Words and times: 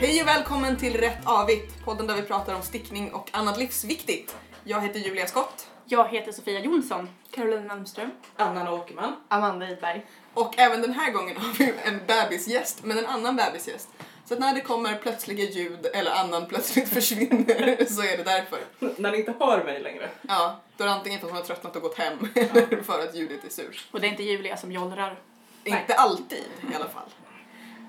Hej 0.00 0.22
och 0.22 0.28
välkommen 0.28 0.76
till 0.76 0.96
Rätt 0.96 1.26
Avigt, 1.26 1.84
podden 1.84 2.06
där 2.06 2.14
vi 2.14 2.22
pratar 2.22 2.54
om 2.54 2.62
stickning 2.62 3.12
och 3.12 3.30
annat 3.32 3.58
livsviktigt. 3.58 4.36
Jag 4.64 4.80
heter 4.80 5.00
Julia 5.00 5.26
Skott 5.26 5.68
Jag 5.84 6.08
heter 6.08 6.32
Sofia 6.32 6.60
Jonsson. 6.60 7.08
Caroline 7.30 7.66
Malmström. 7.66 8.10
Anna 8.36 8.72
Åkerman. 8.72 9.16
Amanda 9.28 9.68
Idberg. 9.68 10.06
och 10.34 10.58
även 10.58 10.82
den 10.82 10.92
här 10.92 11.12
gången 11.12 11.36
har 11.36 11.52
vi 11.58 11.72
en 11.84 12.00
bebisgäst, 12.06 12.84
men 12.84 12.98
en 12.98 13.06
annan 13.06 13.36
bebisgäst. 13.36 13.88
Så 14.24 14.34
att 14.34 14.40
när 14.40 14.54
det 14.54 14.60
kommer 14.60 14.94
plötsliga 14.94 15.50
ljud 15.50 15.86
eller 15.94 16.10
annan 16.10 16.46
plötsligt 16.46 16.88
försvinner 16.94 17.84
så 17.84 18.02
är 18.02 18.16
det 18.16 18.24
därför. 18.24 18.58
När 18.96 19.12
ni 19.12 19.18
inte 19.18 19.34
hör 19.40 19.64
mig 19.64 19.80
längre. 19.80 20.08
Ja, 20.28 20.60
då 20.76 20.84
är 20.84 20.88
det 20.88 20.94
antingen 20.94 21.20
för 21.20 21.26
att 21.26 21.32
hon 21.32 21.40
har 21.40 21.46
tröttnat 21.46 21.76
och 21.76 21.82
gått 21.82 21.98
hem 21.98 22.28
eller 22.34 22.82
för 22.82 23.02
att 23.02 23.14
ljudet 23.14 23.44
är 23.44 23.50
surt. 23.50 23.88
Och 23.90 24.00
det 24.00 24.06
är 24.06 24.10
inte 24.10 24.22
Julia 24.22 24.56
som 24.56 24.72
jollrar. 24.72 25.18
Inte 25.64 25.94
alltid 25.94 26.44
i 26.72 26.74
alla 26.74 26.88
fall. 26.88 27.10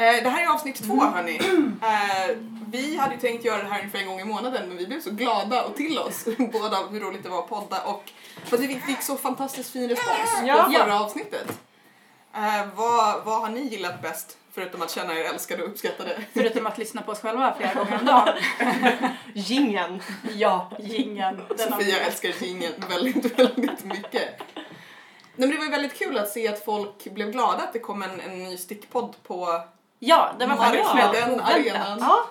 Eh, 0.01 0.23
Det 0.23 0.29
här 0.29 0.43
är 0.43 0.47
avsnitt 0.47 0.75
två 0.83 0.99
hörni. 1.01 1.39
Eh, 1.81 2.35
Vi 2.67 2.97
hade 2.97 3.13
ju 3.15 3.19
tänkt 3.21 3.45
göra 3.45 3.63
det 3.63 3.69
här 3.69 3.79
ungefär 3.79 3.99
en 3.99 4.07
gång 4.07 4.19
i 4.19 4.23
månaden 4.23 4.67
men 4.67 4.77
vi 4.77 4.87
blev 4.87 5.01
så 5.01 5.11
glada 5.11 5.63
och 5.63 5.75
till 5.75 5.99
oss 5.99 6.25
båda 6.51 6.77
av 6.79 6.91
hur 6.91 6.99
roligt 6.99 7.23
det 7.23 7.29
var 7.29 7.39
att 7.39 7.49
podda 7.49 7.81
och 7.83 8.11
för 8.45 8.57
att 8.57 8.63
vi 8.63 8.79
fick 8.79 9.01
så 9.01 9.17
fantastiskt 9.17 9.69
fin 9.69 9.89
respons 9.89 10.19
Ja. 10.45 10.63
på 10.63 10.71
förra 10.71 10.99
avsnittet. 10.99 11.47
Eh, 12.35 12.67
Vad, 12.75 13.23
vad 13.25 13.41
har 13.41 13.49
ni 13.49 13.61
gillat 13.61 14.01
bäst 14.01 14.37
förutom 14.53 14.81
att 14.81 14.91
känna 14.91 15.13
er 15.19 15.23
älskade 15.23 15.63
och 15.63 15.69
uppskattade? 15.69 16.21
Förutom 16.33 16.67
att 16.67 16.77
lyssna 16.77 17.01
på 17.01 17.11
oss 17.11 17.19
själva 17.19 17.55
flera 17.57 17.73
gånger 17.73 17.99
om 17.99 18.05
dagen. 18.05 18.33
Gingen. 19.33 20.01
Ja, 20.35 20.71
gingen. 20.79 21.41
Sofia 21.57 21.99
älskar 21.99 22.29
jingeln 22.43 22.73
väldigt, 22.89 23.39
väldigt 23.39 23.83
mycket. 23.83 24.39
Nej, 25.35 25.47
men 25.47 25.49
det 25.49 25.57
var 25.57 25.65
ju 25.65 25.71
väldigt 25.71 25.99
kul 25.99 26.17
att 26.17 26.29
se 26.29 26.47
att 26.47 26.65
folk 26.65 27.03
blev 27.03 27.31
glada 27.31 27.57
att 27.63 27.73
det 27.73 27.79
kom 27.79 28.03
en, 28.03 28.19
en 28.21 28.43
ny 28.43 28.57
stickpodd 28.57 29.15
på 29.23 29.61
Ja, 30.03 30.31
det 30.39 30.45
var 30.45 30.55
faktiskt 30.55 30.85
Marknaden, 30.93 31.29
väldigt 31.29 31.73
arenan. 31.73 31.97
Ja, 31.99 32.25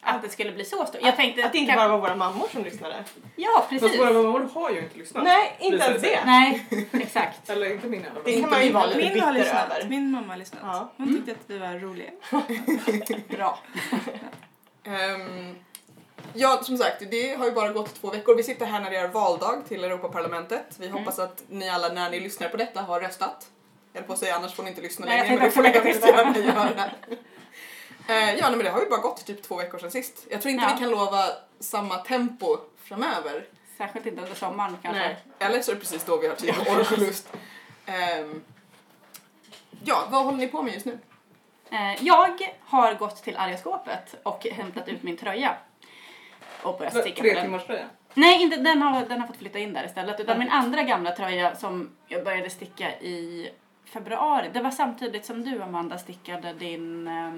att 0.00 0.22
det 0.22 0.28
skulle 0.28 0.52
bli 0.52 0.64
så 0.64 0.86
stort. 0.86 1.00
Jag 1.02 1.16
tänkte 1.16 1.46
att 1.46 1.52
det 1.52 1.58
inte 1.58 1.72
bara 1.76 1.88
var 1.88 1.98
våra 1.98 2.16
mammor 2.16 2.46
som 2.52 2.64
lyssnade. 2.64 3.04
Ja, 3.36 3.50
Fast 3.56 3.68
precis. 3.82 4.00
våra 4.00 4.12
mammor 4.12 4.48
har 4.54 4.70
ju 4.70 4.78
inte 4.78 4.98
lyssnat. 4.98 5.24
Nej, 5.24 5.56
inte 5.60 5.76
Visar 5.76 5.88
ens 5.88 6.02
sig. 6.02 6.10
det. 6.10 6.24
Nej, 6.26 6.66
exakt. 6.92 7.50
Eller 7.50 7.72
inte 7.72 7.86
min 7.86 8.00
i 8.00 8.06
alla 8.10 8.20
Det 8.24 8.40
kan 8.40 8.50
man 8.50 8.64
ju 8.66 8.72
vara 8.72 8.86
lite 8.86 8.98
Min 8.98 9.08
har 9.08 9.32
bitter 9.32 9.44
lyssnat. 9.44 9.70
över. 9.78 9.88
Min 9.88 10.10
mamma 10.10 10.26
har 10.32 10.36
lyssnat. 10.36 10.60
Ja. 10.64 10.92
Hon 10.96 11.14
tyckte 11.14 11.32
att 11.32 11.38
vi 11.46 11.58
var 11.58 11.74
roliga. 11.78 12.10
Bra. 13.36 13.58
Ehm, 14.86 15.54
ja, 16.34 16.60
som 16.62 16.78
sagt, 16.78 17.02
det 17.10 17.34
har 17.34 17.44
ju 17.46 17.52
bara 17.52 17.68
gått 17.72 17.94
två 18.00 18.10
veckor. 18.10 18.36
Vi 18.36 18.42
sitter 18.42 18.66
här 18.66 18.80
när 18.80 18.90
det 18.90 18.96
är 18.96 19.08
valdag 19.08 19.62
till 19.68 19.84
Europaparlamentet. 19.84 20.64
Vi 20.78 20.88
hoppas 20.88 21.18
att 21.18 21.42
ni 21.48 21.68
alla 21.70 21.88
när 21.88 22.10
ni 22.10 22.20
lyssnar 22.20 22.48
på 22.48 22.56
detta 22.56 22.82
har 22.82 23.00
röstat. 23.00 23.46
Jag 23.94 24.00
höll 24.00 24.06
på 24.06 24.12
att 24.12 24.18
säga 24.18 24.34
annars 24.36 24.54
får 24.54 24.62
ni 24.62 24.68
inte 24.70 24.82
lyssna 24.82 25.06
längre, 25.06 25.28
men 25.28 25.38
det 25.44 25.50
får 25.50 25.62
ni 25.62 25.72
faktiskt 25.72 26.06
göra. 26.06 26.34
Eh, 28.08 28.34
ja, 28.34 28.48
nej, 28.48 28.56
men 28.56 28.58
det 28.58 28.70
har 28.70 28.80
ju 28.80 28.88
bara 28.88 29.00
gått 29.00 29.26
typ 29.26 29.42
två 29.42 29.56
veckor 29.56 29.78
sedan 29.78 29.90
sist. 29.90 30.26
Jag 30.30 30.42
tror 30.42 30.52
inte 30.52 30.64
Ja. 30.64 30.70
vi 30.74 30.80
kan 30.80 30.90
lova 30.90 31.24
samma 31.60 31.96
tempo 31.98 32.56
framöver. 32.84 33.44
Särskilt 33.78 34.06
inte 34.06 34.22
under 34.22 34.34
sommaren 34.34 34.76
kanske. 34.82 35.00
Nej. 35.02 35.16
Eller 35.38 35.62
så 35.62 35.70
är 35.70 35.74
det 35.74 35.80
precis 35.80 36.04
då 36.04 36.16
vi 36.16 36.28
har 36.28 36.34
tid 36.34 36.54
och 36.60 36.76
ork 36.76 36.92
och 36.92 36.98
lust. 36.98 37.28
Ehm, 37.86 38.42
ja, 39.84 40.08
vad 40.10 40.24
håller 40.24 40.38
ni 40.38 40.48
på 40.48 40.62
med 40.62 40.74
just 40.74 40.86
nu? 40.86 40.98
Eh, 41.70 42.04
Jag 42.04 42.38
har 42.64 42.94
gått 42.94 43.22
till 43.22 43.36
arga 43.36 43.56
skåpet 43.58 44.14
och 44.22 44.46
hämtat 44.46 44.88
ut 44.88 45.02
min 45.02 45.16
tröja. 45.16 45.56
Och 46.62 46.78
börjat 46.78 46.96
sticka 47.00 47.16
på 47.16 47.20
Tre 47.22 47.34
den. 47.34 47.42
timmars 47.44 47.66
tröja. 47.66 47.84
Nej, 48.14 48.42
inte, 48.42 48.56
den, 48.56 48.82
har, 48.82 49.04
den 49.06 49.20
har 49.20 49.26
fått 49.26 49.36
flytta 49.36 49.58
in 49.58 49.72
där 49.72 49.84
istället. 49.86 50.20
Utan 50.20 50.38
min 50.38 50.50
andra 50.50 50.82
gamla 50.82 51.10
tröja 51.16 51.56
som 51.56 51.96
jag 52.06 52.24
började 52.24 52.50
sticka 52.50 52.90
i 53.00 53.50
februari. 53.94 54.50
Det 54.52 54.60
var 54.60 54.70
samtidigt 54.70 55.24
som 55.24 55.44
du 55.44 55.62
Amanda 55.62 55.98
stickade 55.98 56.52
din 56.52 57.08
eh, 57.08 57.34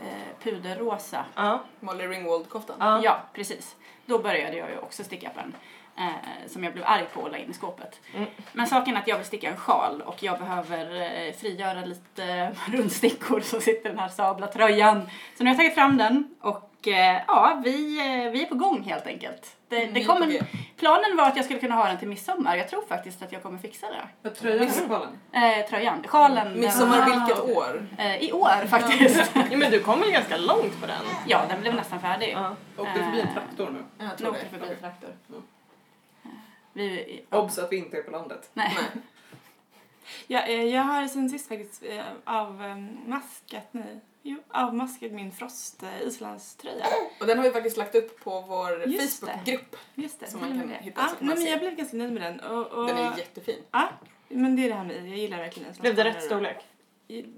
eh, 0.00 0.36
puderrosa. 0.42 1.24
Ja. 1.34 1.62
Molly 1.80 2.06
Ringwald-koftan? 2.06 2.76
Ja. 2.78 3.00
Ja, 3.04 3.20
precis. 3.32 3.76
Då 4.06 4.18
började 4.18 4.56
jag 4.56 4.70
ju 4.70 4.78
också 4.78 5.04
sticka 5.04 5.28
på 5.28 5.40
den. 5.40 5.54
Eh, 5.98 6.48
som 6.48 6.64
jag 6.64 6.72
blev 6.72 6.84
arg 6.86 7.04
på 7.14 7.20
och 7.20 7.30
la 7.30 7.36
in 7.36 7.50
i 7.50 7.54
skåpet. 7.54 8.00
Mm. 8.14 8.28
Men 8.52 8.66
saken 8.66 8.96
är 8.96 9.00
att 9.00 9.08
jag 9.08 9.16
vill 9.16 9.26
sticka 9.26 9.50
en 9.50 9.56
sjal 9.56 10.02
och 10.06 10.22
jag 10.22 10.38
behöver 10.38 11.00
eh, 11.00 11.32
frigöra 11.32 11.84
lite 11.84 12.50
rundstickor 12.72 13.40
så 13.40 13.60
sitter 13.60 13.88
den 13.88 13.98
här 13.98 14.08
sabla 14.08 14.46
tröjan. 14.46 15.02
Så 15.38 15.44
nu 15.44 15.50
har 15.50 15.54
jag 15.54 15.58
tagit 15.58 15.74
fram 15.74 15.96
den 15.96 16.34
och 16.40 16.88
eh, 16.88 17.20
ja, 17.26 17.60
vi, 17.64 17.98
eh, 17.98 18.30
vi 18.32 18.42
är 18.42 18.46
på 18.46 18.54
gång 18.54 18.82
helt 18.82 19.06
enkelt. 19.06 19.56
Det, 19.68 19.86
det 19.86 20.00
är 20.00 20.04
kommer, 20.04 20.40
planen 20.78 21.16
var 21.16 21.24
att 21.28 21.36
jag 21.36 21.44
skulle 21.44 21.60
kunna 21.60 21.74
ha 21.74 21.86
den 21.88 21.98
till 21.98 22.08
midsommar. 22.08 22.56
Jag 22.56 22.68
tror 22.68 22.82
faktiskt 22.88 23.22
att 23.22 23.32
jag 23.32 23.42
kommer 23.42 23.58
fixa 23.58 23.86
det. 24.22 24.30
Tröjan 24.30 24.58
eller 24.68 24.88
sjalen? 24.88 25.18
Eh, 25.32 25.66
tröjan, 25.68 26.04
sjalen. 26.08 26.46
den- 26.52 26.60
Midsommar 26.60 27.04
vilket 27.10 27.56
år? 27.56 27.86
Eh, 27.98 28.16
I 28.16 28.32
år 28.32 28.66
faktiskt. 28.66 29.32
ja, 29.50 29.56
men 29.56 29.70
du 29.70 29.80
kom 29.80 30.00
väl 30.00 30.10
ganska 30.10 30.36
långt 30.36 30.80
på 30.80 30.86
den? 30.86 31.02
ja, 31.26 31.42
den 31.48 31.60
blev 31.60 31.74
nästan 31.74 32.00
färdig. 32.00 32.32
Ja. 32.36 32.56
Åkte 32.78 32.92
förbi 33.04 33.20
en 33.20 33.32
traktor 33.34 33.70
nu. 33.70 33.82
Jag 33.98 34.08
Nu 34.08 34.16
tror 34.16 34.32
det. 34.32 34.58
förbi 34.58 34.72
en 34.74 34.80
traktor. 34.80 35.10
Ja. 35.26 35.34
Vi, 36.72 37.24
Obs 37.30 37.58
att 37.58 37.72
vi 37.72 37.76
inte 37.76 37.96
är 37.98 38.02
på 38.02 38.10
landet. 38.10 38.50
nej. 38.54 38.76
Nej. 38.76 39.02
Ja, 40.26 40.40
eh, 40.42 40.62
jag 40.64 40.82
har 40.82 41.06
sen 41.06 41.30
sist 41.30 41.48
faktiskt 41.48 41.82
eh, 41.82 42.04
avmaskat, 42.24 43.68
nej, 43.70 44.00
jo, 44.22 44.36
avmaskat 44.48 45.12
min 45.12 45.32
Frost 45.32 45.82
eh, 45.82 46.02
islandströja. 46.02 46.86
Och 47.20 47.26
den 47.26 47.38
har 47.38 47.44
vi 47.44 47.50
faktiskt 47.50 47.76
lagt 47.76 47.94
upp 47.94 48.20
på 48.24 48.40
vår 48.40 48.86
Just. 48.86 49.20
Facebookgrupp. 49.20 49.76
Just 49.94 50.20
det. 50.20 50.30
Som 50.30 50.40
man 50.40 50.58
kan 50.58 50.68
det. 50.68 50.74
hitta 50.74 51.00
Ja, 51.00 51.06
kan 51.18 51.28
nej, 51.28 51.36
men 51.36 51.46
jag 51.46 51.58
blev 51.58 51.76
ganska 51.76 51.96
nöjd 51.96 52.12
med 52.12 52.22
den. 52.22 52.40
Och, 52.40 52.66
och, 52.66 52.86
Den 52.86 52.96
är 52.96 53.18
jättefin. 53.18 53.62
Ja, 53.70 53.88
men 54.28 54.56
det 54.56 54.64
är 54.64 54.68
det 54.68 54.74
här 54.74 54.84
med, 54.84 54.96
jag 54.96 55.18
gillar 55.18 55.38
verkligen 55.38 55.72
Blev 55.72 55.94
det 55.94 56.02
islandströjor. 56.02 56.14
rätt 56.14 56.24
storlek? 56.24 56.66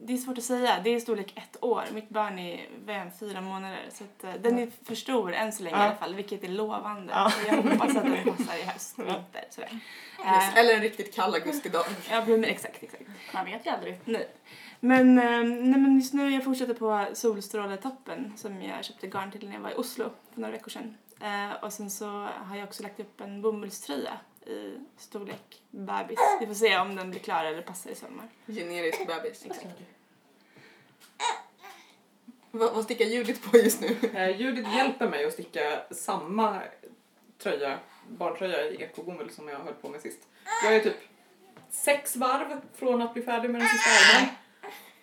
Det 0.02 0.12
är 0.12 0.16
svårt 0.16 0.38
att 0.38 0.44
säga. 0.44 0.80
Det 0.84 0.90
är 0.90 1.00
storlek 1.00 1.32
ett 1.36 1.56
år. 1.64 1.84
Mitt 1.92 2.08
barn 2.08 2.38
är 2.38 2.66
vem, 2.84 3.08
fyra 3.20 3.40
månader. 3.40 3.80
Så 3.90 4.04
att, 4.04 4.24
eh, 4.24 4.32
den 4.40 4.58
är 4.58 4.68
för 4.84 4.94
stor 4.94 5.32
än 5.32 5.52
så 5.52 5.62
länge 5.62 5.76
Ja. 5.76 5.82
i 5.84 5.86
alla 5.86 5.96
fall, 5.96 6.14
vilket 6.14 6.44
är 6.44 6.48
lovande. 6.48 7.12
Ja. 7.12 7.32
Jag 7.48 7.56
hoppas 7.56 7.96
att 7.96 8.02
den 8.04 8.24
passar 8.36 8.56
i 8.58 8.62
höst, 8.62 8.98
vinter. 8.98 9.44
Sådär. 9.50 9.78
Eh, 10.24 10.56
Eller 10.58 10.74
en 10.74 10.80
riktigt 10.80 11.14
kall 11.14 11.34
augustidag. 11.34 11.84
ja, 12.10 12.24
men 12.26 12.44
exakt, 12.44 12.82
exakt. 12.82 13.02
Man 13.34 13.44
vet 13.44 13.66
ju 13.66 13.70
aldrig. 13.70 14.00
Nej. 14.04 14.28
Men, 14.80 15.18
eh, 15.18 15.24
nej, 15.42 15.80
men 15.80 15.96
just 15.96 16.14
nu 16.14 16.30
jag 16.30 16.44
fortsätter 16.44 16.74
på 16.74 17.06
solstråletoppen 17.14 18.32
som 18.36 18.62
jag 18.62 18.84
köpte 18.84 19.06
garn 19.06 19.30
till 19.30 19.48
när 19.48 19.54
jag 19.54 19.60
var 19.62 19.70
i 19.70 19.74
Oslo 19.74 20.10
för 20.34 20.40
några 20.40 20.52
veckor 20.52 20.70
sedan. 20.70 20.96
Eh, 21.20 21.64
och 21.64 21.72
sen 21.72 21.90
så 21.90 22.06
har 22.44 22.56
jag 22.56 22.64
också 22.64 22.82
lagt 22.82 23.00
upp 23.00 23.20
en 23.20 23.42
bomullströja 23.42 24.12
i 24.46 24.78
storlek 24.96 25.62
bebis. 25.70 26.18
Vi 26.40 26.46
får 26.46 26.54
se 26.54 26.78
om 26.78 26.96
den 26.96 27.10
blir 27.10 27.20
klar 27.20 27.44
eller 27.44 27.62
passar 27.62 27.90
i 27.90 27.94
sommar. 27.94 28.28
Generisk 28.46 29.06
bebis. 29.06 29.46
Vad, 32.50 32.74
vad 32.74 32.84
stickar 32.84 33.04
Judith 33.04 33.50
på 33.50 33.56
just 33.56 33.80
nu? 33.80 33.96
Eh, 34.14 34.40
Judith 34.40 34.76
hjälper 34.76 35.08
mig 35.08 35.24
att 35.24 35.32
sticka 35.32 35.82
samma 35.90 36.62
tröja, 37.38 37.78
barntröja 38.08 38.70
i 38.70 38.82
ekobomull 38.82 39.30
som 39.30 39.48
jag 39.48 39.58
höll 39.58 39.74
på 39.74 39.88
med 39.88 40.00
sist. 40.00 40.18
Jag 40.64 40.76
är 40.76 40.80
typ 40.80 40.96
sex 41.70 42.16
varv 42.16 42.60
från 42.74 43.02
att 43.02 43.14
bli 43.14 43.22
färdig 43.22 43.50
med 43.50 43.60
den 43.60 43.68
sista 43.68 43.90
ärmen. 43.90 44.34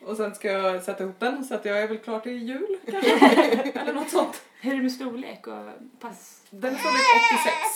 Och 0.05 0.17
sen 0.17 0.35
ska 0.35 0.51
jag 0.51 0.83
sätta 0.83 1.03
ihop 1.03 1.19
den 1.19 1.45
så 1.45 1.55
att 1.55 1.65
jag 1.65 1.81
är 1.81 1.87
väl 1.87 1.97
klar 1.97 2.19
till 2.19 2.47
jul 2.47 2.77
kanske. 2.91 3.11
Eller 3.79 3.93
något 3.93 4.09
sånt. 4.09 4.41
Hur 4.61 4.71
är 4.71 4.75
det 4.75 4.81
med 4.81 4.91
storlek 4.91 5.47
och 5.47 5.71
pass? 5.99 6.41
Den 6.49 6.75
är 6.75 6.77
storlek 6.77 7.01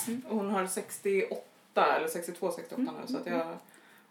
86 0.06 0.26
och 0.30 0.38
hon 0.38 0.50
har 0.50 0.68
68 0.68 1.36
eller 1.82 2.08
62, 2.08 2.52
68 2.52 2.82
nu 3.02 3.08
så 3.08 3.18
att 3.18 3.26
jag... 3.28 3.58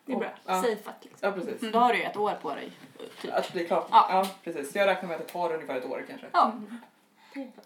Det 0.07 0.13
är 0.13 0.17
bra. 0.17 0.29
Ja. 0.47 0.55
Safeat 0.55 0.97
liksom. 1.01 1.19
Ja 1.21 1.33
precis. 1.33 1.63
Mm, 1.63 1.73
Då 1.73 1.79
har 1.79 1.93
du 1.93 1.99
ju 1.99 2.05
ett 2.05 2.17
år 2.17 2.39
på 2.43 2.55
dig. 2.55 2.73
Typ. 3.21 3.35
Att 3.35 3.53
bli 3.53 3.67
klar. 3.67 3.85
Ja. 3.91 4.07
Ja. 4.11 4.27
precis. 4.45 4.75
Jag 4.75 4.87
räknar 4.87 5.09
med 5.09 5.21
att 5.21 5.27
det 5.27 5.33
tar 5.33 5.53
ungefär 5.55 5.77
ett 5.77 5.85
år 5.85 6.05
kanske. 6.09 6.27
Ja. 6.33 6.53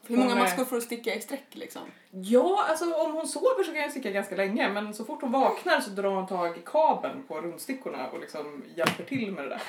Hur 0.06 0.16
många 0.16 0.34
maskor 0.34 0.64
får 0.64 0.76
du 0.76 0.82
sticka 0.82 1.14
i 1.14 1.20
sträck 1.20 1.46
liksom? 1.50 1.82
Ja, 2.10 2.66
alltså 2.68 2.94
om 2.94 3.12
hon 3.12 3.28
sover 3.28 3.64
så 3.64 3.72
kan 3.72 3.82
jag 3.82 3.90
sticka 3.90 4.10
ganska 4.10 4.36
länge 4.36 4.68
men 4.68 4.94
så 4.94 5.04
fort 5.04 5.20
hon 5.20 5.32
vaknar 5.32 5.80
så 5.80 5.90
drar 5.90 6.10
hon 6.10 6.26
tag 6.26 6.58
i 6.58 6.60
kabeln 6.64 7.22
på 7.28 7.40
rundstickorna 7.40 8.08
och 8.08 8.20
liksom 8.20 8.64
hjälper 8.74 9.04
till 9.04 9.32
med 9.32 9.44
det 9.44 9.48
där. 9.48 9.60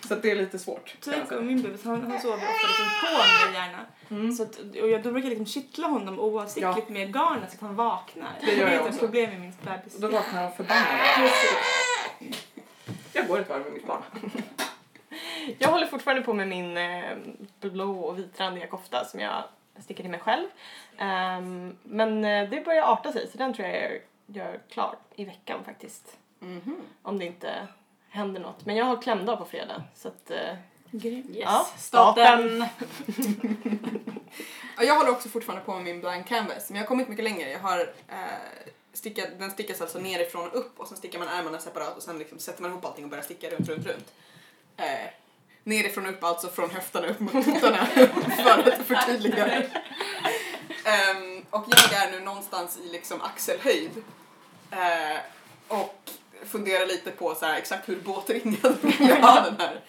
Så 0.08 0.14
att 0.14 0.22
det 0.22 0.30
är 0.30 0.36
lite 0.36 0.58
svårt. 0.58 0.96
Typ 1.00 1.14
säga. 1.28 1.40
min 1.40 1.62
bebis, 1.62 1.84
han, 1.84 2.02
han 2.02 2.20
sover 2.20 2.36
ofta 2.36 2.66
liksom 2.66 2.86
på 3.02 3.16
mig 3.16 3.54
gärna. 3.54 3.86
Mm. 4.10 4.32
Så 4.32 4.42
att, 4.42 4.58
och 4.58 4.88
jag, 4.88 5.02
då 5.02 5.12
brukar 5.12 5.28
jag 5.28 5.38
liksom 5.38 5.46
kittla 5.46 5.86
honom 5.86 6.20
oavsiktligt 6.20 6.88
med 6.88 7.14
garnet 7.14 7.50
så 7.50 7.54
att 7.54 7.60
han 7.60 7.76
vaknar. 7.76 8.32
Det 8.40 8.54
gör 8.54 8.68
jag 8.68 8.86
är 8.86 8.88
ett 8.88 8.98
problem 8.98 9.30
med 9.30 9.40
min 9.40 9.52
bebis. 9.64 9.94
Och 9.94 10.00
då 10.00 10.08
vaknar 10.08 10.42
han 10.42 10.52
förbannad. 10.52 11.30
Jag 13.12 13.28
går 13.28 13.40
ett 13.40 13.48
varv 13.48 13.64
med 13.64 13.72
mitt 13.72 13.86
barn. 13.86 14.02
Jag 15.58 15.68
håller 15.68 15.86
fortfarande 15.86 16.22
på 16.22 16.32
med 16.32 16.48
min 16.48 16.76
eh, 16.76 17.16
blå 17.60 18.00
och 18.00 18.18
vitrandiga 18.18 18.66
kofta 18.66 19.04
som 19.04 19.20
jag 19.20 19.44
stickar 19.80 20.04
till 20.04 20.10
mig 20.10 20.20
själv. 20.20 20.46
Ehm, 20.98 21.76
men 21.82 22.24
eh, 22.24 22.50
det 22.50 22.64
börjar 22.64 22.82
arta 22.82 23.12
sig 23.12 23.28
så 23.28 23.38
den 23.38 23.54
tror 23.54 23.68
jag 23.68 23.82
jag 23.82 24.00
gör 24.26 24.60
klar 24.68 24.96
i 25.14 25.24
veckan 25.24 25.64
faktiskt. 25.64 26.18
Mhm. 26.38 26.76
Om 27.02 27.18
det 27.18 27.24
inte 27.24 27.66
händer 28.08 28.40
något. 28.40 28.66
Men 28.66 28.76
jag 28.76 28.84
har 28.84 29.02
klämdag 29.02 29.36
på 29.36 29.44
fredag 29.44 29.82
så 29.94 30.08
att 30.08 30.30
eh, 30.30 30.54
Grymt. 30.90 31.30
Yes. 31.30 31.38
Ja, 31.44 31.66
Staten. 31.76 32.64
Ja, 34.76 34.86
jag 34.86 34.96
håller 34.96 35.10
också 35.10 35.28
fortfarande 35.28 35.64
på 35.64 35.74
med 35.74 35.84
min 35.84 36.00
blank 36.00 36.26
canvas, 36.26 36.70
men 36.70 36.76
jag 36.76 36.82
har 36.82 36.88
kommit 36.88 37.08
mycket 37.08 37.24
längre. 37.24 37.50
Jag 37.50 37.58
har 37.58 37.80
eh, 38.08 38.16
stickat, 38.92 39.28
den 39.38 39.50
stickas 39.50 39.80
alltså 39.80 39.98
nerifrån 39.98 40.48
och 40.48 40.58
upp 40.58 40.80
och 40.80 40.88
sen 40.88 40.96
stickar 40.96 41.18
man 41.18 41.28
ärmarna 41.28 41.58
separat 41.58 41.96
och 41.96 42.02
sen 42.02 42.18
liksom 42.18 42.38
sätter 42.38 42.62
man 42.62 42.70
ihop 42.70 42.84
allting 42.84 43.04
och 43.04 43.10
börjar 43.10 43.24
sticka 43.24 43.50
runt, 43.50 43.68
runt, 43.68 43.86
runt. 43.86 44.12
Eh, 44.76 45.10
nerifrån 45.64 46.06
upp, 46.06 46.24
alltså 46.24 46.48
från 46.48 46.70
höfterna 46.70 47.06
upp 47.06 47.20
mot 47.20 47.44
tuttarna 47.44 47.86
för 48.36 48.68
att 48.68 48.86
förtydliga. 48.86 49.46
Ehm, 50.84 51.44
och 51.50 51.64
jag 51.68 51.92
är 51.92 52.10
nu 52.10 52.20
någonstans 52.20 52.78
i 52.84 52.92
liksom 52.92 53.22
axelhöjd 53.22 53.90
Eh, 54.70 55.18
och 55.68 56.10
funderar 56.44 56.86
lite 56.86 57.10
på 57.10 57.34
så 57.34 57.46
här, 57.46 57.58
exakt 57.58 57.88
hur 57.88 58.00
båtringad 58.00 58.78
jag 58.98 59.16
ha 59.16 59.40
den 59.40 59.56
här. 59.58 59.80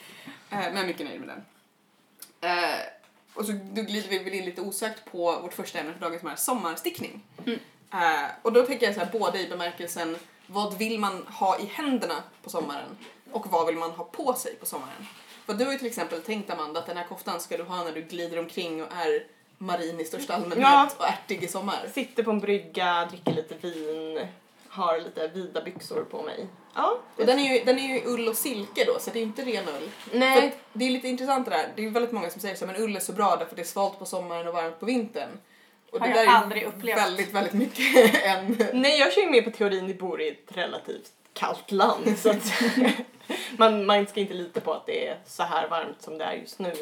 Eh, 0.49 0.73
men 0.73 0.87
mycket 0.87 1.05
nöjd 1.05 1.19
med 1.19 1.29
den. 1.29 1.43
Eh, 2.51 2.79
och 3.33 3.45
så 3.45 3.51
då 3.51 3.81
glider 3.81 4.09
vi 4.09 4.19
väl 4.19 4.33
in 4.33 4.45
lite 4.45 4.61
osökt 4.61 5.11
på 5.11 5.39
vårt 5.39 5.53
första 5.53 5.79
ämne 5.79 5.93
för 5.93 5.99
dagen 5.99 6.19
som 6.19 6.29
är 6.29 6.35
sommarstickning. 6.35 7.23
Mm. 7.45 7.59
Eh, 7.93 8.29
och 8.41 8.53
då 8.53 8.65
tänker 8.65 8.85
jag 8.85 8.95
så 8.95 9.01
här, 9.01 9.11
både 9.11 9.39
i 9.39 9.49
bemärkelsen 9.49 10.17
vad 10.47 10.77
vill 10.77 10.99
man 10.99 11.27
ha 11.27 11.59
i 11.59 11.65
händerna 11.65 12.23
på 12.43 12.49
sommaren 12.49 12.97
och 13.31 13.47
vad 13.51 13.67
vill 13.67 13.77
man 13.77 13.91
ha 13.91 14.03
på 14.03 14.33
sig 14.33 14.55
på 14.55 14.65
sommaren. 14.65 15.07
För 15.51 15.57
du 15.57 15.65
har 15.65 15.71
ju 15.71 15.77
till 15.77 15.87
exempel 15.87 16.21
tänkt 16.21 16.49
Amanda 16.49 16.79
att 16.79 16.85
den 16.85 16.97
här 16.97 17.03
koftan 17.03 17.39
ska 17.39 17.57
du 17.57 17.63
ha 17.63 17.83
när 17.83 17.91
du 17.91 18.01
glider 18.01 18.39
omkring 18.39 18.83
och 18.83 18.87
är 18.93 19.23
marin 19.57 19.99
i 19.99 20.05
största 20.05 20.33
allmänhet 20.33 20.59
Ja. 20.61 20.89
och 20.97 21.05
ärtig 21.07 21.43
i 21.43 21.47
sommar. 21.47 21.79
Sitter 21.93 22.23
på 22.23 22.31
en 22.31 22.39
brygga, 22.39 23.05
dricker 23.09 23.33
lite 23.33 23.55
vin, 23.67 24.19
har 24.69 24.99
lite 24.99 25.27
vida 25.27 25.61
byxor 25.61 26.03
på 26.11 26.21
mig. 26.21 26.47
Ja. 26.75 26.97
Och 27.17 27.25
den 27.25 27.39
är 27.39 27.53
ju, 27.57 27.63
den 27.63 27.79
är 27.79 27.87
ju 27.95 28.01
ull 28.05 28.27
och 28.27 28.35
silke 28.35 28.85
då, 28.85 28.99
så 28.99 29.09
det 29.13 29.19
är 29.19 29.23
inte 29.23 29.41
ren 29.41 29.67
ull. 29.67 29.89
För 30.09 30.17
Nej. 30.19 30.47
att 30.47 30.53
det 30.73 30.85
är 30.85 30.89
lite 30.89 31.07
intressant 31.07 31.45
det 31.45 31.51
där. 31.51 31.67
Det 31.75 31.85
är 31.85 31.89
väldigt 31.89 32.11
många 32.11 32.29
som 32.29 32.41
säger 32.41 32.55
så 32.55 32.65
men 32.65 32.75
ull 32.75 32.95
är 32.95 32.99
så 32.99 33.13
bra 33.13 33.35
därför 33.35 33.55
det 33.55 33.61
är 33.61 33.65
svalt 33.65 33.99
på 33.99 34.05
sommaren 34.05 34.47
och 34.47 34.53
varmt 34.53 34.79
på 34.79 34.85
vintern. 34.85 35.29
Och 35.91 35.99
Har 35.99 36.07
det 36.07 36.13
jag 36.15 36.25
där 36.27 36.33
är 36.33 36.37
aldrig 36.37 36.61
ju 36.61 36.67
upplevt. 36.67 36.97
väldigt, 36.97 37.33
väldigt 37.33 37.53
mycket 37.53 38.15
en... 38.23 38.57
Nej, 38.73 38.99
jag 38.99 39.13
kör 39.13 39.21
ju 39.21 39.29
med 39.29 39.43
på 39.43 39.51
teorin 39.51 39.87
vi 39.87 39.93
bor 39.93 40.21
i 40.21 40.27
ett 40.29 40.57
relativt 40.57 41.11
kallt 41.33 41.71
land. 41.71 42.17
Så 42.19 42.29
att 42.29 42.53
man, 43.57 43.85
man 43.85 44.07
ska 44.07 44.19
inte 44.19 44.33
lita 44.33 44.59
på 44.59 44.73
att 44.73 44.85
det 44.85 45.07
är 45.07 45.19
så 45.25 45.43
här 45.43 45.67
varmt 45.67 46.01
som 46.01 46.17
det 46.17 46.23
är 46.25 46.33
just 46.33 46.59
nu. 46.59 46.73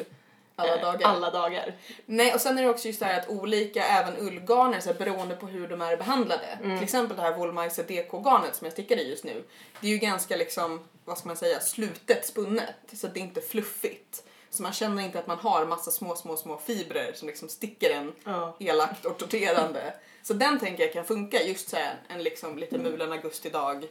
Alla 0.56 0.76
eh, 0.76 0.82
dagar. 0.82 1.08
Alla 1.08 1.30
dagar. 1.30 1.74
Nej, 2.06 2.34
och 2.34 2.40
sen 2.40 2.58
är 2.58 2.62
det 2.62 2.68
också 2.68 2.88
just 2.88 3.00
det 3.00 3.06
här 3.06 3.20
att 3.20 3.28
olika, 3.28 3.84
även 3.84 4.16
ullgarner, 4.18 4.80
så 4.80 4.92
här, 4.92 4.98
beroende 4.98 5.36
på 5.36 5.46
hur 5.46 5.68
de 5.68 5.82
är 5.82 5.96
behandlade. 5.96 6.58
Mm. 6.62 6.76
Till 6.78 6.84
exempel 6.84 7.16
det 7.16 7.22
här 7.22 7.36
Woolmeister 7.36 7.82
DK-garnet 7.82 8.56
som 8.56 8.64
jag 8.64 8.72
stickar 8.72 8.96
i 8.96 9.10
just 9.10 9.24
nu. 9.24 9.44
Det 9.80 9.86
är 9.86 9.90
ju 9.90 9.98
ganska 9.98 10.36
liksom, 10.36 10.80
vad 11.04 11.18
ska 11.18 11.26
man 11.26 11.36
säga, 11.36 11.60
slutet 11.60 12.26
spunnet. 12.26 12.74
Så 12.92 13.06
att 13.06 13.14
det 13.14 13.20
är 13.20 13.24
inte 13.24 13.40
fluffigt. 13.40 14.22
Så 14.50 14.62
man 14.62 14.72
känner 14.72 15.02
inte 15.02 15.18
att 15.18 15.26
man 15.26 15.38
har 15.38 15.66
massa 15.66 15.90
små, 15.90 16.14
små, 16.14 16.36
små 16.36 16.56
fibrer 16.56 17.12
som 17.14 17.28
liksom 17.28 17.48
sticker 17.48 17.90
en 17.90 18.12
Ja. 18.24 18.56
elakt 18.58 19.06
och 19.06 19.18
torterande. 19.18 19.94
Så 20.22 20.34
den 20.34 20.58
tänker 20.58 20.82
jag 20.84 20.92
kan 20.92 21.04
funka 21.04 21.42
just 21.42 21.68
så 21.68 21.76
här, 21.76 21.94
en 22.08 22.22
liksom 22.22 22.58
lite 22.58 22.76
Mm. 22.76 22.90
mulen 22.92 23.12
augustidag 23.12 23.84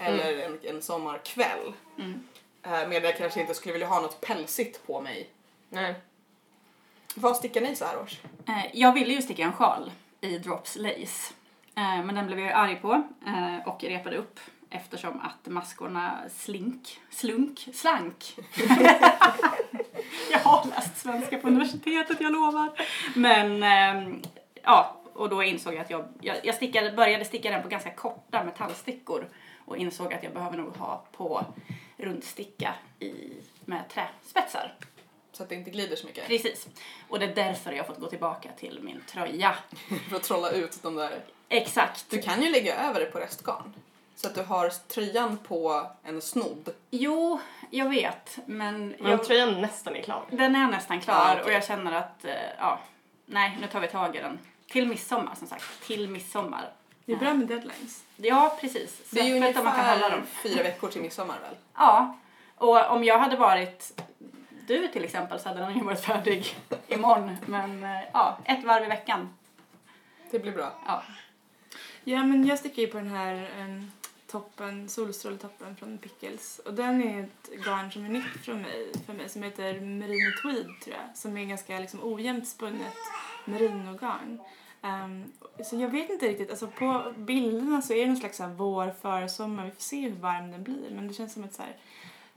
eller 0.00 0.38
en, 0.46 0.58
en 0.62 0.82
sommarkväll. 0.82 1.72
Mm. 1.98 2.20
Eh, 2.62 2.70
medan 2.88 3.02
jag 3.10 3.16
kanske 3.18 3.40
inte 3.40 3.54
skulle 3.54 3.72
vilja 3.72 3.86
ha 3.88 4.00
något 4.00 4.20
pälsigt 4.20 4.86
på 4.86 5.00
mig. 5.00 5.30
Nej. 5.68 5.94
Vad 7.14 7.36
stickar 7.36 7.60
ni 7.60 7.76
så 7.76 7.84
här 7.84 7.98
års? 8.02 8.18
Eh, 8.48 8.66
Jag 8.72 8.92
ville 8.92 9.12
ju 9.14 9.22
sticka 9.22 9.42
en 9.42 9.52
sjal 9.52 9.90
i 10.20 10.38
Drops 10.38 10.76
Lace. 10.76 11.34
Eh, 11.76 12.04
Men 12.04 12.14
den 12.14 12.26
blev 12.26 12.38
jag 12.38 12.52
arg 12.52 12.76
på 12.76 13.02
och 13.66 13.84
repade 13.84 14.16
upp 14.16 14.40
eftersom 14.70 15.20
att 15.20 15.46
maskorna 15.52 16.18
slink, 16.38 17.00
slunk, 17.10 17.68
slank. 17.74 18.36
jag 20.30 20.38
har 20.38 20.66
läst 20.68 20.96
svenska 20.98 21.38
på 21.38 21.48
universitetet, 21.48 22.20
jag 22.20 22.32
lovar. 22.32 22.70
Men 23.14 23.62
ja, 24.62 24.99
och 25.20 25.28
då 25.28 25.42
insåg 25.42 25.74
jag 25.74 25.80
att 25.80 25.90
jag, 25.90 26.08
jag, 26.20 26.36
jag 26.42 26.54
stickade, 26.54 26.92
började 26.92 27.24
sticka 27.24 27.50
den 27.50 27.62
på 27.62 27.68
ganska 27.68 27.90
korta 27.90 28.44
metallstickor 28.44 29.28
och 29.64 29.76
insåg 29.76 30.14
att 30.14 30.22
jag 30.22 30.32
behöver 30.32 30.56
nog 30.56 30.76
ha 30.76 31.04
på 31.12 31.44
rundsticka 31.96 32.74
i, 32.98 33.12
med 33.64 33.82
träspetsar. 33.88 34.74
Så 35.32 35.42
att 35.42 35.48
det 35.48 35.54
inte 35.54 35.70
glider 35.70 35.96
så 35.96 36.06
mycket. 36.06 36.26
Precis. 36.26 36.68
Och 37.08 37.18
det 37.18 37.24
är 37.26 37.34
därför 37.34 37.72
jag 37.72 37.78
har 37.78 37.84
fått 37.86 38.00
gå 38.00 38.06
tillbaka 38.06 38.48
till 38.58 38.80
min 38.82 39.02
tröja. 39.08 39.54
För 40.08 40.16
att 40.16 40.22
trolla 40.22 40.50
ut 40.50 40.82
de 40.82 40.94
där. 40.94 41.20
Exakt. 41.48 42.06
Du 42.10 42.22
kan 42.22 42.42
ju 42.42 42.50
lägga 42.50 42.76
över 42.76 43.00
det 43.00 43.06
på 43.06 43.18
restgarn. 43.18 43.74
Så 44.16 44.26
att 44.28 44.34
du 44.34 44.42
har 44.42 44.68
tröjan 44.68 45.36
på 45.38 45.86
en 46.02 46.20
snodd. 46.22 46.68
Jo, 46.90 47.40
jag 47.70 47.88
vet, 47.88 48.38
men 48.46 48.88
Men 48.98 49.10
jag, 49.10 49.24
tröjan 49.24 49.60
nästan 49.60 49.96
är 49.96 50.02
klar. 50.02 50.24
den 50.30 50.56
är 50.56 50.66
nästan 50.70 51.00
klar 51.00 51.14
Ah, 51.14 51.32
okej. 51.32 51.44
och 51.44 51.52
jag 51.52 51.64
känner 51.64 51.92
att, 51.92 52.24
eh, 52.24 52.32
ja, 52.58 52.80
nej, 53.26 53.58
nu 53.60 53.66
tar 53.66 53.80
vi 53.80 53.88
tag 53.88 54.16
i 54.16 54.18
den. 54.18 54.38
Till 54.70 54.88
midsommar 54.88 55.34
som 55.34 55.48
sagt, 55.48 55.82
till 55.86 56.08
midsommar. 56.08 56.70
Det 57.04 57.12
är 57.12 57.16
bra 57.16 57.34
med 57.34 57.46
deadlines. 57.46 58.04
Ja, 58.16 58.58
precis. 58.60 59.10
Det 59.10 59.20
är 59.20 59.24
ju 59.24 59.34
om 59.34 59.40
man 59.40 59.52
kan 59.52 59.64
hålla 59.64 59.92
ungefär 59.92 60.10
dem. 60.10 60.26
fyra 60.42 60.62
veckor 60.62 60.88
till 60.88 61.02
midsommar 61.02 61.38
väl? 61.40 61.54
Ja, 61.74 62.18
och 62.56 62.90
om 62.90 63.04
jag 63.04 63.18
hade 63.18 63.36
varit 63.36 64.00
du 64.66 64.88
till 64.88 65.04
exempel 65.04 65.40
så 65.40 65.48
hade 65.48 65.60
den 65.60 65.78
ju 65.78 65.84
varit 65.84 66.04
färdig 66.04 66.56
imorgon. 66.88 67.36
Men 67.46 67.84
eh, 67.84 68.00
ja, 68.12 68.38
ett 68.44 68.64
varv 68.64 68.84
i 68.84 68.88
veckan. 68.88 69.34
Det 70.30 70.38
blir 70.38 70.52
bra. 70.52 70.72
Ja. 70.86 71.02
Ja, 72.04 72.24
men 72.24 72.46
jag 72.46 72.58
sticker 72.58 72.82
ju 72.82 72.88
på 72.88 72.96
den 72.96 73.10
här 73.10 73.50
um, 73.58 73.90
toppen, 74.26 74.88
solstråletoppen 74.88 75.76
från 75.76 75.98
Pickles. 75.98 76.58
Och 76.58 76.74
den 76.74 77.02
är 77.02 77.24
ett 77.24 77.64
garn 77.64 77.92
som 77.92 78.04
är 78.04 78.08
nytt 78.08 78.44
från 78.44 78.62
mig, 78.62 78.92
för 79.06 79.12
mig 79.12 79.28
som 79.28 79.42
heter 79.42 79.80
Merino 79.80 80.42
Tweed 80.42 80.80
tror 80.84 80.96
jag. 80.96 81.16
Som 81.16 81.36
är 81.36 81.44
ganska 81.44 81.78
liksom, 81.78 82.00
ojämnt 82.02 82.48
spunnet 82.48 82.96
merinogarn. 83.44 84.40
Um, 84.82 85.32
så 85.64 85.76
jag 85.76 85.88
vet 85.88 86.10
inte 86.10 86.28
riktigt, 86.28 86.50
alltså 86.50 86.66
på 86.66 87.12
bilderna 87.16 87.82
så 87.82 87.92
är 87.92 88.00
det 88.00 88.06
någon 88.06 88.16
slags 88.16 88.36
så 88.36 88.42
här 88.42 88.50
vår, 88.50 88.94
försommar. 89.02 89.64
Vi 89.64 89.70
får 89.70 89.82
se 89.82 90.00
hur 90.00 90.16
varm 90.16 90.50
den 90.50 90.62
blir. 90.62 90.90
Men 90.90 91.08
det 91.08 91.14
känns 91.14 91.32
som 91.32 91.44
ett 91.44 91.54
så 91.54 91.62
här, 91.62 91.76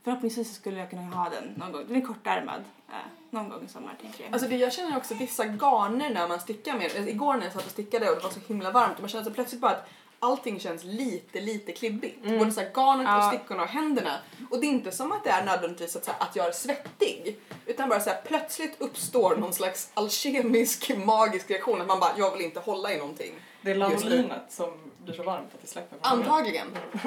förhoppningsvis 0.03 0.55
skulle 0.55 0.79
jag 0.79 0.89
kunna 0.89 1.01
ha 1.01 1.29
den 1.29 1.53
någon 1.57 1.71
gång. 1.71 1.83
Den 1.87 1.95
är 1.95 2.01
kortärmad. 2.01 2.61
Uh, 2.89 2.95
någon 3.29 3.49
gång 3.49 3.65
i 3.65 3.67
sommar 3.67 3.95
tänker 4.01 4.23
jag. 4.23 4.33
Alltså 4.33 4.47
det, 4.47 4.57
jag 4.57 4.73
känner 4.73 4.97
också 4.97 5.13
vissa 5.13 5.45
garner 5.45 6.13
när 6.13 6.27
man 6.27 6.39
stickar 6.39 6.73
med 6.73 6.85
alltså 6.85 7.09
Igår 7.09 7.33
när 7.33 7.43
jag 7.43 7.53
satt 7.53 7.65
och 7.65 7.71
stickade 7.71 8.09
och 8.09 8.15
det 8.15 8.23
var 8.23 8.29
så 8.29 8.39
himla 8.47 8.71
varmt 8.71 8.95
och 8.95 9.01
man 9.01 9.09
känner 9.09 9.23
så 9.23 9.31
plötsligt 9.31 9.61
bara 9.61 9.71
att 9.71 9.89
allting 10.23 10.59
känns 10.59 10.83
lite, 10.83 11.39
lite 11.41 11.71
klibbigt. 11.71 12.23
Både 12.39 12.51
så 12.51 12.59
här 12.61 12.69
garnet 12.75 13.07
och 13.07 13.13
Ja. 13.13 13.31
stickorna 13.37 13.63
och 13.63 13.69
händerna. 13.69 14.17
Och 14.51 14.59
det 14.59 14.65
är 14.65 14.69
inte 14.69 14.91
som 14.91 15.11
att 15.11 15.23
det 15.23 15.29
är 15.29 15.45
nödvändigtvis 15.45 15.95
att, 15.95 16.05
så 16.05 16.11
här, 16.11 16.19
att 16.27 16.35
jag 16.35 16.47
är 16.47 16.51
svettig. 16.51 17.37
Utan 17.65 17.89
bara 17.89 17.99
så 17.99 18.09
här, 18.09 18.21
plötsligt 18.25 18.75
uppstår 18.81 19.35
någon 19.35 19.53
slags 19.53 19.91
alkemisk 19.93 20.91
magisk 20.97 21.49
reaktion 21.51 21.81
att 21.81 21.87
man 21.87 21.99
bara, 21.99 22.11
jag 22.17 22.31
vill 22.37 22.45
inte 22.45 22.59
hålla 22.59 22.93
i 22.93 22.97
någonting. 22.97 23.33
Det 23.61 23.71
är 23.71 23.75
lanolinet 23.75 24.41
som 24.49 24.71
blir 25.03 25.15
så 25.15 25.23
varmt 25.23 25.49
att 25.55 25.61
det 25.61 25.67
släpper. 25.67 25.97
Antagligen. 26.01 26.67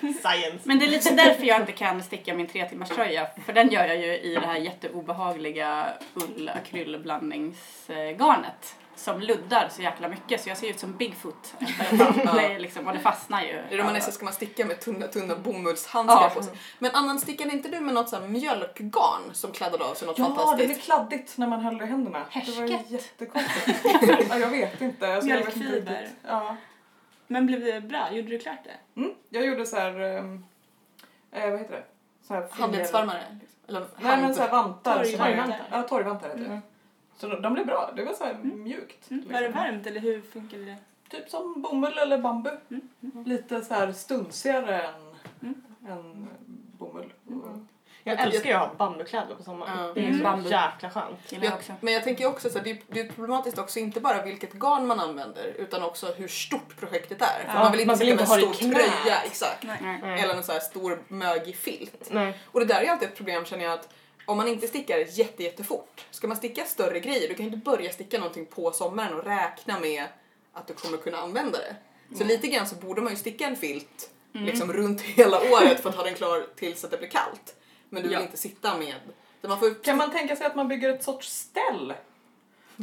Science. 0.00 0.58
Men 0.64 0.78
det 0.78 0.84
är 0.84 0.90
lite 0.90 1.14
därför 1.14 1.44
jag 1.44 1.60
inte 1.60 1.72
kan 1.72 2.02
sticka 2.02 2.34
min 2.34 2.46
tre 2.46 2.68
timmars 2.68 2.88
tröja. 2.88 3.26
För 3.46 3.52
den 3.52 3.68
gör 3.70 3.86
jag 3.86 3.96
ju 3.96 4.18
i 4.18 4.34
det 4.34 4.46
här 4.46 4.56
jätteobehagliga 4.56 5.86
ull-akryllblandningsgarnet. 6.14 8.74
Som 9.00 9.20
luddar 9.20 9.68
så 9.68 9.82
jäkla 9.82 10.08
mycket 10.08 10.40
så 10.40 10.48
jag 10.48 10.58
ser 10.58 10.70
ut 10.70 10.80
som 10.80 10.92
Bigfoot 10.96 11.54
efter 11.60 11.94
ett 11.94 11.98
tag. 11.98 12.22
Ja. 12.24 12.32
Det 12.32 12.54
är 12.54 12.58
liksom, 12.58 12.86
och 12.86 12.92
det 12.92 12.98
fastnar 12.98 13.42
ju. 13.42 13.62
I 13.70 13.76
romanesser 13.76 14.12
ska 14.12 14.24
man 14.24 14.34
sticka 14.34 14.64
med 14.64 14.80
tunna, 14.80 15.06
tunna 15.06 15.36
bomullshandskar 15.36 16.22
Ja. 16.22 16.30
på 16.34 16.42
sig. 16.42 16.52
Men 16.78 16.90
Annan, 16.94 17.20
stickade 17.20 17.50
inte 17.52 17.68
du 17.68 17.80
med 17.80 17.94
något 17.94 18.08
så 18.08 18.20
mjölkgarn 18.20 19.22
som 19.32 19.52
kladdade 19.52 19.84
av 19.84 19.94
sig 19.94 20.08
något 20.08 20.18
Ja, 20.18 20.24
det 20.28 20.34
fantastiskt? 20.34 20.68
blir 20.68 20.80
kladdigt 20.80 21.38
när 21.38 21.46
man 21.46 21.60
häller 21.60 21.82
i 21.84 21.86
händerna. 21.86 22.18
Det 22.18 22.50
var 22.60 22.68
Härsket. 22.68 22.90
jättekonstigt. 22.90 23.80
ja, 24.30 24.38
jag 24.38 24.48
vet 24.50 24.80
inte. 24.80 25.14
Alltså, 25.14 25.30
jag 25.30 25.36
vet 25.38 25.46
inte 25.56 25.58
Mjölkfiber. 25.68 26.08
Ja. 26.26 26.56
Men 27.26 27.46
blev 27.46 27.60
det 27.64 27.80
bra? 27.80 28.12
Gjorde 28.12 28.28
du 28.28 28.38
klart 28.38 28.64
det? 28.64 29.00
Mm, 29.00 29.14
jag 29.28 29.46
gjorde 29.46 29.66
så 29.66 29.76
här, 29.76 30.00
ehm, 30.00 30.44
eh, 31.32 31.50
vad 31.50 31.58
heter 31.60 31.74
det? 31.74 31.84
Så 32.26 32.34
här? 32.34 32.48
Eller 33.68 33.86
Nej 33.98 34.16
men 34.22 34.34
så 34.34 34.40
här 34.42 34.50
vantar. 34.50 35.04
som 35.04 35.14
är- 35.20 35.26
Torgvantar. 35.26 35.60
Ja, 35.70 35.82
torgvantar 35.82 36.28
heter 36.28 36.40
det. 36.40 36.46
Mm. 36.46 36.60
Så 37.16 37.26
de, 37.28 37.42
de 37.42 37.52
blev 37.54 37.66
bra. 37.66 37.90
Det 37.96 38.04
var 38.04 38.12
så 38.12 38.24
här 38.24 38.34
mjukt. 38.42 39.10
Mm. 39.10 39.32
Var 39.32 39.40
det 39.40 39.48
varmt 39.48 39.86
eller 39.86 40.00
hur 40.00 40.20
funkade 40.20 40.64
det? 40.64 40.76
Typ 41.08 41.28
som 41.30 41.62
bomull 41.62 41.98
eller 41.98 42.18
bambu. 42.18 42.50
Mm. 42.70 43.24
Lite 43.26 43.60
så 43.60 43.74
här 43.74 43.92
stunsigare 43.92 44.82
än, 44.82 44.94
Mm. 45.42 45.54
än 45.88 46.28
bomull. 46.78 47.12
Jag 48.04 48.20
älskar 48.20 48.50
ju 48.50 48.56
att 48.56 48.68
ha 48.68 48.74
bambukläder 48.74 49.34
på 49.34 49.42
sommaren. 49.42 49.78
Ja. 49.86 49.92
Det 49.94 50.00
är 50.00 50.04
Mm. 50.04 50.18
så 50.18 50.24
Bambu. 50.24 50.50
jäkla 50.50 50.90
skönt. 50.90 51.18
Jag 51.32 51.44
Jag, 51.44 51.52
men 51.80 51.94
jag 51.94 52.04
tänker 52.04 52.26
också 52.26 52.50
så 52.50 52.58
här, 52.58 52.64
det, 52.64 52.70
är- 52.70 52.78
det 52.86 53.00
är 53.00 53.08
problematiskt 53.08 53.58
också 53.58 53.78
inte 53.78 54.00
bara 54.00 54.22
vilket 54.22 54.52
garn 54.52 54.86
man 54.86 55.00
använder 55.00 55.44
utan 55.58 55.82
också 55.82 56.06
hur 56.12 56.28
stort 56.28 56.76
projektet 56.80 57.22
är. 57.22 57.26
För 57.46 57.52
Ja, 57.54 57.58
man 57.58 57.72
vill 57.72 57.80
inte 57.80 57.90
man 57.92 57.98
vill 57.98 58.08
sticka 58.08 58.22
inte 58.22 58.34
med 58.34 58.84
en 58.84 58.90
stor 58.90 59.00
tröja, 59.02 59.20
exakt. 59.22 59.62
Nej. 59.62 59.98
Nej. 60.02 60.20
Eller 60.22 60.34
en 60.34 60.42
så 60.44 60.52
här 60.52 60.60
stor 60.60 61.02
mögig 61.08 61.56
filt. 61.56 62.08
Nej. 62.10 62.38
Och 62.46 62.60
det 62.60 62.66
där 62.66 62.80
är 62.82 62.90
alltid 62.90 63.08
ett 63.08 63.16
problem 63.16 63.44
känner 63.44 63.64
jag 63.64 63.72
att 63.72 63.94
om 64.30 64.36
man 64.36 64.48
inte 64.48 64.68
stickar 64.68 64.98
jätte, 64.98 65.42
jättefort, 65.42 66.06
ska 66.10 66.28
man 66.28 66.36
sticka 66.36 66.64
större 66.64 67.00
grejer, 67.00 67.28
du 67.28 67.34
kan 67.34 67.46
ju 67.46 67.52
inte 67.52 67.70
börja 67.70 67.92
sticka 67.92 68.18
någonting 68.18 68.46
på 68.46 68.72
sommaren 68.72 69.14
och 69.14 69.24
räkna 69.24 69.80
med 69.80 70.04
att 70.52 70.66
du 70.66 70.74
kommer 70.74 70.98
kunna 70.98 71.18
använda 71.18 71.58
det. 71.58 71.76
Så 72.18 72.24
lite 72.24 72.48
grann 72.48 72.66
så 72.66 72.74
borde 72.74 73.00
man 73.02 73.12
ju 73.12 73.16
sticka 73.18 73.46
en 73.46 73.56
filt 73.56 74.10
liksom 74.32 74.72
runt 74.72 75.00
hela 75.16 75.40
året 75.40 75.80
för 75.80 75.88
att 75.90 75.96
ha 75.96 76.02
den 76.04 76.14
klar 76.14 76.46
tills 76.56 76.84
att 76.84 76.90
det 76.90 76.96
blir 76.98 77.08
kallt. 77.08 77.56
Men 77.88 78.02
du 78.02 78.08
vill 78.08 78.18
Ja. 78.18 78.22
inte 78.24 78.36
sitta 78.36 78.76
med... 78.78 78.94
Man 79.42 79.58
får 79.58 79.82
Kan 79.84 79.96
man 79.96 80.10
tänka 80.10 80.36
sig 80.36 80.46
att 80.46 80.54
man 80.56 80.68
bygger 80.68 80.88
ett 80.90 81.04
sorts 81.04 81.28
ställ? 81.32 81.92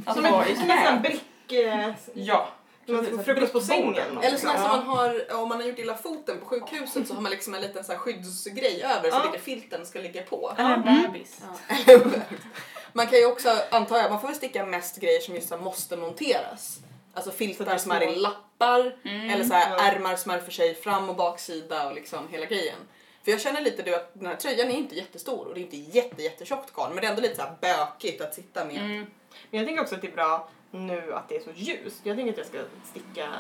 Alltså 0.06 0.14
Som 0.14 0.26
en, 0.26 0.56
som 0.56 0.70
en 0.72 0.86
sån 0.86 1.02
brick... 1.02 1.52
eh, 1.52 1.92
Ja, 2.14 2.48
Precis, 2.88 3.26
frukost 3.26 3.54
på 3.54 3.60
sängen. 3.62 4.18
eller 4.18 4.32
Ja. 4.32 4.38
som 4.38 4.50
man 4.62 4.84
har, 4.88 5.34
om 5.34 5.50
man 5.50 5.62
har 5.62 5.68
gjort 5.68 5.80
illa 5.80 5.98
foten 5.98 6.40
på 6.40 6.46
sjukhuset 6.46 7.08
så 7.08 7.14
har 7.14 7.22
man 7.22 7.32
liksom 7.32 7.54
en 7.56 7.62
liten 7.62 7.84
så 7.84 7.92
här 7.92 8.00
skyddsgrej 8.00 8.84
över 8.84 9.12
så 9.12 9.18
Ja. 9.18 9.32
lite 9.32 9.44
filten 9.44 9.86
ska 9.86 10.00
ligga 10.00 10.22
på. 10.24 10.54
Eller 10.58 10.74
en 10.74 10.82
Mm. 10.84 11.02
bebis. 11.12 11.42
Man 12.94 13.08
kan 13.08 13.20
ju 13.20 13.26
också, 13.26 13.58
antar 13.72 13.98
jag, 13.98 14.12
man 14.12 14.22
får 14.22 14.28
väl 14.28 14.38
sticka 14.38 14.66
mest 14.66 14.98
grejer 15.00 15.20
som 15.20 15.36
just 15.36 15.60
måste 15.60 15.98
monteras. 15.98 16.80
Alltså 17.14 17.32
Så 17.32 17.38
filtar 17.38 17.78
som 17.78 17.92
är 17.92 18.02
i 18.02 18.16
lappar, 18.16 18.98
Mm. 19.06 19.30
eller 19.30 19.44
så 19.44 19.54
här 19.54 19.76
Ja. 19.78 19.84
ärmar 19.84 20.16
som 20.16 20.32
är 20.32 20.40
för 20.40 20.52
sig 20.52 20.76
fram 20.76 21.10
och 21.10 21.16
baksida 21.16 21.88
och 21.88 21.96
liksom 21.96 22.28
hela 22.30 22.46
grejen. 22.46 22.76
För 23.24 23.32
jag 23.32 23.42
känner 23.42 23.62
lite 23.62 23.82
du 23.84 23.96
att 23.96 24.12
den 24.14 24.26
här 24.26 24.36
tröjan 24.36 24.68
är 24.72 24.76
inte 24.78 24.96
jättestor 24.96 25.48
och 25.48 25.54
det 25.54 25.60
är 25.60 25.62
inte 25.62 25.78
jätte, 25.78 26.24
jättetjockt 26.24 26.74
garn 26.76 26.90
men 26.94 27.02
det 27.02 27.08
är 27.08 27.10
ändå 27.10 27.22
lite 27.22 27.36
så 27.36 27.42
här 27.42 27.52
bökigt 27.62 28.22
att 28.22 28.34
sitta 28.34 28.66
med. 28.66 28.78
Mm. 28.78 29.06
Men 29.52 29.58
jag 29.60 29.66
tänker 29.68 29.82
också 29.84 29.96
att 29.96 30.02
det 30.02 30.08
är 30.08 30.12
bra 30.12 30.50
nu 30.72 31.14
att 31.14 31.30
det 31.30 31.36
är 31.36 31.40
så 31.42 31.52
ljust. 31.56 32.00
Jag 32.06 32.18
tänker 32.18 32.32
att 32.32 32.38
jag 32.38 32.48
ska 32.48 32.60
sticka 32.84 33.34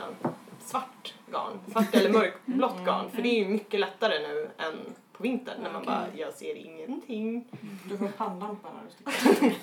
svart 0.59 1.13
garn. 1.31 1.59
Svart 1.71 1.95
eller 1.95 2.09
mörkblått 2.09 2.77
garn. 2.85 3.11
För 3.11 3.21
det 3.21 3.29
är 3.29 3.39
ju 3.43 3.47
mycket 3.47 3.79
lättare 3.79 4.19
nu 4.27 4.49
än 4.57 4.75
på 5.13 5.23
vintern 5.23 5.61
när 5.63 5.71
man 5.71 5.85
bara, 5.85 6.05
jag 6.15 6.33
ser 6.33 6.55
ingenting. 6.55 7.45
Du 7.89 7.97
har 7.97 8.07
pannlampa 8.07 8.67
när 8.73 8.83
du 8.83 8.91
sticker. 8.91 9.55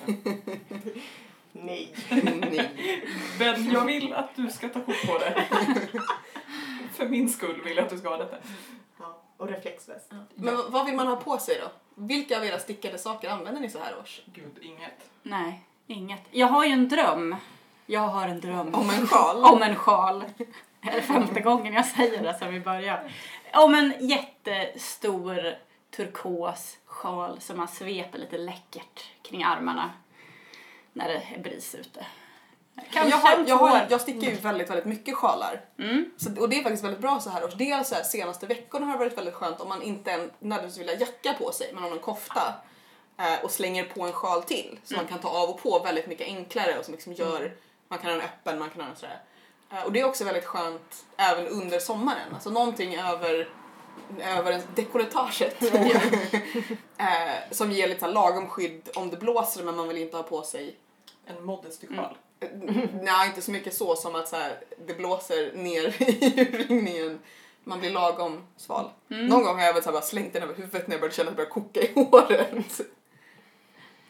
Nej. 1.53 1.95
Nej. 2.51 3.05
Men 3.39 3.71
jag 3.71 3.85
vill 3.85 4.13
att 4.15 4.37
du 4.37 4.49
ska 4.51 4.69
ta 4.69 4.81
kort 4.81 5.07
på 5.07 5.19
det. 5.19 5.45
För 6.93 7.09
min 7.09 7.29
skull 7.29 7.61
vill 7.65 7.77
jag 7.77 7.85
att 7.85 7.91
du 7.91 7.99
ska 7.99 8.09
ha 8.09 8.17
detta. 8.17 8.37
Ja. 8.99 9.23
Och 9.37 9.49
reflexväst. 9.49 10.13
Men 10.35 10.57
vad- 10.57 10.73
vad 10.73 10.87
vill 10.87 10.95
man 10.95 11.07
ha 11.07 11.17
på 11.17 11.39
sig 11.39 11.59
då? 11.63 11.69
Vilka 11.95 12.39
av 12.39 12.45
era 12.45 12.59
stickade 12.59 12.99
saker 12.99 13.29
använder 13.31 13.61
ni 13.61 13.71
så 13.71 13.79
här 13.79 13.99
års? 14.03 14.21
Gud, 14.35 14.59
inget. 14.63 15.11
Nej, 15.23 15.61
inget. 15.87 16.23
Jag 16.31 16.47
har 16.47 16.65
ju 16.65 16.73
en 16.73 16.89
dröm. 16.89 17.37
Jag 17.87 18.01
har 18.01 18.29
en 18.29 18.41
dröm. 18.41 18.75
Om 18.75 18.91
en 18.91 19.07
sjal? 19.07 19.45
Om 19.55 19.63
en 19.63 19.77
sjal. 19.77 20.25
Det 20.83 20.89
är 20.91 21.01
femte 21.01 21.41
gången 21.41 21.75
jag 21.75 21.87
säger 21.87 22.23
det 22.23 22.35
sen 22.39 22.53
vi 22.53 22.61
börjar. 22.61 23.13
Om 23.55 23.75
en 23.75 23.95
jättestor 24.09 25.55
turkos 25.97 26.77
sjal 26.87 27.41
som 27.41 27.57
man 27.57 27.69
sveper 27.69 28.19
lite 28.19 28.39
läckert 28.39 29.05
kring 29.23 29.43
armarna 29.45 29.91
när 30.93 31.09
det 31.09 31.23
är 31.35 31.39
bris 31.43 31.75
ute. 31.75 32.07
Kanske 32.93 33.11
jag, 33.11 33.17
har, 33.17 33.37
en 33.39 33.47
jag, 33.47 33.57
har, 33.57 33.87
jag 33.91 34.01
stickar 34.01 34.31
ju 34.31 34.35
väldigt, 34.35 34.71
väldigt 34.71 34.85
mycket 34.85 35.15
sjalar. 35.17 35.61
Mm. 35.79 36.11
Så, 36.17 36.41
och 36.41 36.49
det 36.49 36.59
är 36.59 36.63
faktiskt 36.63 36.85
väldigt 36.85 37.01
bra 37.01 37.21
så 37.21 37.31
här 37.31 37.45
års. 37.45 37.55
Dels 37.55 37.89
så 37.89 37.95
här, 37.95 38.03
senaste 38.03 38.47
veckorna 38.47 38.87
har 38.87 38.93
det 38.93 38.99
varit 38.99 39.19
väldigt 39.19 39.35
skönt 39.35 39.61
om 39.61 39.69
man 39.69 39.83
inte 39.83 40.13
en- 40.13 40.31
nödvändigtvis 40.39 40.81
vill 40.81 40.89
ha 40.89 41.07
jacka 41.07 41.33
på 41.45 41.53
sig, 41.53 41.71
men 41.75 41.83
har 41.83 41.91
någon 41.91 41.99
kofta 41.99 42.55
och 43.43 43.51
slänger 43.51 43.85
på 43.85 44.03
en 44.03 44.13
sjal 44.13 44.43
till 44.43 44.79
så 44.85 44.97
man 44.97 45.07
kan 45.07 45.19
ta 45.19 45.29
av 45.29 45.51
och 45.51 45.63
på 45.63 45.79
väldigt 45.79 46.07
mycket 46.07 46.27
enklare 46.27 46.79
och 46.79 46.85
som 46.85 46.95
liksom 46.95 47.13
gör, 47.13 47.57
man 47.89 47.99
kan 47.99 48.11
ha 48.11 48.17
den 48.17 48.25
öppen, 48.27 48.59
man 48.59 48.71
kan 48.71 48.81
ha 48.81 48.89
den 48.89 48.97
sådär. 48.97 49.23
Eh, 49.73 49.83
och 49.85 49.93
det 49.93 50.01
är 50.01 50.05
också 50.05 50.25
väldigt 50.25 50.45
skönt 50.45 51.05
även 51.17 51.47
under 51.47 51.79
sommaren, 51.79 52.35
alltså 52.35 52.51
någonting 52.51 52.97
över 52.97 53.49
över 54.23 54.51
ens 54.51 54.67
dekolletaget. 54.75 55.63
eh, 56.99 57.51
som 57.51 57.73
ger 57.73 57.89
lite 57.89 58.09
lagom 58.09 58.49
skydd 58.49 58.89
om 58.95 59.11
det 59.11 59.17
blåser 59.17 59.65
men 59.65 59.77
man 59.77 59.89
vill 59.89 59.99
inte 59.99 60.17
ha 60.17 60.23
på 60.23 60.43
sig 60.43 60.77
En 61.27 61.45
modesty-sjal. 61.45 62.17
Nej, 63.03 63.29
inte 63.29 63.43
så 63.43 63.51
mycket 63.51 63.75
så 63.75 63.97
som 63.97 64.15
att 64.15 64.29
så 64.29 64.37
här, 64.37 64.61
det 64.87 64.95
blåser 64.95 65.53
ner 65.55 66.03
i 66.03 66.45
ringningen. 66.45 67.21
Man 67.65 67.81
blir 67.81 67.91
lagom 67.91 68.47
sval. 68.57 68.91
Mm. 69.11 69.27
Någon 69.27 69.45
gång 69.45 69.57
har 69.57 69.67
jag 69.67 69.75
väl 69.75 69.83
så 69.83 69.89
här 69.89 69.93
bara 69.93 70.03
slängt 70.03 70.33
den 70.33 70.43
över 70.43 70.55
huvudet 70.55 70.87
när 70.87 70.95
jag 70.95 71.01
började 71.01 71.17
känna 71.17 71.31
att 71.31 71.37
det 71.37 71.47
började 71.51 71.53
koka 71.53 71.81
i 71.81 71.93
håret. 71.95 72.81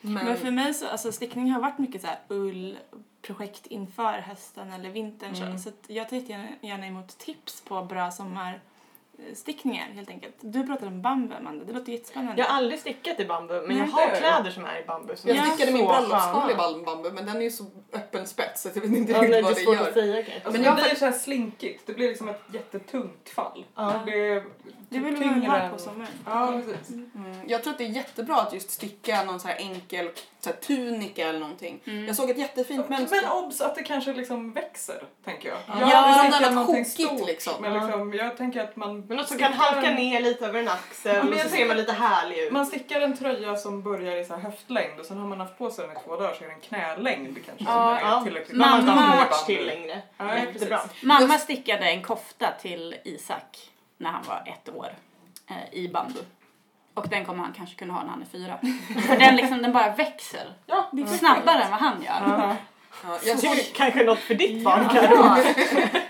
Men, 0.06 0.24
Men 0.26 0.36
för 0.36 0.50
mig 0.50 0.74
så, 0.74 0.88
alltså 0.88 1.12
stickning 1.12 1.50
har 1.50 1.60
varit 1.60 1.78
mycket 1.78 2.00
så 2.00 2.06
här 2.06 2.18
ullprojekt 2.28 3.66
inför 3.66 4.12
hösten 4.18 4.72
eller 4.72 4.90
vintern 4.90 5.34
Mm. 5.34 5.58
så, 5.58 5.70
jag 5.86 6.08
tar 6.08 6.16
gärna 6.60 6.86
emot 6.86 7.18
tips 7.18 7.60
på 7.60 7.82
bra 7.82 8.10
sommarstickningar 8.10 9.86
helt 9.94 10.08
enkelt. 10.10 10.34
Du 10.40 10.66
pratade 10.66 10.86
om 10.86 11.02
bambu 11.02 11.34
Amanda, 11.34 11.64
det 11.64 11.72
låter 11.72 11.92
jättespännande. 11.92 12.42
Jag 12.42 12.48
har 12.48 12.56
aldrig 12.56 12.80
stickat 12.80 13.20
i 13.20 13.24
bambu 13.24 13.60
men 13.66 13.76
jag 13.76 13.86
har 13.86 14.16
kläder 14.16 14.50
som 14.50 14.64
är 14.64 14.82
i 14.82 14.84
bambu 14.86 15.16
som 15.16 15.30
jag 15.30 15.38
är 15.38 15.42
stickade 15.50 15.72
min 15.72 15.86
bröllopskjol 15.86 16.50
i 16.50 16.54
bambu 16.84 17.10
men 17.12 17.26
den 17.26 17.36
är 17.36 17.40
ju 17.40 17.50
så 17.50 17.64
öppen 17.92 18.26
spets 18.26 18.62
så 18.62 18.68
jag 18.74 18.82
vet 18.82 18.84
inte 18.92 19.12
Ja, 19.12 19.22
riktigt 19.22 19.44
vad 19.44 19.54
det 19.54 19.62
gör. 19.62 19.88
att 19.88 19.94
säga 19.94 20.14
kanske. 20.22 20.34
Alltså, 20.44 20.62
Men 20.62 20.76
det 20.76 20.82
blir 20.82 20.94
så 20.94 21.04
här 21.04 21.12
slinkigt. 21.12 21.86
Det 21.86 21.92
blir 21.94 22.08
liksom 22.08 22.28
ett 22.28 22.42
jättetungt 22.52 23.28
fall. 23.28 23.64
Ja. 23.74 24.02
Det 24.06 24.44
det 24.94 25.04
vill 25.04 25.18
tyngre 25.18 25.48
man 25.48 25.60
ha 25.60 25.68
på 25.68 25.78
sommaren. 25.78 26.10
Ja, 26.26 26.60
precis. 26.66 26.90
Mm. 26.90 27.40
Jag 27.46 27.62
tror 27.62 27.72
att 27.72 27.78
det 27.78 27.84
är 27.84 27.88
jättebra 27.88 28.36
att 28.36 28.52
just 28.52 28.70
sticka 28.70 29.24
någon 29.24 29.40
så 29.40 29.48
här 29.48 29.56
enkel 29.58 30.10
så 30.40 30.50
här 30.50 30.56
tunika 30.56 31.28
eller 31.28 31.40
någonting. 31.40 31.80
Mm. 31.84 32.06
Jag 32.06 32.16
såg 32.16 32.30
ett 32.30 32.38
jättefint 32.38 32.88
mönster. 32.88 33.20
Men 33.22 33.30
obs 33.32 33.60
att 33.60 33.74
det 33.74 33.82
kanske 33.82 34.12
liksom 34.12 34.52
växer, 34.52 35.02
tänker 35.24 35.48
jag. 35.48 35.58
Ja, 35.66 35.80
jag 35.80 35.88
ja, 35.90 35.96
har 35.96 36.08
något 36.08 36.18
stickat 36.34 36.40
annat 36.42 36.54
någonting 36.54 36.84
chokigt, 36.84 37.16
stort, 37.16 37.28
liksom. 37.28 37.52
Men 37.62 37.72
liksom, 37.74 38.14
jag 38.14 38.36
tänker 38.36 38.60
att 38.64 38.76
man... 38.76 39.00
Men 39.00 39.16
något 39.16 39.28
som 39.28 39.38
kan 39.38 39.52
halka 39.52 39.86
en- 39.90 39.94
ner 39.96 40.20
lite 40.20 40.46
över 40.46 40.58
en 40.60 40.68
axel 40.68 41.16
Ja, 41.16 41.22
men 41.24 41.38
så 41.38 41.48
ser 41.48 41.66
man 41.68 41.76
lite 41.76 41.92
härlig 41.92 42.38
ut. 42.38 42.52
Man 42.52 42.66
stickar 42.66 43.00
en 43.00 43.16
tröja 43.16 43.56
som 43.56 43.82
börjar 43.82 44.16
i 44.16 44.24
så 44.24 44.34
här 44.34 44.40
höftlängd 44.40 45.00
och 45.00 45.06
sen 45.06 45.18
har 45.18 45.26
man 45.28 45.40
haft 45.40 45.58
på 45.58 45.70
sig 45.70 45.86
den 45.86 45.96
i 45.96 46.00
två 46.04 46.16
dagar 46.16 46.34
så 46.38 46.44
är 46.44 46.48
den 46.48 46.60
knälängd 46.60 47.38
kanske. 47.46 47.64
Ja, 47.64 47.98
som 47.98 48.06
är 48.08 48.10
ja. 48.12 48.20
tillräckligt 48.24 48.56
Man 48.56 48.68
har 48.68 48.82
Mamma- 48.82 49.00
haft 49.00 49.30
match 49.30 49.44
till 49.46 49.66
längre. 49.66 50.02
Ja, 50.16 50.38
Jättebra. 50.38 50.80
Mamma 51.02 51.38
stickade 51.38 51.84
en 51.90 52.02
kofta 52.02 52.46
till 52.62 52.94
Isak 53.04 53.70
när 54.04 54.10
han 54.10 54.22
var 54.28 54.42
ett 54.46 54.68
år 54.74 54.88
eh, 55.50 55.78
i 55.78 55.88
bambu. 55.88 56.20
Och 56.94 57.08
den 57.08 57.24
kommer 57.24 57.44
han 57.44 57.52
kanske 57.52 57.76
kunna 57.76 57.92
ha 57.94 58.02
när 58.02 58.10
han 58.10 58.22
är 58.22 58.26
fyra. 58.26 58.58
För 59.06 59.16
den, 59.18 59.36
liksom, 59.36 59.62
den 59.62 59.72
bara 59.72 59.90
växer. 59.94 60.52
Ja, 60.66 60.88
Det 60.92 61.02
är 61.02 61.06
Snabbare 61.06 61.62
än 61.62 61.70
vad 61.70 61.80
han 61.80 62.02
gör. 62.02 62.22
Ja. 62.38 62.56
Ja, 63.04 63.18
jag 63.24 63.38
såg 63.38 63.56
Kanske 63.74 64.04
något 64.04 64.18
för 64.18 64.34
ditt 64.34 64.64
barn 64.64 64.88
Ja. 64.94 65.00
Karo. 65.00 65.36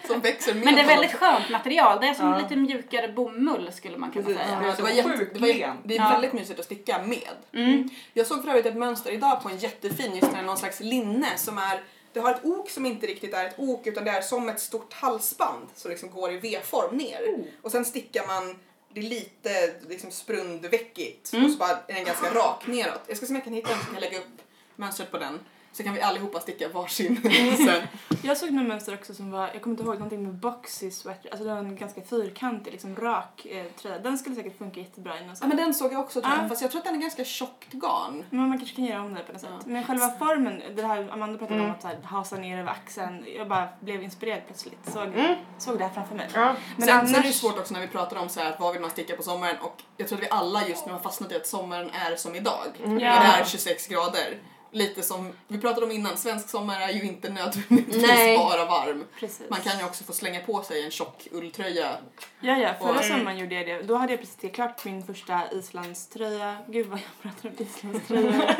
som 0.07 0.21
växer 0.21 0.55
med 0.55 0.65
Men 0.65 0.75
det 0.75 0.81
är 0.81 0.87
väldigt 0.87 1.13
skönt 1.15 1.51
material. 1.51 2.01
Det 2.01 2.07
är 2.09 2.15
som 2.15 2.31
Ja. 2.31 2.39
lite 2.39 2.57
mjukare 2.57 3.09
bomull 3.09 3.73
skulle 3.73 3.99
man 3.99 4.11
kunna 4.11 4.25
Precis. 4.25 4.43
säga. 4.43 4.53
Ja, 4.55 4.61
Det 4.61 4.67
är 4.73 4.77
det, 4.77 4.83
var 4.83 4.91
så 4.91 4.97
jätte, 4.97 5.25
det, 5.35 5.41
var, 5.41 5.49
jätte- 5.49 5.73
det 5.85 5.97
är 5.97 6.01
Ja. 6.03 6.09
väldigt 6.09 6.33
mysigt 6.33 6.59
att 6.61 6.65
sticka 6.65 6.99
med. 7.03 7.29
Mm. 7.65 7.89
Jag 8.13 8.27
såg 8.27 8.43
för 8.43 8.49
övrigt 8.51 8.67
ett 8.67 8.77
mönster 8.77 9.11
idag 9.13 9.43
på 9.43 9.49
en 9.49 9.59
jättefin, 9.59 10.15
just 10.17 10.33
när 10.33 10.43
någon 10.43 10.57
slags 10.57 10.81
linne 10.81 11.29
som 11.37 11.59
är 11.59 11.81
det 12.15 12.21
har 12.21 12.31
ett 12.31 12.45
ok 12.45 12.71
som 12.71 12.87
inte 12.87 13.07
riktigt 13.07 13.35
är 13.35 13.45
ett 13.45 13.55
ok 13.59 13.87
utan 13.87 14.05
det 14.05 14.11
är 14.11 14.23
som 14.23 14.49
ett 14.49 14.61
stort 14.61 14.93
halsband 14.93 15.69
som 15.75 15.91
liksom 15.91 16.11
går 16.11 16.33
i 16.33 16.37
V-form 16.37 16.97
ner. 16.97 17.45
Och 17.63 17.71
sen 17.71 17.85
stickar 17.85 18.27
man 18.27 18.59
det 18.93 19.01
är 19.01 19.05
lite 19.05 19.75
liksom 19.89 20.11
sprundveckigt 20.11 21.33
Mm. 21.33 21.45
och 21.45 21.51
så 21.51 21.57
bara 21.59 21.71
är 21.71 21.95
den 21.95 22.05
ganska 22.05 22.35
rak 22.35 22.67
neråt. 22.67 23.01
Jag 23.07 23.17
ska 23.17 23.27
se 23.27 23.31
om 23.33 23.35
jag 23.37 23.45
kan 23.45 23.53
hitta 23.53 23.69
den 23.69 23.79
så 23.79 23.85
kan 23.85 23.95
jag 23.95 24.01
lägga 24.01 24.19
upp 24.19 24.43
mönstret 24.77 25.11
på 25.11 25.19
den. 25.19 25.41
Så 25.77 25.83
kan 25.83 25.95
vi 25.95 26.01
allihopa 26.01 26.41
sticka 26.41 26.69
varsin 26.69 27.21
sen. 27.57 27.83
Jag 28.23 28.37
såg 28.37 28.51
något 28.51 28.67
mönster 28.69 28.95
också 28.95 29.15
som 29.15 29.31
var, 29.31 29.51
jag 29.53 29.63
kommer 29.63 29.75
inte 29.75 29.83
ihåg, 29.85 29.95
någonting 29.95 30.23
med 30.23 30.35
boxy 30.35 30.91
sweater, 30.91 31.31
alltså 31.31 31.45
det 31.45 31.55
var 31.55 31.63
ganska 31.63 32.03
fyrkantig, 32.03 32.73
liksom 32.73 32.97
rak 32.97 33.47
eh, 33.51 33.65
tröja. 33.83 33.99
Den 33.99 34.19
skulle 34.19 34.37
säkert 34.37 34.59
funka 34.59 34.81
jättebra 34.81 35.17
i 35.17 35.21
någon 35.21 35.29
Ja 35.29 35.35
sån. 35.35 35.49
men 35.49 35.57
den 35.57 35.75
såg 35.75 35.93
jag 35.93 36.01
också 36.01 36.21
tror 36.21 36.35
jag, 36.35 36.45
Ja. 36.45 36.49
fast 36.49 36.63
jag 36.63 36.71
tror 36.71 36.79
att 36.79 36.85
den 36.85 36.95
är 36.95 37.01
ganska 37.01 37.25
tjockt 37.25 37.73
garn. 37.73 38.25
Men 38.31 38.49
man 38.49 38.59
kanske 38.59 38.77
kan 38.77 38.85
göra 38.85 39.03
om 39.03 39.15
det 39.15 39.21
på 39.21 39.33
något 39.33 39.41
sätt. 39.41 39.51
Ja. 39.53 39.61
Men 39.67 39.85
själva 39.85 40.11
formen, 40.11 40.63
det 40.77 40.83
här 40.87 41.09
Amanda 41.13 41.39
pratade 41.39 41.55
Mm. 41.61 41.67
om 41.71 41.77
att 41.77 41.83
så 41.83 41.89
här, 41.89 41.99
hasa 42.05 42.37
ner 42.37 42.59
över 42.59 42.71
axeln. 42.71 43.25
Jag 43.37 43.49
bara 43.49 43.69
blev 43.81 44.03
inspirerad 44.03 44.41
plötsligt. 44.47 44.93
Såg, 44.93 45.03
Mm. 45.09 45.35
såg 45.59 45.79
det 45.79 45.85
här 45.85 45.91
framför 45.95 46.15
mig. 46.15 46.29
Ja. 46.35 46.55
Men 46.77 46.87
sen, 46.89 46.99
annars, 46.99 47.11
sen 47.11 47.19
är 47.19 47.23
det 47.23 47.33
svårt 47.33 47.59
också 47.59 47.75
när 47.75 47.81
vi 47.81 47.89
pratar 47.89 48.17
om 48.17 48.29
så 48.29 48.41
här, 48.41 48.57
vad 48.61 48.73
vill 48.73 48.81
man 48.83 48.91
sticka 48.91 49.17
på 49.17 49.23
sommaren 49.23 49.57
och 49.61 49.83
jag 49.97 50.09
tror 50.09 50.19
att 50.19 50.25
vi 50.25 50.29
alla 50.31 50.69
just 50.69 50.87
nu 50.87 50.93
har 50.93 51.01
fastnat 51.01 51.33
i 51.33 51.37
att 51.37 51.47
sommaren 51.47 51.91
är 51.91 52.17
som 52.17 52.35
idag. 52.35 52.67
Mm. 52.85 52.99
Ja. 52.99 53.11
Det 53.11 53.41
är 53.41 53.45
26 53.45 53.87
grader. 53.89 54.39
Lite 54.75 55.03
som 55.03 55.33
vi 55.49 55.59
pratade 55.59 55.87
om 55.87 55.93
innan, 55.93 56.17
svensk 56.17 56.49
sommar 56.49 56.81
är 56.81 56.89
ju 56.93 57.03
inte 57.03 57.29
nödvändigtvis 57.29 58.03
Nej. 58.07 58.39
bara 58.39 58.65
varm. 58.65 59.05
Precis. 59.21 59.51
Man 59.51 59.61
kan 59.61 59.79
ju 59.79 59.85
också 59.85 60.05
få 60.05 60.13
slänga 60.13 60.41
på 60.41 60.63
sig 60.63 60.85
en 60.85 60.91
tjock 60.91 61.29
ulltröja. 61.33 61.97
Ja, 62.41 62.59
ja. 62.59 62.75
Förra 62.81 62.99
Och- 62.99 63.05
sommaren 63.05 63.39
gjorde 63.39 63.55
jag 63.55 63.67
det. 63.67 63.83
Då 63.83 63.95
hade 63.97 64.13
jag 64.13 64.21
precis 64.21 64.35
stickat 64.35 64.55
klart 64.55 64.85
min 64.85 65.03
första 65.07 65.41
islandströja. 65.53 66.57
Gud 66.69 66.87
vad 66.87 66.99
jag 66.99 67.33
pratar 67.33 67.49
om 67.49 67.55
islandströja. 67.67 68.57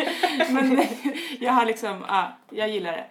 Men 0.51 0.87
jag 1.41 1.53
har 1.53 1.67
liksom, 1.67 2.05
ja, 2.09 2.37
jag 2.51 2.69
gillar 2.69 2.93
det. 2.93 3.07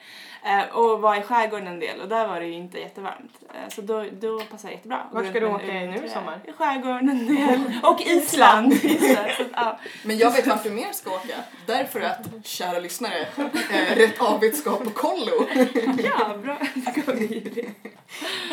Eh, 0.45 0.75
och 0.75 1.01
var 1.01 1.15
i 1.15 1.21
skärgården 1.21 1.67
en 1.67 1.79
del 1.79 2.01
och 2.01 2.07
där 2.07 2.27
var 2.27 2.39
det 2.39 2.45
ju 2.45 2.53
inte 2.53 2.79
jättevarmt. 2.79 3.31
Eh, 3.53 3.69
så 3.69 3.81
då, 3.81 4.05
då 4.11 4.39
passar 4.39 4.69
det 4.69 4.75
jättebra. 4.75 5.07
Vart 5.11 5.29
ska 5.29 5.39
du 5.39 5.45
åka 5.45 5.65
en 5.65 5.91
nu 5.91 6.05
i 6.05 6.09
sommar? 6.09 6.39
I 6.47 6.51
skärgården 6.51 7.09
en 7.09 7.35
del. 7.35 7.79
Och 7.83 8.01
Island. 8.01 8.73
Island. 8.83 9.31
Så, 9.37 9.43
att, 9.43 9.49
ja. 9.53 9.79
Men 10.03 10.17
jag 10.17 10.31
vet 10.31 10.47
vart 10.47 10.63
du 10.63 10.69
mer 10.69 10.91
ska 10.91 11.15
åka. 11.15 11.35
Därför 11.65 12.01
att, 12.01 12.19
kära 12.43 12.79
lyssnare, 12.79 13.27
eh, 13.71 13.95
rätt 13.95 14.21
avigt 14.21 14.57
ska 14.57 14.75
på 14.75 14.89
kollo. 14.89 15.47
ja, 16.03 16.37
bra. 16.37 16.57
Ska 16.91 17.11
vi 17.13 17.39
det? 17.39 17.65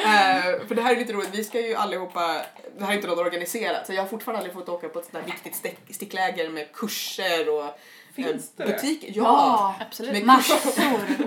Eh, 0.05 0.67
för 0.69 0.75
det 0.75 0.83
här 0.83 0.95
är 0.95 0.99
lite 0.99 1.13
roligt, 1.13 1.31
vi 1.33 1.45
ska 1.45 1.61
ju 1.61 1.75
allihopa, 1.75 2.43
det 2.79 2.85
här 2.85 2.93
är 2.93 2.97
inte 2.97 3.09
något 3.09 3.19
organiserat, 3.19 3.87
så 3.87 3.93
jag 3.93 4.03
har 4.03 4.09
fortfarande 4.09 4.39
aldrig 4.39 4.55
fått 4.55 4.69
åka 4.69 4.89
på 4.89 4.99
ett 4.99 5.05
sånt 5.05 5.25
där 5.25 5.33
viktigt 5.33 5.55
stick, 5.55 5.79
stickläger 5.91 6.49
med 6.49 6.73
kurser 6.73 7.49
och 7.49 7.79
Finns 8.15 8.53
det 8.57 8.63
eh, 8.63 8.69
det? 8.69 8.75
butik. 8.75 9.05
Ja! 9.09 9.13
Ja, 9.17 9.75
Absolut. 9.87 10.13
Med 10.13 10.25
massor. 10.25 10.57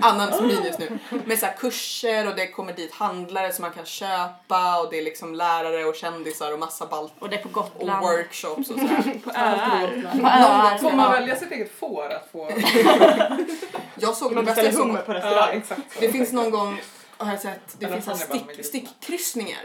Annans 0.02 0.40
minus 0.40 0.78
nu. 0.78 0.98
Med 1.24 1.38
så 1.38 1.46
här 1.46 1.52
kurser 1.56 2.28
och 2.28 2.36
det 2.36 2.46
kommer 2.46 2.72
dit 2.72 2.92
handlare 2.94 3.52
som 3.52 3.62
man 3.62 3.72
kan 3.72 3.84
köpa 3.86 4.80
och 4.80 4.90
det 4.90 4.98
är 4.98 5.02
liksom 5.02 5.34
lärare 5.34 5.84
och 5.84 5.94
kändisar 5.94 6.52
och 6.52 6.58
massa 6.58 6.86
balt 6.86 7.12
Och 7.18 7.28
det 7.28 7.36
är 7.36 7.42
på 7.42 7.48
och 7.48 7.54
Gotland. 7.54 8.02
workshops 8.06 8.70
och 8.70 8.78
sådär. 8.78 9.20
På 9.24 9.30
öar. 9.30 10.18
På 10.20 10.26
öar. 10.26 10.78
Får 10.78 10.90
man 10.92 11.04
Ja. 11.04 11.10
välja 11.10 11.36
sitt 11.36 11.52
eget 11.52 11.72
får 11.78 12.10
att 12.12 12.28
få... 12.32 12.50
Jag 13.98 14.16
såg 14.16 14.36
det 14.36 14.42
bästa 14.42 14.70
hummer 14.82 15.00
på 15.02 15.12
ja, 15.12 15.16
restaurang. 15.16 15.56
exakt. 15.56 15.80
Det 16.00 16.12
finns 16.12 16.32
någon 16.32 16.50
gång 16.50 16.80
har 17.16 17.30
jag 17.32 17.40
sett, 17.40 17.76
det 17.78 17.86
Eller 17.86 18.00
finns 18.00 18.20
stick, 18.20 18.46
grisarna. 18.46 18.62
stickryssningar. 18.62 19.60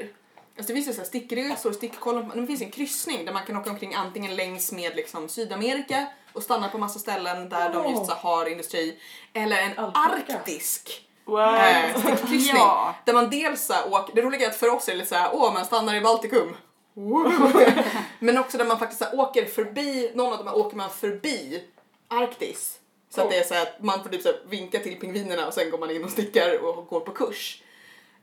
Alltså 0.57 0.67
det 0.67 0.73
finns 0.73 0.87
ju 0.87 0.93
så 0.93 0.97
här 1.01 1.07
stickresor, 1.07 1.71
stickkollar, 1.73 2.23
men 2.23 2.41
det 2.41 2.47
finns 2.47 2.61
en 2.61 2.71
kryssning 2.71 3.25
där 3.25 3.33
man 3.33 3.45
kan 3.45 3.57
åka 3.57 3.69
omkring 3.69 3.93
antingen 3.93 4.35
längs 4.35 4.71
med 4.71 4.95
liksom 4.95 5.29
Sydamerika 5.29 6.07
och 6.33 6.43
stanna 6.43 6.69
på 6.69 6.77
massa 6.77 6.99
ställen 6.99 7.49
där 7.49 7.73
de 7.73 7.89
just 7.91 8.05
så 8.05 8.11
har 8.13 8.45
industri, 8.45 8.99
eller 9.33 9.57
en 9.57 9.79
Alpaka. 9.79 10.33
arktisk 10.33 11.05
Wow. 11.25 11.55
eh, 11.55 11.95
stickryssning. 11.99 12.55
Ja. 12.55 12.95
Där 13.05 13.13
man 13.13 13.29
dels 13.29 13.65
så 13.65 13.73
åker, 13.91 14.15
det 14.15 14.21
roliga 14.21 14.45
är 14.45 14.49
att 14.49 14.55
för 14.55 14.69
oss 14.69 14.87
är 14.87 14.91
det 14.91 14.97
lite 14.97 15.09
såhär, 15.09 15.29
åh 15.33 15.53
man 15.53 15.65
stannar 15.65 15.95
i 15.95 16.01
Baltikum. 16.01 16.55
Men 18.19 18.37
också 18.37 18.57
där 18.57 18.65
man 18.65 18.79
faktiskt 18.79 19.01
så 19.03 19.17
åker 19.21 19.45
förbi, 19.45 20.11
någon 20.15 20.31
av 20.31 20.37
dem 20.37 20.47
här 20.47 20.57
åker 20.57 20.77
man 20.77 20.89
förbi 20.89 21.63
Arktis. 22.07 22.79
Så 23.09 23.21
att 23.21 23.29
det 23.29 23.37
är 23.37 23.43
så 23.43 23.53
att 23.55 23.83
man 23.83 24.03
får 24.03 24.09
typ 24.09 24.21
så 24.21 24.33
vinka 24.49 24.79
till 24.79 24.99
pingvinerna 24.99 25.47
och 25.47 25.53
sen 25.53 25.71
går 25.71 25.77
man 25.77 25.91
in 25.91 26.03
och 26.03 26.09
stickar 26.11 26.63
och 26.63 26.87
går 26.87 26.99
på 26.99 27.11
kurs. 27.11 27.63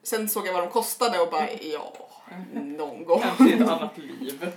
Sen 0.03 0.29
såg 0.29 0.47
jag 0.47 0.53
vad 0.53 0.63
de 0.63 0.71
kostade 0.71 1.19
och 1.21 1.31
bara 1.31 1.51
ja, 1.53 1.93
någon 2.53 3.05
gång. 3.05 3.21
Kanske 3.21 3.55
ett 3.55 3.69
annat 3.69 3.99
liv. 3.99 4.53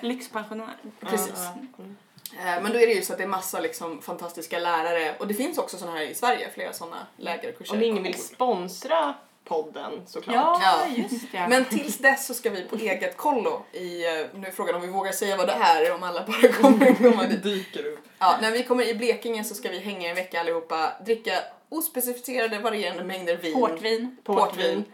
Lyxpensionär. 0.00 0.76
Precis. 1.00 1.32
Ja, 1.36 1.54
ja. 1.76 1.84
Eh, 1.84 1.90
Men 2.36 2.72
då 2.72 2.78
är 2.78 2.86
det 2.86 2.92
ju 2.92 3.02
så 3.02 3.12
att 3.12 3.18
det 3.18 3.24
är 3.24 3.28
massa 3.28 3.60
liksom 3.60 4.02
fantastiska 4.02 4.58
lärare 4.58 5.14
och 5.18 5.26
det 5.26 5.34
finns 5.34 5.58
också 5.58 5.76
sådana 5.78 5.96
här 5.96 6.04
i 6.04 6.14
Sverige, 6.14 6.48
flera 6.54 6.72
sådana 6.72 7.06
lägerkurser. 7.16 7.74
Om 7.74 7.82
ingen 7.82 8.02
vill 8.02 8.18
sponsra 8.22 9.14
podden 9.44 10.02
såklart. 10.06 10.34
Ja, 10.36 10.60
Ja. 10.62 10.86
just 10.96 11.32
det. 11.32 11.46
Men 11.48 11.64
tills 11.64 11.98
dess 11.98 12.26
så 12.26 12.34
ska 12.34 12.50
vi 12.50 12.62
på 12.64 12.76
eget 12.76 13.16
kollo 13.16 13.62
i, 13.72 14.06
eh, 14.06 14.12
nu 14.34 14.46
är 14.46 14.50
frågan 14.52 14.74
om 14.74 14.80
vi 14.80 14.86
vågar 14.88 15.12
säga 15.12 15.36
vad 15.36 15.46
det 15.46 15.52
är 15.52 15.94
om 15.94 16.02
alla 16.02 16.24
bara 16.26 16.52
kommer 16.62 16.94
komma 16.94 17.22
Det 17.22 17.28
dit. 17.28 17.42
dyker 17.42 17.86
upp. 17.86 18.04
Ja, 18.18 18.38
när 18.42 18.50
vi 18.50 18.62
kommer 18.64 18.84
i 18.88 18.94
Blekinge 18.94 19.44
så 19.44 19.54
ska 19.54 19.68
vi 19.68 19.78
hänga 19.78 20.08
en 20.08 20.14
vecka 20.16 20.40
allihopa, 20.40 20.92
dricka 21.06 21.32
ospecificerade 21.68 22.58
varierande 22.58 23.04
mängder 23.04 23.36
vin. 23.36 23.54
Portvin. 23.54 24.16
portvin 24.24 24.84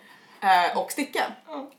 eh, 0.40 0.78
och 0.78 0.92
sticka. 0.92 1.24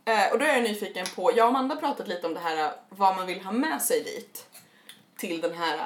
Eh, 0.06 0.32
och 0.34 0.40
då 0.40 0.46
är 0.46 0.54
jag 0.54 0.64
nyfiken 0.64 1.06
på, 1.16 1.32
jag 1.36 1.44
och 1.44 1.50
Amanda 1.50 1.76
har 1.76 1.82
pratat 1.82 2.08
lite 2.08 2.28
om 2.28 2.34
det 2.34 2.40
här 2.40 2.66
eh, 2.66 2.72
vad 2.90 3.16
man 3.16 3.26
vill 3.28 3.42
ha 3.42 3.52
med 3.52 3.82
sig 3.82 4.04
dit 4.04 4.46
till 5.18 5.42
den 5.42 5.54
här 5.54 5.76
eh, 5.78 5.84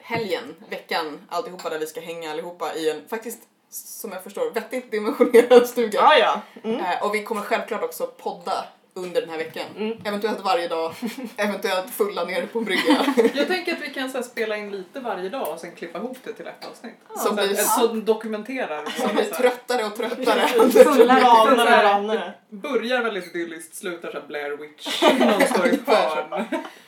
helgen, 0.00 0.54
veckan, 0.70 1.20
alltihopa 1.28 1.70
där 1.70 1.78
vi 1.78 1.86
ska 1.86 2.00
hänga 2.00 2.30
allihopa 2.30 2.74
i 2.74 2.90
en 2.90 3.08
faktiskt 3.08 3.38
som 3.70 4.12
jag 4.12 4.22
förstår 4.22 4.50
vettigt 4.50 4.90
dimensionerad 4.90 5.66
stuga. 5.68 5.98
Ja, 6.00 6.18
ja. 6.18 6.40
Mm. 6.70 6.80
Eh, 6.80 7.02
och 7.02 7.14
vi 7.14 7.22
kommer 7.24 7.40
självklart 7.42 7.82
också 7.82 8.06
podda 8.06 8.64
under 8.96 9.20
den 9.20 9.30
här 9.30 9.38
veckan. 9.38 9.64
Mm. 9.76 9.98
Eventuellt 10.04 10.40
varje 10.40 10.68
dag, 10.68 10.94
eventuellt 11.36 11.90
fulla 11.90 12.24
nere 12.24 12.46
på 12.46 12.58
en 12.58 12.64
brygga. 12.64 13.14
Jag 13.34 13.46
tänker 13.48 13.72
att 13.72 13.80
vi 13.82 13.90
kan 13.90 14.10
så 14.10 14.18
här, 14.18 14.24
spela 14.24 14.56
in 14.56 14.70
lite 14.70 15.00
varje 15.00 15.28
dag 15.28 15.48
och 15.52 15.60
sen 15.60 15.72
klippa 15.72 15.98
ihop 15.98 16.18
det 16.24 16.32
till 16.32 16.46
ett 16.46 16.66
avsnitt. 16.70 16.94
Som 17.08 17.18
Så, 17.18 17.32
blir- 17.34 17.52
att, 17.52 17.66
som 17.80 18.04
dokumenterar. 18.04 18.84
Som 19.00 19.14
blir 19.14 19.24
så 19.24 19.34
tröttare 19.34 19.84
och 19.84 19.96
tröttare. 19.96 20.48
Fulla 20.84 21.20
Ranar 21.20 21.56
så 21.56 21.70
här- 21.70 21.84
varandra. 21.84 22.32
börjar 22.48 23.02
väldigt 23.02 23.34
idylliskt, 23.34 23.74
slutar 23.74 24.10
som 24.10 24.20
Blair 24.28 24.50
Witch. 24.56 25.02
Någon 25.18 25.46
står 25.48 25.66
i 25.66 25.70
ett 25.74 25.86
hörn. 25.88 26.44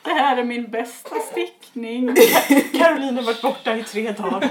Det 0.07 0.13
här 0.13 0.37
är 0.37 0.43
min 0.43 0.71
bästa 0.71 1.15
stickning. 1.19 2.15
Caroline 2.73 3.17
har 3.17 3.23
varit 3.23 3.41
borta 3.41 3.75
i 3.75 3.83
tre 3.83 4.11
dagar. 4.11 4.49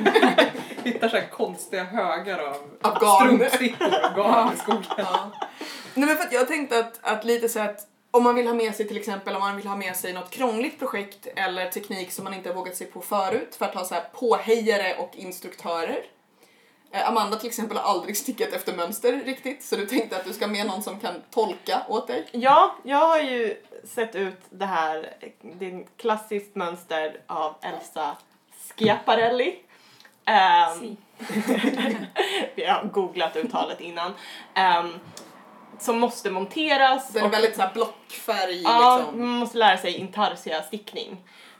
Hittar 0.85 1.09
så 1.09 1.17
här 1.17 1.27
konstiga 1.27 1.85
högar 1.85 2.39
av, 2.39 3.21
strumpstickor 3.21 3.87
och 3.87 4.17
garn 4.17 4.53
i 4.55 4.57
skogen. 4.57 4.85
Ja. 4.97 5.33
Nej 5.95 6.07
men 6.09 6.17
för 6.17 6.25
att 6.25 6.33
jag 6.33 6.49
tänkte 6.49 6.79
att, 6.79 6.99
att 7.03 7.25
lite 7.25 7.49
så 7.49 7.61
att 7.61 7.87
om 8.11 8.25
man 8.25 8.35
vill 8.35 8.47
ha 8.47 8.55
med 8.55 8.75
sig 8.75 8.89
till 8.89 8.97
exempel 8.97 9.35
om 9.35 9.41
man 9.41 9.57
vill 9.57 9.67
ha 9.67 9.77
med 9.77 9.97
sig 9.97 10.13
något 10.13 10.31
krångligt 10.31 10.79
projekt 10.79 11.27
eller 11.37 11.71
teknik 11.71 12.13
som 12.13 12.25
man 12.25 12.35
inte 12.35 12.49
har 12.49 12.55
vågat 12.55 12.77
sig 12.77 12.87
på 12.87 13.01
förut 13.01 13.57
för 13.59 13.65
att 13.65 13.75
ha 13.75 13.85
så 13.85 13.95
här 13.95 14.05
påhejare 14.13 14.97
och 14.99 15.11
instruktörer. 15.15 15.99
Eh, 16.97 17.09
Amanda 17.09 17.37
till 17.37 17.49
exempel 17.49 17.77
har 17.79 17.85
aldrig 17.95 18.17
stickat 18.17 18.53
efter 18.53 18.73
mönster 18.73 19.13
riktigt 19.25 19.65
så 19.65 19.77
du 19.77 19.87
tänkte 19.87 20.17
att 20.17 20.25
du 20.25 20.33
ska 20.33 20.47
med 20.47 20.67
någon 20.67 20.83
som 20.83 21.01
kan 21.01 21.23
tolka 21.31 21.83
åt 21.89 22.07
dig. 22.07 22.27
Ja, 22.33 22.75
jag 22.83 22.99
har 23.09 23.19
ju 23.19 23.63
sett 23.85 24.15
ut 24.15 24.41
det 24.51 24.67
här, 24.67 25.15
det 25.43 25.67
är 25.71 25.81
ett 25.81 25.87
klassiskt 25.97 26.55
mönster 26.55 27.21
av 27.27 27.55
Elsa 27.63 28.17
Schiaparelli. 28.77 29.59
Si. 30.81 30.97
vi 32.55 32.65
har 32.65 32.85
googlat 32.85 33.37
uttalet 33.37 33.81
innan. 33.81 34.13
Ehm, 34.55 34.93
som 35.79 35.99
måste 35.99 36.31
monteras. 36.31 37.09
Den 37.09 37.23
är 37.23 37.27
och- 37.27 37.33
väldigt 37.35 37.57
så 37.57 37.63
här 37.63 37.73
blockfärg 37.75 38.63
Ja, 38.63 38.99
liksom. 38.99 39.21
man 39.21 39.29
måste 39.29 39.59
lära 39.59 39.79
sig 39.79 39.95
intarsia 39.97 40.63
stickning. 40.63 41.17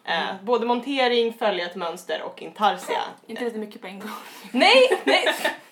Eh, 0.09 0.43
både 0.43 0.67
montering, 0.67 1.33
följa 1.39 1.67
ett 1.67 1.77
mönster 1.77 2.23
och 2.23 2.43
intarsia. 2.43 3.03
Inte 3.27 3.45
lite 3.45 3.59
mycket 3.59 3.81
på 3.81 3.87
en 3.87 4.01
gång. 4.01 4.11
Nej, 4.53 5.01
nej! 5.05 5.25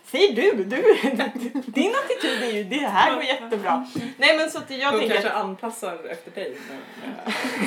Säger 0.05 0.35
du, 0.35 0.65
du! 0.65 0.83
Din 1.67 1.95
attityd 2.05 2.43
är 2.43 2.53
ju 2.53 2.65
det 2.65 2.87
här 2.87 3.15
går 3.15 3.25
jättebra. 3.25 3.87
Nej 4.17 4.37
men 4.37 4.51
så 4.51 4.59
att 4.59 4.71
jag 4.71 4.93
De 4.93 4.99
tänker 4.99 5.15
kanske 5.15 5.31
anpassar 5.31 5.99
efter 6.11 6.31
dig 6.31 6.57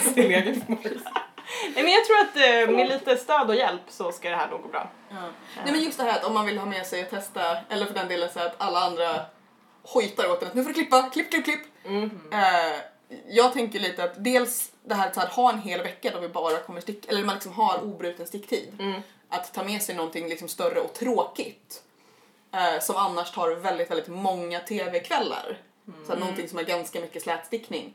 sin 0.03 0.31
egen 0.31 0.61
förmåga. 0.61 0.89
nej 1.75 1.83
men 1.83 1.91
jag 1.91 2.05
tror 2.05 2.19
att 2.19 2.35
eh, 2.35 2.75
med 2.75 2.89
lite 2.89 3.17
stöd 3.17 3.49
och 3.49 3.55
hjälp 3.55 3.81
så 3.87 4.11
ska 4.11 4.29
det 4.29 4.35
här 4.35 4.49
nog 4.49 4.61
gå 4.61 4.67
bra. 4.67 4.89
Ja. 5.09 5.15
Nej 5.63 5.71
men 5.71 5.83
just 5.83 5.97
det 5.97 6.03
här 6.03 6.19
att 6.19 6.25
om 6.25 6.33
man 6.33 6.45
vill 6.45 6.57
ha 6.57 6.65
med 6.65 6.85
sig 6.85 7.03
och 7.03 7.09
testa, 7.09 7.57
eller 7.69 7.85
för 7.85 7.93
den 7.93 8.07
delen 8.07 8.29
så 8.33 8.39
att 8.39 8.55
alla 8.57 8.79
andra 8.79 9.25
hojtar 9.83 10.31
åt 10.31 10.41
en 10.41 10.47
att 10.47 10.53
nu 10.53 10.63
får 10.63 10.69
du 10.69 10.73
klippa, 10.73 11.09
klipp, 11.09 11.31
klipp, 11.31 11.43
klipp. 11.45 11.61
Mm. 11.85 12.11
Eh, 12.31 12.79
jag 13.27 13.53
tänker 13.53 13.79
lite 13.79 14.03
att 14.03 14.23
dels 14.23 14.71
det 14.87 14.95
här 14.95 15.11
att 15.15 15.29
ha 15.33 15.51
en 15.53 15.59
hel 15.59 15.81
vecka 15.83 16.11
då 16.13 16.19
vi 16.19 16.29
bara 16.29 16.57
kommer 16.59 16.81
sticka, 16.81 17.09
eller 17.09 17.23
man 17.23 17.35
liksom 17.35 17.51
har 17.53 17.83
obruten 17.83 18.27
sticktid. 18.27 18.73
Mm. 18.79 19.01
Att 19.29 19.53
ta 19.53 19.63
med 19.63 19.81
sig 19.81 19.95
någonting 19.95 20.27
liksom 20.29 20.47
större 20.47 20.79
och 20.79 20.93
tråkigt. 20.93 21.83
eh, 22.51 22.79
som 22.81 22.95
annars 22.95 23.31
tar 23.31 23.55
väldigt, 23.55 23.91
väldigt 23.91 24.07
många 24.07 24.59
tv-kvällar. 24.59 25.57
Så 26.05 26.13
här, 26.13 26.19
någonting 26.19 26.49
som 26.49 26.57
har 26.57 26.65
ganska 26.65 26.99
mycket 26.99 27.23
slätstickning. 27.23 27.93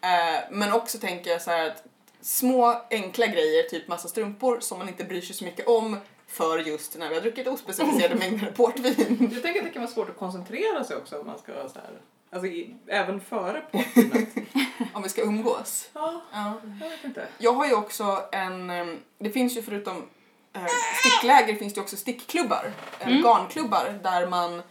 Eh, 0.00 0.40
men 0.50 0.72
också 0.72 0.98
tänker 0.98 1.30
jag 1.30 1.42
så 1.42 1.50
att 1.50 1.84
små 2.20 2.82
enkla 2.90 3.26
grejer, 3.26 3.62
typ 3.62 3.88
massa 3.88 4.08
strumpor 4.08 4.60
som 4.60 4.78
man 4.78 4.88
inte 4.88 5.04
bryr 5.04 5.20
sig 5.20 5.36
så 5.36 5.44
mycket 5.44 5.66
om 5.68 5.96
för 6.26 6.58
just 6.58 6.98
när 6.98 7.08
vi 7.08 7.14
har 7.14 7.22
druckit 7.22 7.46
ospecificerade 7.46 8.14
mängder 8.18 8.50
portvin. 8.56 9.30
Jag 9.32 9.42
tänker 9.42 9.60
att 9.60 9.66
det 9.66 9.72
kan 9.72 9.82
vara 9.82 9.92
svårt 9.92 10.08
att 10.10 10.16
koncentrera 10.18 10.84
sig 10.84 10.96
också 10.96 11.18
om 11.18 11.26
man 11.26 11.38
ska 11.38 11.52
så 11.52 11.78
här, 11.78 12.00
alltså 12.30 12.46
i, 12.46 12.76
även 12.86 13.20
före 13.20 13.62
påskvinet. 13.72 14.28
Om 14.94 15.02
vi 15.02 15.08
ska 15.08 15.22
umgås. 15.22 15.88
Ja, 15.92 16.20
Ja. 16.32 16.52
jag 16.80 16.88
vet 16.90 17.04
inte. 17.04 17.28
Jag 17.38 17.52
har 17.52 17.66
ju 17.66 17.74
också 17.74 18.24
en, 18.32 18.70
em, 18.70 19.00
det 19.18 19.30
finns 19.30 19.56
ju 19.56 19.62
förutom 19.62 20.08
eh, 20.52 20.66
stickläger 21.00 21.54
finns 21.54 21.74
det 21.74 21.80
också 21.80 21.96
stickklubbar, 21.96 22.72
eller 22.98 23.22
garnklubbar 23.22 23.98
där 24.02 24.26
man 24.26 24.62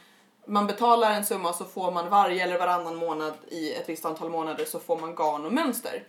man 0.45 0.67
betalar 0.67 1.11
en 1.11 1.25
summa 1.25 1.53
så 1.53 1.65
får 1.65 1.91
man 1.91 2.09
varje 2.09 2.43
eller 2.43 2.59
varannan 2.59 2.95
månad 2.95 3.33
i 3.47 3.73
ett 3.73 3.89
visst 3.89 4.05
antal 4.05 4.29
månader 4.29 4.65
så 4.65 4.79
får 4.79 4.99
man 4.99 5.15
garn 5.15 5.45
och 5.45 5.53
mönster. 5.53 6.03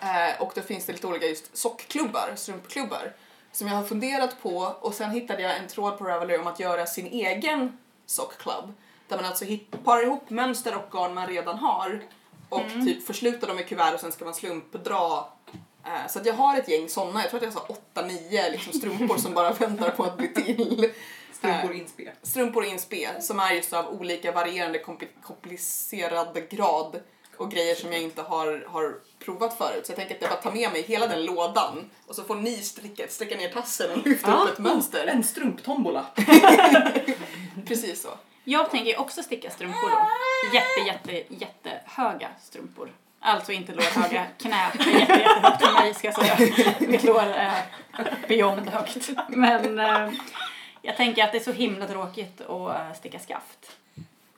Eh, 0.00 0.42
och 0.42 0.52
då 0.54 0.60
finns 0.60 0.86
det 0.86 0.92
lite 0.92 1.06
olika 1.06 1.26
just 1.26 1.56
sockklubbar, 1.56 2.32
strumpklubbar 2.36 3.12
som 3.52 3.68
jag 3.68 3.74
har 3.74 3.84
funderat 3.84 4.42
på 4.42 4.74
och 4.80 4.94
sen 4.94 5.10
hittade 5.10 5.42
jag 5.42 5.56
en 5.56 5.68
tråd 5.68 5.98
på 5.98 6.04
Ravelry 6.04 6.36
om 6.38 6.46
att 6.46 6.60
göra 6.60 6.86
sin 6.86 7.06
egen 7.06 7.78
sockklubb 8.06 8.72
där 9.08 9.16
man 9.16 9.24
alltså 9.24 9.44
parar 9.84 10.02
ihop 10.02 10.30
mönster 10.30 10.76
och 10.76 10.90
garn 10.92 11.14
man 11.14 11.26
redan 11.26 11.58
har 11.58 12.00
och 12.52 12.62
typ 12.86 13.06
förslutar 13.06 13.48
dem 13.48 13.58
i 13.58 13.64
kuvert 13.64 13.94
och 13.94 14.00
sen 14.00 14.12
ska 14.12 14.24
man 14.24 14.34
slumpdra 14.34 15.24
Eh, 15.86 16.08
Så 16.08 16.18
att 16.18 16.26
jag 16.26 16.34
har 16.34 16.58
ett 16.58 16.68
gäng 16.68 16.88
såna, 16.88 17.20
jag 17.22 17.30
tror 17.30 17.44
att 17.46 17.54
jag 17.54 17.60
har 17.60 17.76
8-9 18.02 18.50
liksom 18.52 18.72
strumpor 18.72 19.16
som 19.16 19.34
bara 19.34 19.52
väntar 19.58 19.90
på 19.90 20.04
att 20.04 20.16
bli 20.16 20.28
till. 20.28 20.92
Strumpor 21.32 21.72
inspe. 21.74 22.12
Strumpor 22.22 22.64
in 22.64 22.78
spe 22.78 23.08
som 23.20 23.40
är 23.40 23.52
just 23.52 23.72
av 23.72 23.88
olika 24.00 24.32
varierande 24.32 24.78
kompli- 24.78 25.08
komplicerad 25.22 26.48
grad 26.50 27.00
och 27.36 27.50
grejer 27.50 27.74
som 27.74 27.92
jag 27.92 28.02
inte 28.02 28.22
har, 28.22 28.66
har 28.68 28.94
provat 29.24 29.58
förut. 29.58 29.86
Så 29.86 29.90
jag 29.92 29.96
tänker 29.96 30.14
att 30.14 30.20
jag 30.22 30.30
bara 30.30 30.40
tar 30.42 30.52
med 30.52 30.72
mig 30.72 30.82
hela 30.82 31.06
den 31.06 31.24
lådan 31.24 31.90
och 32.06 32.14
så 32.14 32.24
får 32.24 32.34
ni 32.34 32.56
sträcka, 32.56 33.04
sträcka 33.08 33.36
ner 33.36 33.48
tassen 33.48 33.90
och 34.00 34.06
lyfta 34.06 34.30
Ja. 34.30 34.44
upp 34.44 34.52
ett 34.52 34.58
mönster. 34.58 35.06
En 35.06 35.24
strumptombola. 35.24 36.06
Precis 37.66 38.02
så. 38.02 38.08
Jag 38.44 38.70
tänker 38.70 39.00
också 39.00 39.22
sticka 39.22 39.50
strumpor 39.50 39.90
då. 39.90 40.06
Jätte, 40.54 40.80
jätte, 41.12 41.34
jättehöga 41.34 42.28
strumpor. 42.40 42.90
Alltså 43.20 43.52
inte 43.52 43.72
lårhöga, 43.72 44.26
knä 44.38 44.56
är 44.56 44.98
jätte, 45.00 45.12
jättehögt 45.12 45.62
för 45.66 45.72
mig 45.72 45.94
ska 45.94 46.08
jag 46.08 46.14
säga. 46.14 46.74
Mitt 46.80 47.04
lår 47.04 47.22
är 47.22 47.62
beyond 48.28 48.68
högt. 48.68 49.10
Men 49.28 49.78
eh, 49.78 50.10
jag 50.82 50.96
tänker 50.96 51.24
att 51.24 51.32
det 51.32 51.38
är 51.38 51.42
så 51.44 51.52
himla 51.52 51.86
tråkigt 51.86 52.40
att 52.40 52.50
eh, 52.76 52.92
sticka 52.94 53.18
skaft. 53.18 53.76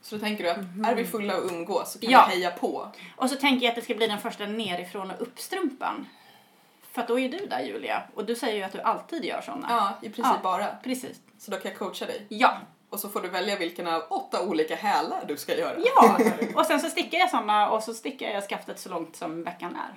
Så 0.03 0.15
då 0.17 0.21
tänker 0.21 0.45
du 0.45 0.51
att 0.51 0.59
är 0.93 0.95
vi 0.95 1.05
fulla 1.07 1.37
och 1.37 1.45
umgås 1.53 1.93
så 1.93 1.99
kan 1.99 2.11
Ja. 2.11 2.27
vi 2.29 2.35
heja 2.35 2.51
på. 2.51 2.89
Och 3.17 3.31
så 3.31 3.37
tänker 3.37 3.65
jag 3.67 3.71
att 3.71 3.77
det 3.77 3.83
ska 3.83 3.95
bli 3.95 4.07
den 4.07 4.19
första 4.19 4.47
nerifrån 4.47 5.11
och 5.11 5.23
upp-strumpan. 5.23 6.07
För 6.93 7.03
att 7.03 7.09
då 7.09 7.19
är 7.19 7.29
du 7.29 7.47
där 7.47 7.61
Julia 7.61 8.03
och 8.15 8.25
du 8.25 8.35
säger 8.35 8.57
ju 8.57 8.63
att 8.63 8.73
du 8.73 8.81
alltid 8.81 9.25
gör 9.25 9.41
såna. 9.41 9.67
Ja, 9.71 9.93
i 10.03 10.11
princip 10.11 10.25
Ja. 10.35 10.41
bara. 10.43 10.67
Precis. 10.83 11.21
Så 11.39 11.51
då 11.51 11.57
kan 11.57 11.71
jag 11.71 11.79
coacha 11.79 12.07
dig. 12.07 12.27
Ja, 12.29 12.59
Och 12.95 13.01
så 13.01 13.09
får 13.09 13.21
du 13.21 13.29
välja 13.29 13.57
vilken 13.57 13.87
av 13.87 14.03
åtta 14.09 14.43
olika 14.43 14.77
hälar 14.77 15.25
du 15.29 15.37
ska 15.37 15.57
göra. 15.57 15.77
ja. 15.97 16.19
Och 16.55 16.67
sen 16.67 16.81
så 16.81 16.91
stickar 16.91 17.19
jag 17.19 17.31
såna 17.31 17.71
och 17.71 17.83
så 17.83 17.95
stickar 17.95 18.31
jag 18.31 18.45
skaftet 18.49 18.79
så 18.79 18.89
långt 18.89 19.17
som 19.17 19.45
veckan 19.45 19.77
är. 19.77 19.95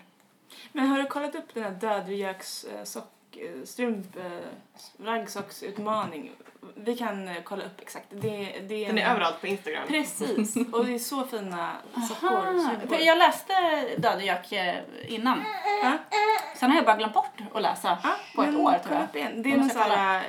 Men 0.71 0.87
har 0.87 0.97
du 0.97 1.05
kollat 1.05 1.35
upp 1.35 1.53
den 1.53 1.63
här 1.63 1.71
dödvijöks 1.71 2.63
eh. 2.63 2.85
Vi 6.75 6.95
kan 6.97 7.27
eh, 7.27 7.35
kolla 7.43 7.65
upp 7.65 7.81
exakt. 7.81 8.05
Det, 8.09 8.61
det 8.67 8.85
Den 8.87 8.97
är 8.97 9.01
en- 9.05 9.11
överallt 9.11 9.41
på 9.41 9.47
Instagram. 9.47 9.87
Precis, 9.87 10.55
och 10.73 10.85
det 10.85 10.93
är 10.95 10.99
så 10.99 11.23
fina 11.23 11.71
sockor. 12.09 12.87
För 12.87 13.05
jag 13.05 13.17
läste 13.17 13.53
Dödegök 13.97 14.51
eh, 14.51 14.75
innan. 15.07 15.43
Ja. 15.83 15.97
Sen 16.55 16.69
har 16.69 16.77
jag 16.77 16.85
bara 16.85 16.95
glömt 16.95 17.13
bort 17.13 17.39
att 17.53 17.61
läsa 17.61 17.97
Ja, 18.03 18.09
på 18.35 18.43
ett 18.43 18.49
men 18.49 18.61
år 18.61 18.79
tror 18.85 18.95
jag. 18.95 19.07
Det 19.13 19.21
är 19.21 19.57
någon 19.57 19.59
måste 19.59 19.73
så 19.73 19.79
här, 19.79 20.23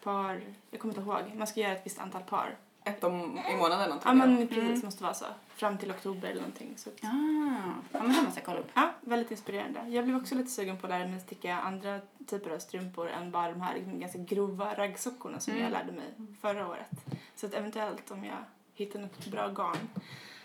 ett 0.00 0.04
par, 0.04 0.40
jag 0.70 0.80
kommer 0.80 0.94
inte 0.98 1.10
ihåg, 1.10 1.36
man 1.38 1.46
ska 1.46 1.60
göra 1.60 1.72
ett 1.72 1.86
visst 1.86 1.98
antal 1.98 2.22
par. 2.22 2.56
Ett 2.84 3.04
om, 3.04 3.38
i 3.52 3.56
månaden 3.56 3.86
Ja 3.88 3.92
antagligen. 3.94 4.34
men 4.34 4.48
precis, 4.48 4.64
Mm. 4.64 4.80
måste 4.84 5.02
vara 5.02 5.14
så. 5.14 5.24
Fram 5.54 5.78
till 5.78 5.90
oktober 5.90 6.28
eller 6.28 6.40
någonting. 6.40 6.72
Så. 6.76 6.88
att- 6.90 7.04
Ah, 7.04 7.72
ja, 7.92 8.02
men 8.02 8.12
det 8.12 8.22
måste 8.22 8.40
jag 8.40 8.44
kolla 8.46 8.58
upp. 8.58 8.70
Ja, 8.74 8.90
väldigt 9.00 9.30
inspirerande. 9.30 9.80
Jag 9.88 10.04
blev 10.04 10.16
också 10.16 10.34
lite 10.34 10.50
sugen 10.50 10.76
på 10.78 10.86
att 10.86 10.90
lära 10.90 11.08
mig 11.08 11.20
sticka 11.20 11.54
andra 11.60 12.00
typer 12.26 12.50
av 12.50 12.58
strumpor 12.58 13.08
än 13.10 13.30
bara 13.30 13.50
de 13.52 13.60
här 13.60 13.74
liksom 13.74 14.00
ganska 14.00 14.18
grova 14.18 14.74
raggsockorna 14.74 15.40
som 15.40 15.52
Mm. 15.52 15.64
jag 15.64 15.72
lärde 15.72 15.92
mig 15.92 16.06
förra 16.40 16.68
året. 16.68 16.90
Så 17.36 17.46
att 17.46 17.54
eventuellt 17.54 18.10
om 18.10 18.24
jag 18.24 18.36
hittar 18.74 18.98
något 19.00 19.26
bra 19.26 19.48
garn 19.48 19.76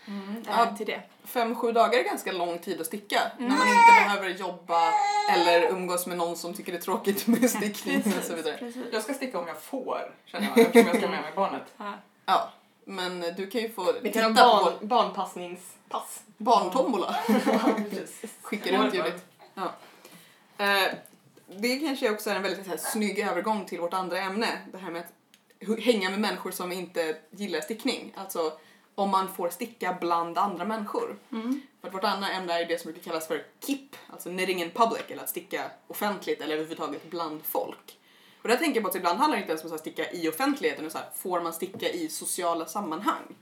Mm. 0.08 0.44
Ja, 0.48 0.74
till 0.76 0.86
det. 0.86 1.02
fem, 1.24 1.54
sju 1.54 1.72
dagar 1.72 1.98
är 1.98 2.02
ganska 2.04 2.32
lång 2.32 2.58
tid 2.58 2.80
att 2.80 2.86
sticka. 2.86 3.20
Mm. 3.38 3.48
När 3.48 3.56
man 3.58 3.68
inte 3.68 4.04
behöver 4.04 4.28
jobba 4.28 4.92
eller 5.30 5.68
umgås 5.70 6.06
med 6.06 6.16
någon 6.18 6.36
som 6.36 6.54
tycker 6.54 6.72
det 6.72 6.78
är 6.78 6.82
tråkigt 6.82 7.26
med 7.26 7.50
stickning 7.50 8.02
och 8.18 8.24
så 8.24 8.34
vidare. 8.34 8.56
Precis. 8.58 8.82
Jag 8.92 9.02
ska 9.02 9.14
sticka 9.14 9.38
om 9.38 9.48
jag 9.48 9.62
får, 9.62 10.14
känner 10.24 10.46
jag, 10.48 10.58
eftersom 10.58 10.86
jag 10.88 10.96
ska 10.96 11.08
med 11.08 11.22
mig 11.22 11.32
barnet. 11.36 11.62
Ja. 11.76 11.94
Ja, 12.26 12.50
men 12.84 13.20
du 13.36 13.46
kan 13.46 13.60
ju 13.60 13.68
få 13.70 13.92
Vi 13.92 14.00
titta 14.12 14.20
kan 14.20 14.34
på 14.34 14.42
ha 14.42 14.58
vår 14.64 14.70
barn, 14.70 14.88
barnpassningspass. 14.88 16.22
barntombola. 16.36 17.16
Skicka 18.42 18.78
runt 18.78 18.94
Judith. 18.94 19.16
Ja. 19.54 19.72
Eh, 20.64 20.92
det 21.56 21.76
kanske 21.78 22.10
också 22.10 22.30
är 22.30 22.34
en 22.34 22.42
väldigt 22.42 22.64
så 22.64 22.70
här, 22.70 22.76
snygg 22.78 23.18
övergång 23.18 23.64
till 23.64 23.80
vårt 23.80 23.94
andra 23.94 24.18
ämne. 24.18 24.48
Det 24.72 24.78
här 24.78 24.90
med 24.90 25.00
att 25.02 25.80
hänga 25.84 26.10
med 26.10 26.20
människor 26.20 26.50
som 26.50 26.72
inte 26.72 27.16
gillar 27.30 27.60
stickning. 27.60 28.12
Alltså 28.16 28.52
om 28.96 29.10
man 29.10 29.28
får 29.28 29.48
sticka 29.50 29.96
bland 30.00 30.38
andra 30.38 30.64
människor. 30.64 31.16
Mm. 31.32 31.60
För 31.80 31.88
att 31.88 31.94
vårt 31.94 32.04
andra 32.04 32.28
ämne 32.28 32.52
är 32.52 32.66
det 32.66 32.80
som 32.80 32.92
brukar 32.92 33.10
kallas 33.10 33.28
för 33.28 33.44
KIP, 33.66 33.96
alltså 34.12 34.28
knitting 34.30 34.62
in 34.62 34.70
public, 34.70 35.02
eller 35.08 35.22
att 35.22 35.28
sticka 35.28 35.70
offentligt 35.86 36.40
eller 36.40 36.54
överhuvudtaget 36.54 37.10
bland 37.10 37.44
folk. 37.44 37.98
Och 38.42 38.48
där 38.48 38.56
tänker 38.56 38.74
jag 38.74 38.82
på 38.82 38.88
att 38.88 38.96
ibland 38.96 39.18
handlar 39.18 39.36
det 39.36 39.40
inte 39.40 39.52
ens 39.52 39.64
om 39.64 39.72
att 39.72 39.80
sticka 39.80 40.10
i 40.10 40.28
offentligheten, 40.28 40.84
utan 40.84 40.90
så 40.90 40.98
här, 40.98 41.08
får 41.14 41.40
man 41.40 41.52
sticka 41.52 41.88
i 41.88 42.08
sociala 42.08 42.66
sammanhang? 42.66 43.34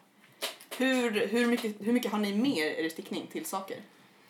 Hur, 0.76 1.26
hur, 1.26 1.46
mycket, 1.46 1.76
hur 1.80 1.92
mycket 1.92 2.12
har 2.12 2.18
ni 2.18 2.34
med 2.34 2.84
er 2.84 2.88
stickning 2.88 3.26
till 3.26 3.44
saker? 3.44 3.76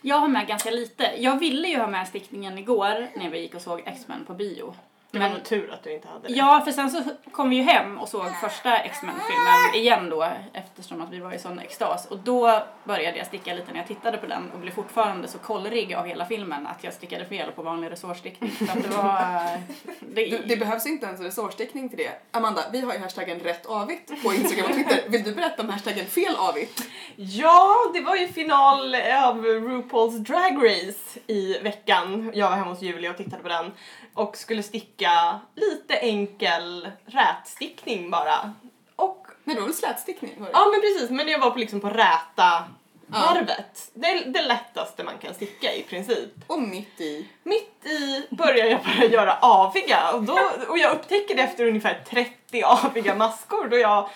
Jag 0.00 0.16
har 0.16 0.28
med 0.28 0.46
ganska 0.46 0.70
lite. 0.70 1.14
Jag 1.18 1.38
ville 1.38 1.68
ju 1.68 1.78
ha 1.78 1.86
med 1.86 2.08
stickningen 2.08 2.58
igår 2.58 3.08
när 3.16 3.30
vi 3.30 3.38
gick 3.38 3.54
och 3.54 3.62
såg 3.62 3.82
X-Men 3.86 4.24
på 4.24 4.34
bio. 4.34 4.74
Det 5.14 5.20
var 5.20 5.28
Men 5.28 5.36
nog 5.36 5.44
tur 5.44 5.72
att 5.72 5.82
du 5.82 5.92
inte 5.94 6.08
hade 6.08 6.28
det. 6.28 6.34
Ja, 6.34 6.62
för 6.64 6.72
sen 6.72 6.90
så 6.90 7.02
kom 7.32 7.50
vi 7.50 7.56
ju 7.56 7.62
hem 7.62 7.98
och 7.98 8.08
såg 8.08 8.36
första 8.40 8.78
X-Men-filmen 8.78 9.74
igen 9.74 10.10
då 10.10 10.28
eftersom 10.52 11.02
att 11.02 11.10
vi 11.10 11.18
var 11.18 11.32
i 11.32 11.38
sån 11.38 11.58
extas. 11.58 12.06
Och 12.06 12.18
då 12.18 12.62
började 12.84 13.18
jag 13.18 13.26
sticka 13.26 13.54
lite 13.54 13.72
när 13.72 13.78
jag 13.78 13.86
tittade 13.86 14.16
på 14.16 14.26
den 14.26 14.50
och 14.50 14.58
blev 14.58 14.72
fortfarande 14.72 15.28
så 15.28 15.38
kollrig 15.38 15.94
av 15.94 16.06
hela 16.06 16.26
filmen 16.26 16.66
att 16.66 16.84
jag 16.84 16.92
stickade 16.92 17.24
fel 17.24 17.52
på 17.52 17.62
vanlig 17.62 17.90
resårstickning. 17.90 18.50
Så 18.58 18.64
att 18.64 18.82
det 18.82 18.88
var... 18.96 19.14
Det, 20.14 20.30
Det, 20.30 20.38
det 20.48 20.56
behövs 20.56 20.86
inte 20.86 21.06
ens 21.06 21.20
resårstickning 21.20 21.88
till 21.88 21.98
det. 21.98 22.10
Amanda, 22.30 22.62
vi 22.72 22.80
har 22.80 22.92
ju 22.92 22.98
hashtaggen 22.98 23.40
rätt 23.40 23.66
avigt 23.66 24.22
på 24.24 24.32
Instagram 24.34 24.66
och 24.70 24.74
Twitter. 24.76 25.00
Vill 25.08 25.22
du 25.22 25.34
berätta 25.34 25.62
om 25.62 25.68
hashtaggen 25.68 26.06
fel 26.06 26.36
avigt? 26.36 26.88
Ja, 27.16 27.76
det 27.94 28.00
var 28.00 28.16
ju 28.16 28.28
final 28.28 28.94
av 29.24 29.44
RuPaul's 29.44 30.18
Drag 30.18 30.64
Race 30.66 31.20
i 31.26 31.58
veckan. 31.58 32.32
Jag 32.34 32.50
var 32.50 32.56
hemma 32.56 32.70
hos 32.70 32.82
Julia 32.82 33.10
och 33.10 33.16
tittade 33.16 33.42
på 33.42 33.48
den 33.48 33.72
och 34.14 34.36
skulle 34.36 34.62
sticka 34.62 35.40
lite 35.54 35.94
enkel 35.94 36.90
rätstickning 37.06 38.10
bara. 38.10 38.52
Och 38.96 39.26
Nej, 39.44 39.54
det 39.54 39.60
var 39.60 39.68
väl 39.68 39.76
slätstickning? 39.76 40.34
Var 40.38 40.46
det? 40.46 40.52
ja 40.52 40.66
men 40.72 40.80
precis, 40.80 41.10
men 41.10 41.28
jag 41.28 41.38
var 41.38 41.50
på 41.50 41.58
liksom 41.58 41.80
på 41.80 41.90
räta 41.90 42.64
varvet. 43.06 43.90
Det 43.94 44.06
är 44.06 44.24
det 44.24 44.42
lättaste 44.42 45.04
man 45.04 45.18
kan 45.18 45.34
sticka 45.34 45.72
i 45.72 45.82
princip. 45.82 46.30
Och 46.46 46.62
mitt 46.62 47.00
i. 47.00 47.28
Mitt 47.42 47.86
i 47.86 48.26
börjar 48.30 48.66
jag 48.66 48.80
bara 48.84 49.04
göra 49.04 49.38
aviga 49.40 50.12
och, 50.12 50.22
då, 50.22 50.38
och 50.68 50.78
jag 50.78 50.94
upptäcker 50.94 51.36
det 51.36 51.42
efter 51.42 51.66
ungefär 51.66 52.02
30 52.10 52.62
aviga 52.62 53.14
maskor 53.14 53.68
då 53.68 53.78
jag, 53.78 54.08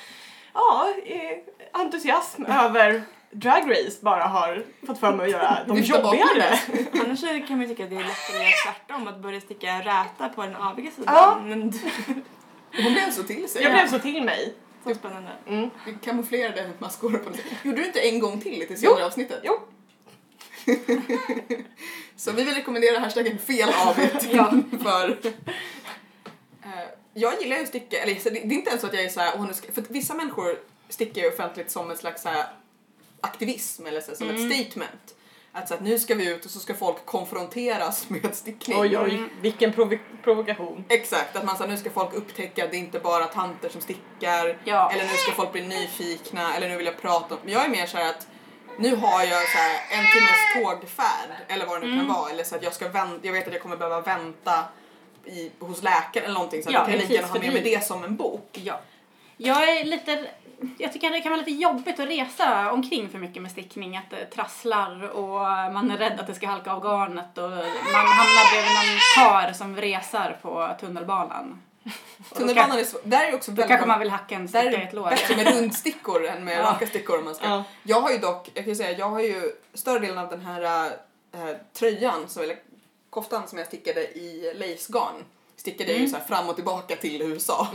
ja, 0.55 0.89
i 1.05 1.45
entusiasm 1.73 2.45
över 2.45 3.03
Drag 3.31 3.71
Race 3.71 3.99
bara 4.01 4.23
har 4.23 4.65
fått 4.87 5.01
för 5.01 5.13
mig 5.13 5.27
att 5.27 5.33
göra 5.33 5.59
de 5.67 5.77
Vifta 5.77 6.03
bort 6.03 6.15
jobbigare. 6.15 6.59
Annars 7.05 7.21
kan 7.21 7.57
man 7.57 7.61
ju 7.61 7.69
tycka 7.69 7.85
att 7.85 7.91
det 7.91 7.97
är 7.97 8.01
lättare 8.01 8.37
att 8.37 8.43
göra 8.43 8.75
tvärtom, 8.75 9.09
att 9.09 9.19
börja 9.19 9.41
sticka 9.41 9.79
räta 9.79 10.29
på 10.29 10.43
den 10.43 10.57
aviga 10.57 10.91
sidan. 10.91 11.15
Ja. 11.15 11.41
Men 11.45 11.73
Hon 12.83 12.93
blev 12.93 13.11
så 13.11 13.23
till 13.23 13.49
sig. 13.49 13.63
Jag 13.63 13.73
blev 13.73 13.89
så 13.89 13.99
till 13.99 14.25
mig. 14.25 14.55
så 14.85 14.95
spännande. 14.95 15.31
Mm. 15.47 15.71
Vi 15.87 15.95
kamouflerade 16.05 16.71
maskor 16.79 17.11
på 17.11 17.31
något 17.31 17.37
sätt. 17.37 17.45
Gjorde 17.63 17.79
du 17.81 17.87
inte 17.87 18.01
en 18.01 18.21
gång 18.21 18.41
till 18.41 18.63
i 18.63 18.67
det 18.67 18.77
senare 18.77 19.05
avsnittet? 19.05 19.41
Jo. 19.43 19.61
Så 22.17 22.33
vi 22.33 22.45
vill 22.45 22.55
rekommendera 22.55 22.99
hashtaggen 22.99 23.39
fel 23.39 23.69
avigt 23.87 24.29
Ja. 24.33 24.53
för... 24.83 25.11
Eh, 26.63 26.89
jag 27.15 27.43
gillar 27.43 27.57
ju 27.57 27.63
att 27.63 27.69
sticka, 27.69 28.03
eller 28.03 28.15
så 28.15 28.31
det, 28.31 28.39
är 28.39 28.53
inte 28.53 28.71
ens 28.71 28.81
så 28.81 28.87
att 28.87 28.95
jag 28.95 29.05
är 29.05 29.09
såhär, 29.09 29.33
åh, 29.37 29.47
nu 29.47 29.55
ska, 29.55 29.73
för 29.73 29.83
att 29.83 29.91
vissa 29.91 30.15
människor 30.15 30.59
stickar 30.89 31.23
ju 31.23 31.29
offentligt 31.29 31.71
som 31.71 31.91
en 31.91 31.97
slags 31.97 32.23
så 32.23 32.29
här, 32.29 32.47
aktivism 33.21 33.87
eller 33.87 34.01
så, 34.01 34.15
som 34.15 34.29
Mm. 34.31 34.51
ett 34.51 34.57
statement. 34.57 35.15
Att, 35.53 35.69
så 35.69 35.75
att 35.75 35.81
nu 35.81 35.99
ska 35.99 36.15
vi 36.15 36.29
ut 36.29 36.45
och 36.45 36.51
så 36.51 36.59
ska 36.61 36.75
folk 36.75 37.07
konfronteras 37.07 38.05
med 38.11 38.35
stickning. 38.35 38.81
Oj 38.81 38.99
oj, 38.99 39.23
vilken 39.41 39.73
provo- 39.73 39.99
provokation. 40.25 40.85
Exakt, 40.89 41.37
att 41.37 41.45
man 41.45 41.57
sa 41.59 41.67
nu 41.67 41.77
ska 41.77 41.91
folk 41.91 42.15
upptäcka 42.15 42.65
att 42.65 42.71
det 42.71 42.77
är 42.77 42.79
inte 42.79 42.99
bara 43.01 43.25
tanter 43.27 43.69
som 43.69 43.81
stickar 43.81 44.59
Ja. 44.65 44.91
eller 44.93 45.05
nu 45.05 45.11
ska 45.17 45.33
folk 45.33 45.53
bli 45.53 45.67
nyfikna 45.67 46.55
eller 46.55 46.69
nu 46.69 46.77
vill 46.77 46.87
jag 46.87 47.01
prata 47.01 47.35
om... 47.35 47.41
Men 47.45 47.53
jag 47.53 47.65
är 47.65 47.69
mer 47.69 47.87
så 47.87 47.97
här 47.97 48.11
att 48.11 48.27
nu 48.79 48.97
har 48.97 49.23
jag 49.23 49.49
så 49.49 49.59
här 49.59 49.81
en 49.91 50.05
timmes 50.13 50.55
tågfärd 50.65 51.31
eller 51.49 51.67
vad 51.67 51.81
det 51.81 51.87
nu 51.87 51.93
Mm. 51.93 52.07
kan 52.07 52.15
vara 52.17 52.31
eller 52.31 52.45
så 52.45 52.57
att 52.57 52.63
jag 52.63 52.73
ska 52.75 52.89
vänta, 52.89 53.19
jag 53.27 53.33
vet 53.33 53.47
att 53.47 53.53
jag 53.53 53.63
kommer 53.63 53.77
behöva 53.77 54.01
vänta 54.01 54.65
i, 55.25 55.51
hos 55.59 55.83
läkaren 55.83 56.25
eller 56.25 56.35
någonting 56.35 56.63
så 56.63 56.69
att 56.69 56.73
Ja, 56.75 56.81
jag 56.81 56.89
kan 56.89 56.99
lika 56.99 57.13
gärna 57.15 57.29
ha 57.29 57.39
med 57.39 57.53
mig 57.53 57.63
det 57.63 57.85
som 57.87 58.05
en 58.05 58.17
bok. 58.17 58.59
Ja. 58.65 58.81
Jag 59.37 59.69
är 59.79 59.85
lite... 59.85 60.27
Jag 60.79 60.93
tycker 60.93 61.07
att 61.07 61.13
det 61.13 61.21
kan 61.21 61.33
vara 61.33 61.41
lite 61.41 61.51
jobbigt 61.63 62.01
att 62.01 62.09
resa 62.09 62.73
omkring 62.73 63.09
för 63.09 63.19
mycket 63.19 63.43
med 63.43 63.51
stickning. 63.51 63.97
Att 63.97 64.11
det 64.11 64.25
trasslar 64.25 65.09
och 65.09 65.41
man 65.73 65.91
är 65.91 65.99
rädd 65.99 66.21
att 66.21 66.27
det 66.27 66.35
ska 66.35 66.47
halka 66.47 66.73
av 66.73 66.83
garnet 66.85 67.39
och 67.39 67.51
man 67.93 68.07
hamnar 68.07 68.53
bredvid 68.53 68.73
någon 68.73 68.99
kar 69.15 69.53
som 69.53 69.77
resar 69.77 70.39
på 70.43 70.77
tunnelbanan. 70.81 71.63
Då 72.31 72.37
Tunnelbanan 72.37 72.71
kan- 72.71 72.79
är 72.79 72.85
så, 72.85 72.99
där 73.05 73.27
är 73.27 73.35
också 73.35 73.51
Då 73.51 73.55
väldigt 73.55 73.69
kanske 73.69 73.87
bra- 73.87 73.93
man 73.95 74.01
vill 74.01 74.11
hacka 74.11 74.35
en 74.35 74.47
Där 74.47 74.61
sticka 74.63 74.77
är 74.77 74.81
i 74.85 74.87
ett 74.89 74.93
lår. 74.93 75.11
bättre 75.11 75.37
med 75.37 75.55
rundstickor 75.55 76.27
än 76.27 76.45
med 76.45 76.59
raka 76.59 76.87
stickor 76.87 77.19
om 77.19 77.25
man 77.25 77.35
ska. 77.35 77.47
Ja. 77.47 77.65
Jag 77.83 78.01
har 78.01 78.11
ju 78.11 78.19
dock, 78.19 78.51
jag 78.55 78.65
kan 78.65 78.73
ju 78.73 78.77
säga, 78.77 78.99
jag 78.99 79.11
har 79.11 79.21
ju 79.21 79.53
större 79.75 79.99
delen 79.99 80.19
av 80.19 80.29
den 80.31 80.41
här 80.41 80.63
äh, 81.35 81.57
tröjan, 81.73 82.25
så, 82.29 82.43
eller 82.43 82.57
koftan 83.11 83.49
som 83.49 83.59
jag 83.59 83.67
stickade 83.67 84.01
i 84.01 84.53
lacegarn, 84.57 85.15
stickade 85.57 85.91
jag 85.93 86.01
ju 86.01 86.09
så 86.09 86.17
här 86.17 86.25
fram 86.25 86.49
och 86.49 86.55
tillbaka 86.55 86.97
till 86.97 87.23
USA. 87.23 87.69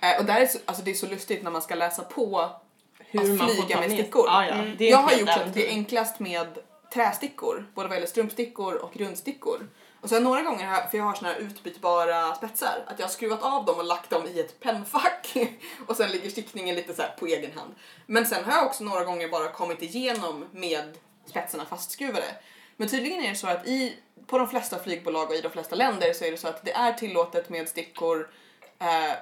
Eh, 0.00 0.18
och 0.18 0.24
där 0.24 0.40
är 0.40 0.46
så, 0.46 0.58
alltså 0.64 0.84
det 0.84 0.90
är 0.90 0.94
så 0.94 1.06
lustigt 1.06 1.42
när 1.42 1.50
man 1.50 1.62
ska 1.62 1.74
läsa 1.74 2.02
på 2.02 2.50
Hur 2.98 3.20
att 3.20 3.28
man 3.28 3.48
får 3.48 3.54
flyga 3.54 3.80
med 3.80 3.92
stickor. 3.92 4.24
Ja, 4.26 4.46
ja. 4.46 4.54
Mm. 4.54 4.76
Jag 4.78 4.98
har 4.98 5.12
gjort 5.12 5.28
så 5.28 5.40
att 5.40 5.54
det 5.54 5.66
är 5.66 5.70
enklast 5.70 6.20
med 6.20 6.58
trästickor, 6.94 7.66
både 7.74 7.88
vad 7.88 7.96
gäller 7.96 8.08
strumpstickor 8.08 8.74
och 8.74 8.96
rundstickor. 8.96 9.68
Och 10.00 10.08
sen 10.08 10.24
några 10.24 10.42
gånger, 10.42 10.88
för 10.90 10.98
jag 10.98 11.04
har 11.04 11.14
såna 11.14 11.28
här 11.28 11.38
utbytbara 11.38 12.34
spetsar, 12.34 12.84
att 12.86 12.98
jag 12.98 13.06
har 13.06 13.10
skruvat 13.10 13.42
av 13.42 13.64
dem 13.64 13.78
och 13.78 13.84
lagt 13.84 14.10
dem 14.10 14.26
i 14.26 14.40
ett 14.40 14.60
pennfack 14.60 15.36
och 15.86 15.96
sen 15.96 16.10
ligger 16.10 16.30
stickningen 16.30 16.76
lite 16.76 16.94
så 16.94 17.02
här 17.02 17.10
på 17.18 17.26
egen 17.26 17.52
hand. 17.52 17.74
Men 18.06 18.26
sen 18.26 18.44
har 18.44 18.52
jag 18.52 18.66
också 18.66 18.84
några 18.84 19.04
gånger 19.04 19.28
bara 19.28 19.48
kommit 19.48 19.82
igenom 19.82 20.44
med 20.52 20.98
spetsarna 21.26 21.64
fastskruvade. 21.64 22.26
Men 22.76 22.88
tydligen 22.88 23.24
är 23.24 23.28
det 23.28 23.36
så 23.36 23.46
att 23.46 23.66
i, 23.66 23.96
på 24.26 24.38
de 24.38 24.48
flesta 24.48 24.78
flygbolag 24.78 25.28
och 25.28 25.34
i 25.34 25.40
de 25.40 25.50
flesta 25.50 25.76
länder 25.76 26.12
så 26.12 26.24
är 26.24 26.30
det 26.30 26.36
så 26.36 26.48
att 26.48 26.64
det 26.64 26.72
är 26.72 26.92
tillåtet 26.92 27.48
med 27.48 27.68
stickor 27.68 28.30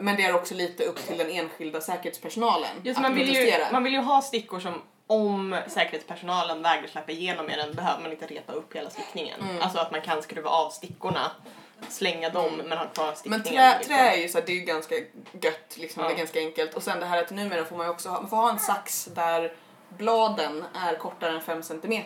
men 0.01 0.17
det 0.17 0.25
är 0.25 0.35
också 0.35 0.55
lite 0.55 0.85
upp 0.85 1.07
till 1.07 1.19
den 1.19 1.31
enskilda 1.31 1.81
säkerhetspersonalen 1.81 2.71
Just, 2.83 2.99
att 2.99 3.03
man, 3.03 3.15
vill 3.15 3.35
ju, 3.35 3.53
man 3.73 3.85
vill 3.85 3.93
ju 3.93 3.99
ha 4.01 4.23
stickor 4.23 4.61
som 4.61 4.83
om 5.07 5.61
säkerhetspersonalen 5.67 6.63
vägrar 6.63 6.87
släppa 6.87 7.13
igenom 7.13 7.47
med 7.47 7.59
den 7.59 7.75
behöver 7.75 8.03
man 8.03 8.13
inte 8.13 8.27
repa 8.27 8.53
upp 8.53 8.77
hela 8.77 8.91
stickningen. 8.91 9.41
Mm. 9.41 9.63
Alltså 9.63 9.79
att 9.79 9.91
man 9.91 10.01
kan 10.01 10.23
skruva 10.23 10.51
av 10.51 10.71
stickorna, 10.71 11.31
slänga 11.89 12.29
dem 12.31 12.63
men 12.65 12.79
ha 12.79 12.87
kvar 12.87 13.07
Men 13.07 13.17
stickningen. 13.17 13.43
trä, 13.45 13.79
liksom. 13.79 13.97
trä 13.97 14.09
är 14.15 14.17
ju 14.17 14.29
så 14.29 14.39
här, 14.39 14.47
det 14.47 14.53
är 14.53 14.57
ju 14.57 14.65
ganska 14.65 14.95
gött, 15.43 15.77
liksom, 15.77 16.03
Ja. 16.03 16.09
det 16.09 16.15
är 16.15 16.19
ganska 16.19 16.39
enkelt. 16.39 16.75
Och 16.75 16.83
sen 16.83 17.01
det 17.01 17.07
här 17.07 17.23
att 17.23 17.31
numera 17.31 17.65
får 17.65 17.77
man 17.77 17.87
ju 17.87 17.91
också 17.91 18.09
ha, 18.09 18.21
man 18.21 18.31
får 18.31 18.37
ha 18.37 18.51
en 18.51 18.59
sax 18.59 19.05
där 19.05 19.53
bladen 19.89 20.65
är 20.75 20.95
kortare 20.97 21.33
än 21.33 21.41
5 21.41 21.63
cm. 21.63 22.03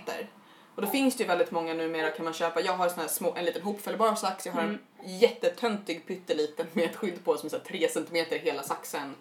Och 0.74 0.82
då 0.82 0.88
finns 0.88 1.16
det 1.16 1.22
ju 1.22 1.28
väldigt 1.28 1.50
många 1.50 1.74
numera 1.74 2.10
kan 2.10 2.24
man 2.24 2.34
köpa, 2.34 2.60
jag 2.60 2.72
har 2.72 2.88
sån 2.88 3.00
här 3.00 3.08
små, 3.08 3.34
en 3.34 3.44
liten 3.44 3.62
hopfällbar 3.62 4.14
sax, 4.14 4.46
jag 4.46 4.52
har 4.52 4.62
en 4.62 4.78
jättetöntig 5.04 6.06
pytteliten 6.06 6.66
med 6.72 6.84
ett 6.84 6.96
skydd 6.96 7.24
på 7.24 7.36
som 7.36 7.46
är 7.46 7.50
så 7.50 7.56
här 7.56 7.64
3 7.64 7.88
cm 7.88 8.26
hela 8.42 8.62
saxen. 8.62 9.14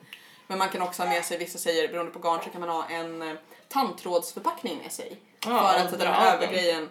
Men 0.47 0.57
man 0.57 0.69
kan 0.69 0.81
också 0.81 1.01
ha 1.03 1.09
med 1.09 1.25
sig, 1.25 1.37
vissa 1.37 1.57
säger 1.57 1.87
beroende 1.87 2.11
på 2.11 2.19
garn 2.19 2.39
så 2.43 2.49
kan 2.49 2.61
man 2.61 2.69
ha 2.69 2.87
en 2.89 3.21
eh, 3.21 3.35
tandtrådsförpackning 3.67 4.77
med 4.77 4.91
sig. 4.91 5.17
Ja, 5.45 5.73
för 5.77 5.79
att 5.79 5.91
dra 5.91 5.97
den 5.97 6.13
den. 6.13 6.33
övergrejen 6.33 6.89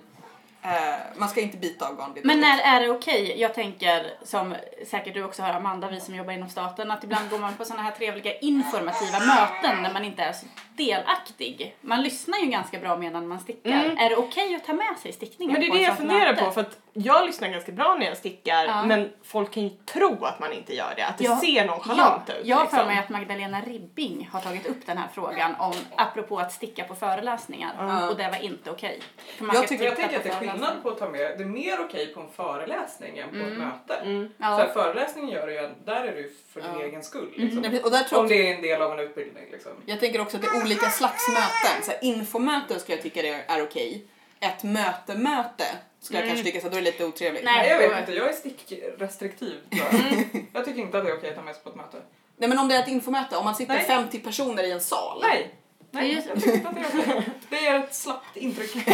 Eh, 0.62 0.70
man 1.16 1.28
ska 1.28 1.40
inte 1.40 1.56
bita 1.56 1.88
av 1.88 2.00
är 2.00 2.26
Men 2.26 2.40
när 2.40 2.58
är 2.58 2.80
det 2.80 2.90
okej? 2.90 3.40
Jag 3.40 3.54
tänker, 3.54 4.06
som 4.22 4.54
säkert 4.86 5.14
du 5.14 5.24
också 5.24 5.42
har 5.42 5.52
Amanda, 5.52 5.90
vi 5.90 6.00
som 6.00 6.14
jobbar 6.14 6.32
inom 6.32 6.48
staten, 6.48 6.90
att 6.90 7.04
ibland 7.04 7.30
går 7.30 7.38
man 7.38 7.54
på 7.54 7.64
sådana 7.64 7.82
här 7.82 7.90
trevliga 7.90 8.38
informativa 8.38 9.18
möten 9.18 9.82
när 9.82 9.92
man 9.92 10.04
inte 10.04 10.22
är 10.22 10.32
så 10.32 10.46
delaktig. 10.76 11.76
Man 11.80 12.02
lyssnar 12.02 12.38
ju 12.38 12.46
ganska 12.46 12.78
bra 12.78 12.96
medan 12.96 13.28
man 13.28 13.40
stickar. 13.40 13.84
Mm. 13.84 13.98
Är 13.98 14.10
det 14.10 14.16
okej 14.16 14.54
att 14.54 14.64
ta 14.64 14.72
med 14.72 14.98
sig 15.02 15.12
stickningen 15.12 15.52
Men 15.52 15.60
det 15.60 15.66
är 15.66 15.70
på 15.70 15.76
det 15.76 15.82
jag 15.82 15.96
funderar 15.96 16.30
möte? 16.32 16.44
på 16.44 16.50
för 16.50 16.60
att 16.60 16.78
jag 16.92 17.26
lyssnar 17.26 17.48
ganska 17.48 17.72
bra 17.72 17.96
när 17.98 18.06
jag 18.06 18.16
stickar 18.16 18.64
Ja. 18.64 18.84
men 18.84 19.12
folk 19.24 19.50
kan 19.54 19.62
ju 19.62 19.68
tro 19.68 20.24
att 20.24 20.38
man 20.40 20.52
inte 20.52 20.74
gör 20.74 20.92
det, 20.96 21.06
att 21.06 21.18
det 21.18 21.24
Ja. 21.24 21.40
ser 21.40 21.48
Ja, 21.48 21.64
nonchalant 21.64 22.30
ut. 22.30 22.46
jag 22.46 22.56
har 22.56 22.64
för 22.66 22.72
liksom. 22.76 22.86
mig 22.86 22.98
att 22.98 23.08
Magdalena 23.08 23.60
Ribbing 23.60 24.28
har 24.32 24.40
tagit 24.40 24.66
upp 24.66 24.86
den 24.86 24.98
här 24.98 25.08
frågan 25.14 25.54
om, 25.58 25.74
apropå 25.96 26.38
att 26.38 26.52
sticka 26.52 26.84
på 26.84 26.94
föreläsningar. 26.94 27.70
Ja. 27.78 28.08
Och 28.10 28.16
det 28.16 28.28
var 28.28 28.44
inte 28.44 28.70
okej. 28.70 29.00
För 29.38 29.44
man 29.44 29.56
Jag 29.56 29.68
tycker- 29.68 29.84
Jag 29.84 29.96
tänker 29.96 30.16
att 30.16 30.22
det 30.22 30.28
är 30.30 30.34
skillnad 30.38 30.82
på 30.82 30.88
att 30.90 30.98
ta 30.98 31.08
med, 31.08 31.20
det 31.38 31.44
är 31.44 31.48
mer 31.48 31.80
okej 31.80 32.06
på 32.14 32.20
en 32.20 32.28
föreläsning 32.36 33.18
än 33.18 33.28
på 33.30 33.36
ett 33.36 33.58
möte. 33.58 33.94
Mm. 33.94 34.32
Så 34.38 34.44
här, 34.44 34.66
Ja. 34.66 34.72
föreläsningen 34.72 35.30
gör 35.30 35.46
det 35.46 35.52
ju, 35.54 35.68
där 35.84 36.04
är 36.04 36.16
ju 36.16 36.34
för 36.52 36.60
din 36.60 36.70
Ja. 36.78 36.82
egen 36.84 37.02
skull. 37.02 37.28
Mm. 37.36 37.40
Liksom. 37.48 37.62
Nej. 37.72 37.82
Och 37.82 37.90
där 37.90 38.02
tror 38.02 38.18
Om 38.20 38.28
det 38.28 38.50
är 38.50 38.54
en 38.54 38.62
del 38.62 38.82
av 38.82 38.92
en 38.92 38.98
utbildning 38.98 39.44
liksom. 39.52 39.72
jag 39.86 40.00
tänker 40.00 40.20
också 40.20 40.36
att 40.36 40.42
det 40.42 40.48
är 40.48 40.62
olika 40.64 40.90
slags 40.90 41.28
möten. 41.28 41.82
Så 41.84 41.90
här, 41.90 41.98
infomöten 42.04 42.80
ska 42.80 42.92
jag 42.92 43.02
tycka 43.02 43.22
det 43.22 43.44
är 43.46 43.62
okej. 43.62 44.04
Ett 44.40 44.62
möte-möte 44.62 45.64
ska 46.00 46.14
jag 46.14 46.26
kanske 46.26 46.44
tycka 46.44 46.60
så 46.60 46.68
då 46.68 46.76
är 46.76 46.80
det 46.80 46.90
lite 46.90 47.04
otrevligt. 47.04 47.44
Nej. 47.44 47.56
Nej, 47.56 47.68
jag 47.68 47.88
vet 47.88 48.00
inte, 48.00 48.12
jag 48.12 48.28
är 48.28 48.32
stickrestriktiv 48.32 49.54
tror 49.70 49.86
jag. 49.92 50.44
jag 50.52 50.64
tycker 50.64 50.80
inte 50.80 50.98
att 50.98 51.04
det 51.04 51.10
är 51.10 51.16
okej 51.16 51.30
att 51.30 51.36
ta 51.36 51.42
med 51.42 51.54
sig 51.54 51.64
på 51.64 51.70
ett 51.70 51.76
möte. 51.76 51.96
Nej 52.36 52.48
men 52.48 52.58
om 52.58 52.68
det 52.68 52.74
är 52.74 52.82
ett 52.82 52.88
infomöte, 52.88 53.36
om 53.36 53.44
man 53.44 53.54
sitter 53.54 53.74
Nej. 53.74 53.84
50 53.84 54.18
personer 54.18 54.62
i 54.62 54.72
en 54.72 54.80
sal. 54.80 55.18
Nej! 55.22 55.54
Nej, 55.90 56.14
jag 56.14 56.24
tycker 56.24 56.54
inte 56.54 56.68
att 56.68 56.74
det 56.74 56.80
är 56.80 57.12
okej. 57.12 57.30
Det 57.48 57.66
är 57.66 57.78
ett 57.78 57.94
slappt 57.94 58.36
intryck. 58.36 58.76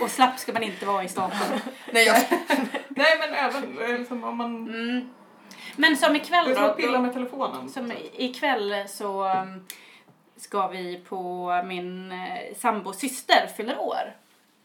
Och 0.00 0.10
slapp 0.10 0.38
ska 0.38 0.52
man 0.52 0.62
inte 0.62 0.86
vara 0.86 1.04
i 1.04 1.08
staten. 1.08 1.60
Nej, 1.92 2.06
jag, 2.06 2.16
Nej 2.88 3.18
men 3.18 3.34
även 3.34 3.78
eh, 3.78 3.98
liksom, 3.98 4.24
om 4.24 4.36
man... 4.36 4.68
Mm. 4.68 5.10
Men 5.76 5.96
som 5.96 6.16
ikväll 6.16 6.54
då. 6.54 6.74
pilla 6.74 7.00
med 7.00 7.12
telefonen. 7.12 7.70
Som 7.70 7.92
ikväll 8.16 8.74
så 8.88 9.24
um, 9.24 9.66
ska 10.36 10.68
vi 10.68 10.96
på 11.08 11.50
min 11.64 12.12
eh, 12.12 12.56
sambos 12.58 12.98
syster 12.98 13.46
fyller 13.56 13.78
år. 13.78 14.16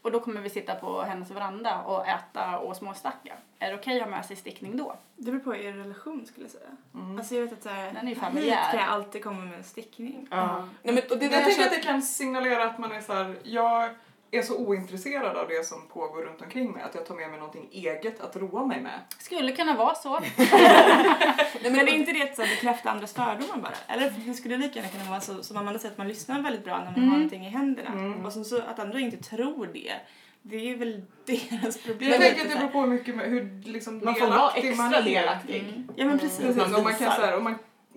Och 0.02 0.12
då 0.12 0.20
kommer 0.20 0.42
vi 0.42 0.50
sitta 0.50 0.76
på 0.76 1.02
hennes 1.02 1.32
veranda 1.32 1.82
och 1.82 2.08
äta 2.08 2.58
och 2.58 2.76
småstacka. 2.76 3.34
Är 3.60 3.70
det 3.70 3.76
okej 3.76 4.02
att 4.02 4.04
ha 4.04 4.10
med 4.10 4.26
sig 4.26 4.36
stickning 4.36 4.78
då? 4.78 4.96
Det 5.16 5.32
beror 5.32 5.40
på 5.40 5.56
er 5.56 5.74
relation 5.74 6.26
skulle 6.26 6.44
jag 6.44 6.52
säga. 6.52 6.70
Mm. 6.94 7.18
Alltså 7.18 7.36
jag 7.36 7.42
vet 7.42 7.54
att 7.54 7.64
såhär, 7.64 7.94
Den 7.94 8.08
är 8.08 8.36
ju 8.36 8.42
hit 8.42 8.54
kan 8.72 8.80
jag 8.80 8.90
alltid 8.90 9.24
komma 9.24 9.46
med 9.46 9.58
en 9.58 9.64
stickning. 9.64 10.28
Ja. 10.32 10.68
nej, 10.84 10.96
men, 10.96 11.04
och 11.12 11.18
det 11.18 11.26
Jag 11.26 11.32
där 11.32 11.44
tänker 11.44 11.64
att 11.66 11.72
det 11.72 11.80
kan 11.80 12.02
signalera 12.02 12.64
att 12.64 12.78
man 12.78 12.92
är 12.92 13.02
så 13.02 13.14
här, 13.14 13.36
jag 13.44 13.90
är 14.32 14.41
så 14.41 14.58
ointresserad 14.58 15.38
av 15.38 15.48
det 15.48 15.65
som 15.65 15.88
pågår 15.88 16.22
runt 16.22 16.41
omkring 16.41 16.72
mig 16.72 16.84
att 16.84 16.96
jag 16.96 17.06
tar 17.06 17.15
med 17.15 17.30
mig 17.30 17.39
någonting 17.39 17.67
eget 17.72 18.22
att 18.22 18.36
roa 18.36 18.65
mig 18.65 18.82
med. 18.82 19.00
Skulle 19.20 19.52
kunna 19.52 19.76
vara 19.78 19.96
så. 19.96 20.20
Men 21.63 21.76
är 21.76 21.94
inte 21.94 22.12
det 22.12 22.22
att 22.24 22.38
bekräfta 22.38 22.91
andras 22.91 23.13
fördomar 23.13 23.58
bara? 23.58 23.74
Eller 23.96 24.13
det 24.26 24.34
skulle 24.34 24.58
lika 24.58 24.76
gärna 24.80 24.89
kunna 24.91 25.10
vara 25.10 25.22
så 25.22 25.44
som 25.44 25.58
Amanda 25.58 25.80
säger 25.80 25.91
att 25.91 25.98
man 25.98 26.08
lyssnar 26.08 26.41
väldigt 26.41 26.63
bra 26.65 26.78
när 26.78 26.86
man 26.86 26.96
Mm. 26.96 27.10
har 27.10 27.15
någonting 27.17 27.46
i 27.46 27.50
händerna. 27.50 27.89
Mm. 27.89 28.26
Och 28.26 28.34
så 28.34 28.58
att 28.62 28.80
andra 28.80 29.00
inte 29.00 29.17
tror 29.17 29.67
det. 29.74 29.94
Det 30.41 30.72
är 30.72 30.76
väl 30.78 31.02
deras 31.26 31.78
problem. 31.84 32.12
Jag 32.12 32.22
tänker 32.22 32.41
att 32.41 32.50
det 32.50 32.56
beror 32.56 32.67
på 32.70 32.82
hur 32.82 32.88
mycket 32.88 33.15
med, 33.15 33.26
hur 33.30 33.62
liksom 33.63 34.02
Man 34.04 34.15
får 34.15 34.28
vara 34.28 34.38
delaktig 34.38 34.70
extra 34.70 34.84
man 34.86 34.94
är. 34.94 35.02
delaktig. 35.02 35.60
Mm. 35.70 35.88
Ja 35.96 36.06
men 36.06 36.20
precis. 36.20 36.39
Precis, 36.39 36.58
man 36.58 36.76
om 36.76 36.84
man, 36.84 36.94
kan, 36.96 37.12
så 37.12 37.22
här, 37.22 37.38
om 37.38 37.44
man 37.44 37.56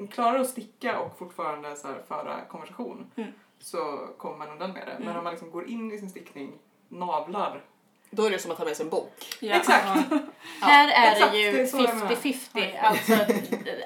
klarar 0.09 0.39
att 0.41 0.49
sticka 0.49 0.99
och 0.99 1.19
fortfarande 1.19 1.77
så 1.77 1.89
här, 1.89 1.97
föra 2.09 2.41
konversation 2.49 3.11
Mm. 3.17 3.31
Så 3.65 4.09
kommer 4.19 4.37
man 4.37 4.49
undan 4.49 4.73
med 4.73 4.87
det. 4.87 4.93
Men 4.99 5.03
Mm. 5.03 5.17
om 5.19 5.25
man 5.25 5.33
liksom 5.33 5.51
går 5.51 5.69
in 5.69 5.93
i 5.93 5.99
sin 5.99 6.11
stickning, 6.11 6.53
navlar. 6.89 7.61
Då 8.11 8.25
är 8.27 8.31
det 8.31 8.39
som 8.39 8.51
att 8.51 8.57
ta 8.59 8.65
med 8.65 8.77
sig 8.77 8.85
en 8.85 8.91
bok. 8.91 9.13
Ja. 9.41 9.55
Exakt. 9.55 9.87
Ja. 10.11 10.19
Här 10.61 10.89
är 11.09 11.13
exakt, 11.13 11.33
det 11.33 11.39
ju 11.39 11.53
det 11.53 11.61
är 11.63 11.67
så 11.67 11.77
jag 11.77 11.97
menar. 11.97 12.11
50-50. 12.15 12.79
Alltså, 12.83 13.13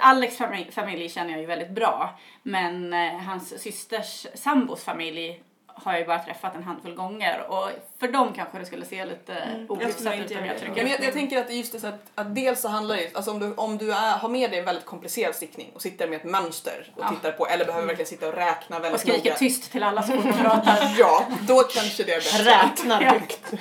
Alex 0.00 0.36
familj, 0.36 0.70
familj 0.72 1.08
känner 1.08 1.30
jag 1.30 1.40
ju 1.40 1.46
väldigt 1.46 1.70
bra. 1.70 2.18
Men 2.42 2.92
eh, 2.92 3.12
hans 3.18 3.62
systers 3.62 4.26
sambos 4.34 4.84
familj 4.84 5.42
har 5.84 5.92
jag 5.92 6.00
ju 6.00 6.06
bara 6.06 6.18
träffat 6.18 6.54
en 6.54 6.62
handfull 6.62 6.94
gånger. 6.94 7.46
Och 7.48 7.70
för 8.00 8.08
dem 8.08 8.32
kanske 8.36 8.58
det 8.58 8.66
skulle 8.66 8.84
se 8.84 9.04
lite 9.04 9.32
Mm. 9.34 9.60
Jag 9.68 9.70
ohyfsat 9.70 10.14
ut 10.14 10.20
inte 10.20 10.38
om 10.38 10.44
jag 10.46 10.58
trycker. 10.58 10.82
men 10.82 10.92
jag, 10.92 11.00
jag 11.04 11.12
tänker 11.12 11.38
att 11.40 11.52
just 11.54 11.72
det 11.72 11.80
så 11.80 11.86
att, 11.86 12.00
att 12.14 12.34
dels 12.34 12.60
så 12.60 12.68
handlar 12.68 12.96
det 12.96 13.16
alltså 13.16 13.30
om 13.30 13.38
du, 13.38 13.54
om 13.54 13.78
du 13.78 13.92
är, 13.92 14.18
har 14.18 14.28
med 14.28 14.50
dig 14.50 14.58
en 14.58 14.64
väldigt 14.64 14.84
komplicerad 14.86 15.34
stickning 15.34 15.70
och 15.74 15.82
sitter 15.82 16.08
med 16.08 16.16
ett 16.16 16.24
mönster 16.24 16.92
och 16.96 17.02
Ja. 17.04 17.08
tittar 17.10 17.32
på 17.32 17.46
eller 17.46 17.64
behöver 17.64 17.86
verkligen 17.86 18.08
sitta 18.08 18.28
och 18.28 18.34
räkna 18.34 18.76
Och 18.76 18.84
väldigt 18.84 19.00
skriker 19.00 19.18
noga. 19.30 19.34
tyst 19.38 19.72
till 19.72 19.82
alla 19.82 20.00
de 20.06 20.32
pratar. 20.42 20.94
Ja, 20.98 21.26
då 21.40 21.62
kanske 21.62 22.04
det 22.04 22.12
är 22.14 22.20
bättre. 22.20 22.50
Räknar 22.50 23.02
Ja. 23.02 23.08
högt. 23.10 23.52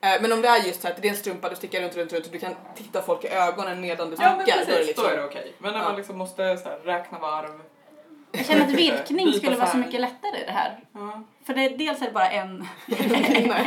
Eh, 0.00 0.22
Men 0.22 0.32
om 0.32 0.42
det 0.42 0.48
är 0.48 0.58
just 0.66 0.82
så 0.82 0.88
att 0.88 1.02
det 1.02 1.08
är 1.08 1.10
en 1.10 1.16
strumpa, 1.16 1.48
du 1.48 1.56
stickar 1.56 1.80
runt, 1.80 1.96
runt, 1.96 2.12
runt 2.12 2.26
och 2.26 2.32
du 2.32 2.38
kan 2.38 2.54
titta 2.76 3.02
folk 3.02 3.24
i 3.24 3.28
ögonen 3.28 3.80
medan 3.80 4.10
du 4.10 4.16
Ja 4.20 4.36
men 4.36 4.40
stickar. 4.46 4.56
då 4.58 4.62
är 4.62 4.66
det 4.66 4.72
precis, 4.72 4.86
liksom, 4.86 5.04
då 5.04 5.10
är 5.10 5.16
det 5.16 5.24
okej. 5.24 5.52
Men 5.58 5.72
när 5.72 5.78
Ja. 5.80 5.84
man 5.84 5.96
liksom 5.96 6.18
måste 6.18 6.56
så 6.56 6.68
här, 6.68 6.78
räkna 6.84 7.18
varv. 7.18 7.60
Jag 8.36 8.46
känner 8.46 8.64
att 8.64 8.70
virkning 8.86 9.32
skulle 9.32 9.56
vara 9.56 9.70
så 9.70 9.76
mycket 9.76 10.00
lättare 10.00 10.40
i 10.42 10.44
det 10.46 10.52
här. 10.52 10.78
Ja. 10.94 11.22
För 11.46 11.54
det, 11.54 11.68
dels 11.68 12.02
är 12.02 12.06
det 12.06 12.12
bara 12.12 12.30
en, 12.30 12.50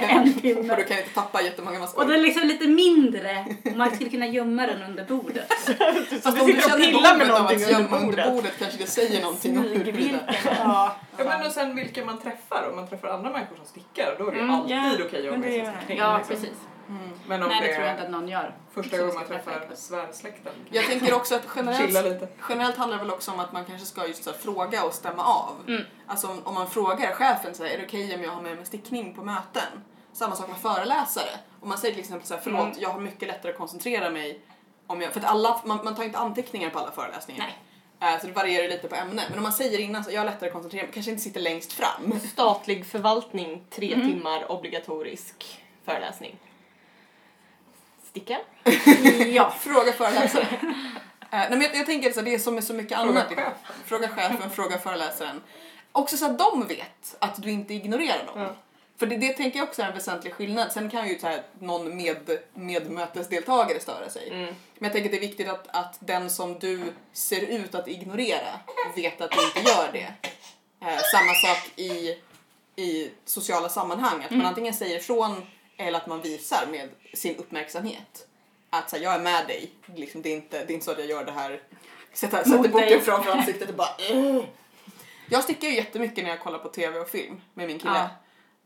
en 0.09 0.33
Och 0.35 0.41
pinne. 0.41 0.75
du 0.75 0.83
kan 0.83 0.97
inte 0.97 1.09
tappa 1.13 1.41
jättemånga 1.41 1.79
maskor. 1.79 2.01
Och 2.01 2.07
den 2.09 2.17
är 2.19 2.21
liksom 2.23 2.47
lite 2.47 2.67
mindre. 2.67 3.45
och 3.65 3.77
Man 3.77 3.95
skulle 3.95 4.09
kunna 4.09 4.27
gömma 4.27 4.65
den 4.67 4.81
under 4.83 5.05
bordet. 5.05 5.51
Fast 6.23 6.41
om 6.41 6.47
du 6.47 6.57
och 6.57 6.61
känner 6.63 6.91
behovet 6.91 7.29
av 7.29 7.45
att 7.47 7.71
gömma 7.71 7.97
under 7.97 8.07
under 8.07 8.31
bordet. 8.31 8.53
kanske 8.59 8.77
det 8.77 8.87
säger 8.87 9.21
någonting 9.21 9.57
om 9.57 9.63
huruvida... 9.63 9.91
Smygvirken. 9.91 10.19
Ja. 10.59 10.95
Ja, 11.17 11.23
men 11.25 11.45
och 11.47 11.51
sen 11.51 11.75
vilka 11.75 12.05
man 12.05 12.19
träffar. 12.21 12.69
Om 12.69 12.75
man 12.75 12.87
träffar 12.87 13.07
andra 13.07 13.29
människor 13.29 13.55
som 13.55 13.65
stickar 13.65 14.15
då 14.19 14.27
är 14.27 14.31
det 14.31 14.37
Mm, 14.39 14.49
alltid 14.55 14.75
ja. 14.77 14.91
okej 15.05 15.25
att 15.27 15.31
Men 15.31 15.39
med 15.41 15.51
det 15.51 15.65
sig 15.87 15.97
ja, 15.97 16.17
liksom. 16.17 16.35
precis. 16.35 16.57
Mm. 16.89 17.09
Men 17.27 17.43
om 17.43 17.49
Nej, 17.49 17.61
det 17.61 17.67
det 17.67 17.73
tror 17.73 17.85
jag 17.85 17.89
är 17.89 17.95
inte 17.95 18.03
att 18.05 18.11
någon 18.11 18.27
gör. 18.27 18.55
första 18.73 18.97
gången 18.97 19.15
man 19.15 19.25
träffar 19.27 19.51
perfekt. 19.51 19.77
svärdsläkten. 19.79 20.53
Jag 20.71 20.85
tänker 20.85 21.13
också 21.13 21.35
att 21.35 21.47
generellt, 21.55 21.93
lite. 22.05 22.27
generellt 22.49 22.77
handlar 22.77 22.97
det 22.97 23.03
väl 23.03 23.13
också 23.13 23.31
om 23.31 23.39
att 23.39 23.53
man 23.53 23.65
kanske 23.65 23.87
ska 23.87 24.07
just 24.07 24.23
så 24.23 24.31
här, 24.31 24.37
fråga 24.37 24.83
och 24.83 24.93
stämma 24.93 25.23
av. 25.23 25.53
Mm. 25.67 25.81
Alltså 26.07 26.27
om, 26.27 26.41
om 26.43 26.53
man 26.53 26.69
frågar 26.69 27.11
chefen 27.13 27.55
så 27.55 27.63
här, 27.63 27.71
är 27.71 27.77
det 27.77 27.85
okej 27.85 28.15
om 28.15 28.23
jag 28.23 28.31
har 28.31 28.41
med 28.41 28.55
mig 28.55 28.65
stickning 28.65 29.13
på 29.15 29.23
möten? 29.23 29.83
Samma 30.13 30.35
sak 30.35 30.47
med 30.47 30.57
föreläsare. 30.57 31.29
Om 31.61 31.69
man 31.69 31.77
säger 31.77 31.93
till 31.93 32.03
exempel 32.03 32.27
så 32.27 32.33
här, 32.33 32.41
förlåt, 32.43 32.61
Mm. 32.65 32.75
jag 32.79 32.89
har 32.89 32.99
mycket 32.99 33.27
lättare 33.27 33.51
att 33.51 33.57
koncentrera 33.57 34.09
mig 34.09 34.41
om 34.87 35.01
jag, 35.01 35.13
för 35.13 35.19
att 35.19 35.25
alla, 35.25 35.61
man, 35.65 35.79
man 35.83 35.95
tar 35.95 36.03
inte 36.03 36.17
anteckningar 36.17 36.69
på 36.69 36.79
alla 36.79 36.91
föreläsningar. 36.91 37.45
Nej. 37.99 38.13
Eh, 38.13 38.19
Så 38.21 38.27
det 38.27 38.33
varierar 38.33 38.67
lite 38.69 38.87
på 38.87 38.95
ämne. 38.95 39.23
Men 39.29 39.37
om 39.37 39.43
man 39.43 39.51
säger 39.53 39.79
innan 39.79 40.03
så 40.03 40.11
jag 40.11 40.19
har 40.21 40.25
lättare 40.25 40.47
att 40.49 40.53
koncentrera 40.53 40.83
mig, 40.83 40.91
kanske 40.93 41.11
inte 41.11 41.23
sitter 41.23 41.41
längst 41.41 41.73
fram. 41.73 42.19
Statlig 42.19 42.85
förvaltning, 42.85 43.63
tre 43.69 43.93
Mm. 43.93 44.07
timmar 44.07 44.51
obligatorisk 44.51 45.63
föreläsning. 45.85 46.35
Sticka? 48.17 48.39
Ja. 49.31 49.53
Fråga 49.59 49.93
föreläsare. 49.93 50.47
Eh, 51.31 51.39
nej, 51.39 51.49
men 51.49 51.61
jag, 51.61 51.75
jag 51.75 51.85
tänker 51.85 52.11
så 52.11 52.19
här, 52.19 52.25
det 52.25 52.33
är 52.33 52.39
som 52.39 52.55
med 52.55 52.63
så 52.63 52.73
mycket 52.73 52.97
Fråga 52.97 53.09
annat. 53.09 53.27
chefen. 53.29 53.51
Fråga 53.85 54.07
chefen, 54.07 54.49
fråga 54.49 54.77
föreläsaren. 54.79 55.41
Också 55.91 56.17
så 56.17 56.25
att 56.25 56.39
de 56.39 56.67
vet 56.67 57.15
att 57.19 57.41
du 57.43 57.51
inte 57.51 57.73
ignorerar 57.73 58.25
dem. 58.25 58.41
Ja. 58.41 58.55
För 58.97 59.05
det, 59.05 59.17
det 59.17 59.33
tänker 59.33 59.59
jag 59.59 59.67
också 59.67 59.81
är 59.81 59.85
en 59.87 59.93
väsentlig 59.93 60.33
skillnad. 60.33 60.71
Sen 60.71 60.89
kan 60.89 61.07
ju 61.07 61.19
så 61.19 61.27
här, 61.27 61.41
någon 61.59 61.97
med, 61.97 62.39
medmötesdeltagare 62.53 63.79
störa 63.79 64.09
sig. 64.09 64.27
Mm. 64.29 64.45
Men 64.45 64.55
jag 64.79 64.91
tänker 64.91 65.09
att 65.09 65.11
det 65.11 65.17
är 65.17 65.27
viktigt 65.29 65.49
att, 65.49 65.67
att 65.75 65.95
den 65.99 66.29
som 66.29 66.59
du 66.59 66.93
ser 67.13 67.41
ut 67.41 67.75
att 67.75 67.87
ignorera 67.87 68.59
vet 68.95 69.21
att 69.21 69.31
du 69.31 69.45
inte 69.45 69.69
gör 69.69 69.89
det. 69.93 70.13
Eh, 70.81 70.99
samma 71.11 71.33
sak 71.33 71.71
i, 71.75 72.15
i 72.75 73.11
sociala 73.25 73.69
sammanhang. 73.69 74.23
Att 74.23 74.31
man 74.31 74.45
antingen 74.45 74.73
säger 74.73 74.97
ifrån 74.97 75.45
eller 75.77 75.97
att 75.97 76.07
man 76.07 76.21
visar 76.21 76.67
med 76.71 76.89
sin 77.13 77.35
uppmärksamhet. 77.35 78.27
Att 78.69 78.89
så 78.89 78.95
här, 78.95 79.03
jag 79.03 79.13
är 79.13 79.19
med 79.19 79.47
dig. 79.47 79.71
Liksom, 79.95 80.21
det, 80.21 80.29
är 80.29 80.35
inte, 80.35 80.65
det 80.65 80.71
är 80.71 80.73
inte 80.73 80.85
så 80.85 80.91
att 80.91 80.97
jag 80.99 81.07
gör 81.07 81.25
det 81.25 81.31
här. 81.31 81.61
Sätter, 82.13 82.43
sätter 82.43 82.69
boken 82.69 83.01
framför 83.01 83.31
ansiktet 83.31 83.69
och 83.69 83.75
bara 83.75 83.89
"Ugh." 84.11 84.45
Jag 85.29 85.43
stickar 85.43 85.67
ju 85.67 85.75
jättemycket 85.75 86.23
när 86.23 86.31
jag 86.31 86.39
kollar 86.39 86.59
på 86.59 86.69
tv 86.69 86.99
och 86.99 87.09
film 87.09 87.41
med 87.53 87.67
min 87.67 87.79
kille. 87.79 88.09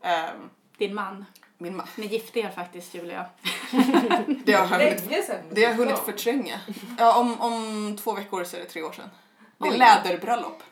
Ehm, 0.02 0.50
Din 0.78 0.94
man. 0.94 1.24
min 1.58 1.76
man. 1.76 1.86
Ni 1.96 2.06
gifte 2.06 2.40
er 2.40 2.50
faktiskt 2.50 2.94
Julia. 2.94 3.26
Det 4.44 4.52
har 4.52 4.80
jag 4.80 4.90
hunnit, 4.90 5.30
det 5.50 5.64
har 5.64 5.74
hunnit 5.74 5.98
förtränga. 5.98 6.60
Ja, 6.98 7.18
om, 7.20 7.40
om 7.40 7.96
två 8.02 8.12
veckor 8.12 8.44
så 8.44 8.56
är 8.56 8.60
det 8.60 8.66
tre 8.66 8.82
år 8.82 8.92
sedan. 8.92 9.10
Det 9.58 9.68
är 9.68 9.72
Oj. 9.72 9.78
läderbröllop. 9.78 10.62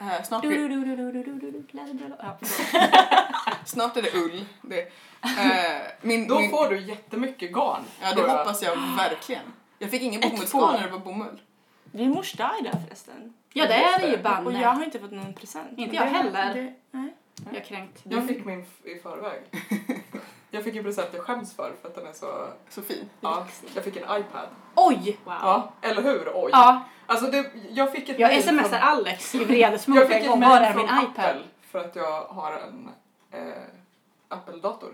Eh, 0.00 0.22
snart, 0.24 0.42
Du, 0.42 0.48
blir, 0.48 0.58
du, 0.58 0.84
du, 0.84 0.96
du, 0.96 1.12
du, 1.12 1.22
du, 1.22 1.40
du, 1.40 1.50
du, 1.50 1.64
läderbröllop. 1.70 2.18
Ja. 2.22 2.38
snart 3.68 3.96
är 3.96 4.02
det 4.02 4.14
ull. 4.14 4.44
Det, 4.62 4.80
eh, 5.22 5.80
min, 6.02 6.28
Då 6.28 6.38
min, 6.40 6.50
får 6.50 6.68
du 6.68 6.80
jättemycket 6.80 7.52
garn. 7.52 7.82
ja, 8.02 8.14
det 8.14 8.22
hoppas 8.22 8.62
jag 8.62 8.76
verkligen. 8.96 9.42
Jag 9.78 9.90
fick 9.90 10.02
ingen 10.02 10.20
bomullsgarn 10.20 10.74
när 10.74 10.82
det 10.86 10.92
var 10.92 10.98
bomull. 10.98 11.40
Det 11.84 12.04
är 12.04 12.08
mors 12.08 12.32
dag 12.32 12.50
idag 12.60 12.74
förresten. 12.86 13.32
Ja, 13.52 13.66
det 13.66 13.74
är 13.74 13.98
det 13.98 14.06
ju 14.06 14.14
Och 14.16 14.20
banne. 14.22 14.62
jag 14.62 14.68
har 14.68 14.84
inte 14.84 14.98
fått 14.98 15.10
någon 15.12 15.34
present. 15.34 15.78
Inte 15.78 15.96
jag 15.96 16.02
heller. 16.02 16.54
Det, 16.54 16.74
nej. 16.90 17.14
Jag 17.44 17.56
är 17.56 17.64
kränkt. 17.64 18.00
Jag 18.02 18.28
fick 18.28 18.44
min 18.44 18.60
i 18.84 18.94
förväg. 19.02 19.40
Jag 20.50 20.64
fick 20.64 20.76
en 20.76 20.84
present 20.84 21.08
jag 21.12 21.22
skäms 21.22 21.54
för 21.56 21.72
för 21.82 21.88
att 21.88 21.94
den 21.94 22.06
är 22.06 22.12
så... 22.12 22.48
Så 22.68 22.82
fin. 22.82 23.08
Ja, 23.20 23.46
jag 23.74 23.84
fick 23.84 23.96
en 23.96 24.02
iPad. 24.02 24.48
Oj! 24.74 25.18
Ja, 25.26 25.72
eller 25.82 26.02
hur? 26.02 26.30
Oj. 26.34 26.50
Ja, 26.52 26.84
Alltså 27.06 27.30
det, 27.30 27.50
jag 27.70 27.92
fick 27.92 28.08
ett 28.08 28.18
jag 28.18 28.42
smsar 28.42 28.62
från- 28.62 28.78
Alex 28.78 29.34
i 29.34 29.38
vredesmod 29.44 29.96
Jag 29.98 30.04
en 30.04 30.08
fick 30.12 30.22
ett 30.22 30.28
gång. 30.28 30.40
Var 30.40 30.60
är 30.60 30.72
från 30.72 30.86
min 30.86 30.94
iPad? 31.04 31.24
Apple 31.24 31.42
för 31.70 31.78
att 31.78 31.96
jag 31.96 32.22
har 32.22 32.52
en 32.52 32.88
eh, 33.30 33.62
Apple-dator. 34.28 34.92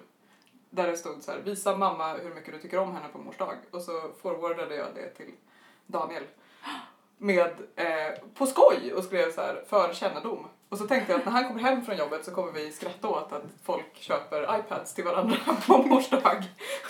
där 0.71 0.87
det 0.87 0.97
stod 0.97 1.23
så 1.23 1.31
här, 1.33 1.39
visa 1.39 1.77
mamma 1.77 2.13
hur 2.13 2.35
mycket 2.35 2.55
du 2.55 2.61
tycker 2.61 2.79
om 2.79 2.93
henne 2.95 3.09
på 3.13 3.19
mors 3.19 3.37
dag. 3.37 3.57
Och 3.71 3.83
så 3.83 4.01
forwardade 4.23 4.75
jag 4.77 4.95
det 4.95 5.09
till 5.09 5.33
Daniel. 5.87 6.25
Med, 7.19 7.53
eh, 7.77 8.19
på 8.35 8.47
skoj 8.47 8.93
och 8.97 9.05
skrev 9.05 9.33
så 9.33 9.41
här, 9.41 9.65
för 9.69 9.93
kännedom. 9.95 10.47
Och 10.69 10.79
så 10.79 10.87
tänkte 10.87 11.13
jag 11.13 11.19
att 11.19 11.25
när 11.25 11.33
han 11.33 11.49
kommer 11.49 11.61
hem 11.61 11.85
från 11.85 11.97
jobbet 11.97 12.25
så 12.25 12.31
kommer 12.31 12.53
vi 12.53 12.73
skratta 12.73 13.09
åt 13.09 13.33
att 13.33 13.43
folk 13.65 13.95
köper 13.95 14.59
iPads 14.59 14.95
till 14.95 15.05
varandra 15.05 15.37
på 15.67 15.79
mors 15.79 16.09
dag. 16.09 16.45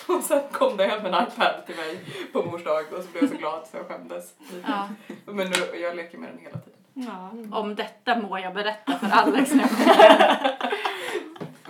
Och 0.08 0.22
sen 0.22 0.42
kom 0.52 0.76
det 0.76 0.86
hem 0.86 1.06
en 1.06 1.26
iPad 1.26 1.66
till 1.66 1.76
mig 1.76 2.00
på 2.32 2.42
mors 2.42 2.64
dag 2.64 2.84
och 2.92 3.04
så 3.04 3.10
blev 3.10 3.22
jag 3.24 3.30
så 3.30 3.36
glad 3.36 3.66
så 3.70 3.76
jag 3.76 3.86
skämdes. 3.86 4.34
Ja. 4.66 4.88
Men 5.24 5.50
nu, 5.50 5.78
jag 5.78 5.96
leker 5.96 6.18
med 6.18 6.28
den 6.30 6.38
hela 6.38 6.58
tiden. 6.58 6.78
Ja. 6.94 7.30
Om 7.58 7.74
detta 7.74 8.18
må 8.18 8.38
jag 8.38 8.54
berätta 8.54 8.98
för 8.98 9.06
Alex 9.06 9.52
nu. 9.52 9.62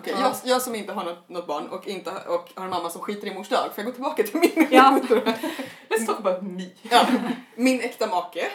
Okej, 0.04 0.14
jag, 0.20 0.34
jag 0.44 0.62
som 0.62 0.74
inte 0.74 0.92
har 0.92 1.04
något, 1.04 1.28
något 1.28 1.46
barn 1.46 1.68
och, 1.68 1.86
inte, 1.86 2.10
och 2.10 2.50
har 2.54 2.64
en 2.64 2.70
mamma 2.70 2.90
som 2.90 3.00
skiter 3.00 3.26
i 3.26 3.34
mors 3.34 3.48
dag, 3.48 3.64
får 3.74 3.74
jag 3.76 3.86
gå 3.86 3.92
tillbaka 3.92 4.22
till 4.22 4.40
min 4.40 4.68
Ja. 4.70 5.00
Let's 5.88 6.06
talk 6.06 6.18
about 6.18 6.42
me. 6.42 6.70
Ja, 6.82 7.06
min 7.54 7.80
äkta 7.80 8.06
make, 8.06 8.50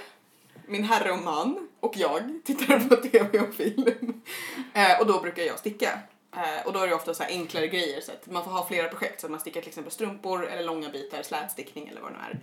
min 0.66 0.84
herre 0.84 1.12
och 1.12 1.20
man 1.20 1.68
och 1.80 1.98
jag 1.98 2.42
tittar 2.46 2.80
på 2.90 2.96
tv 2.96 3.40
och 3.40 3.54
film. 3.54 4.22
Eh, 4.74 5.00
och 5.00 5.08
då 5.08 5.22
brukar 5.22 5.44
jag 5.44 5.60
sticka. 5.60 6.00
Eh, 6.36 6.68
och 6.68 6.74
då 6.74 6.80
är 6.80 6.88
det 6.88 6.96
ofta 6.96 7.14
så 7.14 7.24
enklare 7.24 7.68
grejer 7.68 8.02
så 8.02 8.12
att 8.12 8.32
man 8.32 8.44
får 8.44 8.52
ha 8.52 8.68
flera 8.68 8.88
projekt 8.88 9.22
så 9.22 9.28
att 9.28 9.32
man 9.32 9.40
stickar 9.40 9.62
till 9.62 9.70
exempel 9.70 9.94
strumpor 9.94 10.48
eller 10.48 10.64
långa 10.64 10.90
bitar, 10.90 11.24
slätstickning 11.24 11.88
eller 11.88 12.02
vad 12.02 12.12
det 12.12 12.18
nu 12.18 12.24
är. 12.24 12.40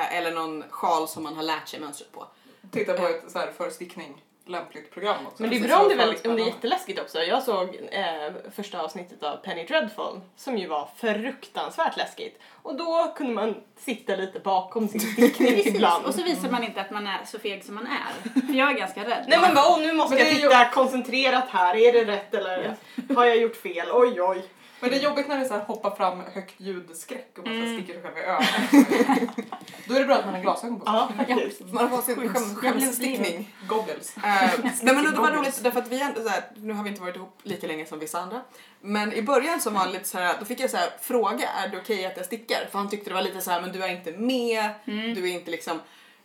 Eh, 0.00 0.16
eller 0.16 0.32
någon 0.32 0.64
sjal 0.70 1.08
som 1.08 1.22
man 1.22 1.36
har 1.36 1.42
lärt 1.42 1.68
sig 1.68 1.80
mönstret 1.80 2.12
på. 2.12 2.26
Titta 2.70 2.92
på 2.92 3.06
ett 3.06 3.24
så 3.28 3.38
här 3.38 3.52
för 3.56 3.70
stickning 3.70 4.22
lämpligt 4.46 4.90
program 4.90 5.26
också. 5.26 5.42
Men 5.42 5.50
det 5.50 5.56
är 5.56 5.60
ser 5.60 5.68
bra 5.68 5.82
om 5.82 5.88
det, 5.88 5.94
väldigt 5.94 6.26
om 6.26 6.36
det 6.36 6.42
är 6.42 6.46
jätteläskigt 6.46 7.00
också. 7.00 7.18
Jag 7.18 7.42
såg 7.42 7.88
eh, 7.90 8.32
första 8.56 8.82
avsnittet 8.82 9.22
av 9.22 9.36
Penny 9.36 9.64
Dreadful 9.64 10.20
som 10.36 10.58
ju 10.58 10.66
var 10.66 10.88
fruktansvärt 10.96 11.96
läskigt. 11.96 12.38
Och 12.62 12.76
då 12.76 13.12
kunde 13.16 13.32
man 13.32 13.54
sitta 13.78 14.16
lite 14.16 14.40
bakom 14.40 14.88
sin 14.88 15.00
stickning 15.12 15.62
ibland. 15.66 16.04
Och 16.06 16.14
så 16.14 16.22
visar 16.22 16.50
man 16.50 16.64
inte 16.64 16.80
att 16.80 16.90
man 16.90 17.06
är 17.06 17.24
så 17.24 17.38
feg 17.38 17.64
som 17.64 17.74
man 17.74 17.86
är. 17.86 18.40
För 18.46 18.54
jag 18.54 18.70
är 18.70 18.74
ganska 18.78 19.00
rädd. 19.04 19.24
Nej 19.28 19.38
men 19.40 19.54
bara, 19.54 19.64
åh, 19.68 19.80
nu 19.80 19.92
måste 19.92 20.16
jag 20.16 20.26
är 20.28 20.32
ju- 20.34 20.40
titta 20.40 20.64
koncentrerat 20.70 21.48
här, 21.48 21.76
är 21.76 21.92
det 21.92 22.04
rätt 22.04 22.34
eller 22.34 22.76
har 23.16 23.24
jag 23.24 23.36
gjort 23.36 23.56
fel? 23.56 23.88
Oj 23.92 24.22
oj. 24.22 24.42
Men 24.82 24.90
det 24.90 24.96
är 24.96 25.00
jobbigt 25.00 25.28
när 25.28 25.38
det 25.38 25.44
så 25.44 25.54
här 25.54 25.60
hoppar 25.60 25.90
fram 25.90 26.20
högt 26.34 26.54
ljudskräck 26.60 27.38
och 27.38 27.44
man 27.46 27.54
Mm. 27.54 27.66
mm. 27.66 27.82
sticker 27.82 28.00
sig 28.00 28.02
själv 28.02 28.18
i 28.18 28.20
ögonen. 28.20 29.26
Då 29.86 29.94
är 29.94 30.00
det 30.00 30.06
bra 30.06 30.16
att 30.16 30.24
man 30.24 30.34
har 30.34 30.42
glasögon 30.42 30.80
på 30.80 30.86
sig. 30.86 30.94
Ja 30.94 31.10
faktiskt. 31.16 31.60
Man 31.60 31.88
har 31.88 32.02
sin 32.02 32.34
skämsstickning. 32.56 33.54
Goggles. 33.68 34.16
Eh, 34.16 34.22
nej 34.82 34.94
men 34.94 35.04
det 35.04 35.10
var 35.10 35.30
roligt 35.30 35.60
därför 35.62 35.78
att 35.80 35.88
vi 35.88 36.02
ändå 36.02 36.20
så 36.20 36.28
här, 36.28 36.42
nu 36.56 36.72
har 36.72 36.84
vi 36.84 36.90
inte 36.90 37.02
varit 37.02 37.16
ihop 37.16 37.38
lika 37.42 37.66
länge 37.66 37.86
som 37.86 37.98
vissa 37.98 38.20
andra. 38.20 38.40
Men 38.80 39.12
i 39.12 39.22
början 39.22 39.60
som 39.60 39.74
var 39.74 39.86
lite 39.86 40.08
så 40.08 40.18
här, 40.18 40.36
då 40.38 40.44
fick 40.44 40.60
jag 40.60 40.70
så 40.70 40.76
här, 40.76 40.90
fråga 41.00 41.48
är 41.48 41.68
det 41.68 41.78
okej 41.78 42.06
att 42.06 42.16
jag 42.16 42.26
stickar? 42.26 42.66
För 42.70 42.78
han 42.78 42.88
tyckte 42.88 43.10
det 43.10 43.14
var 43.14 43.22
lite 43.22 43.40
så 43.40 43.50
här, 43.50 43.60
men 43.60 43.72
du 43.72 43.82
är 43.82 43.88
inte 43.88 44.12
med, 44.12 44.70
du 44.84 45.30
är 45.30 45.34
inte 45.34 45.50
liksom 45.50 45.80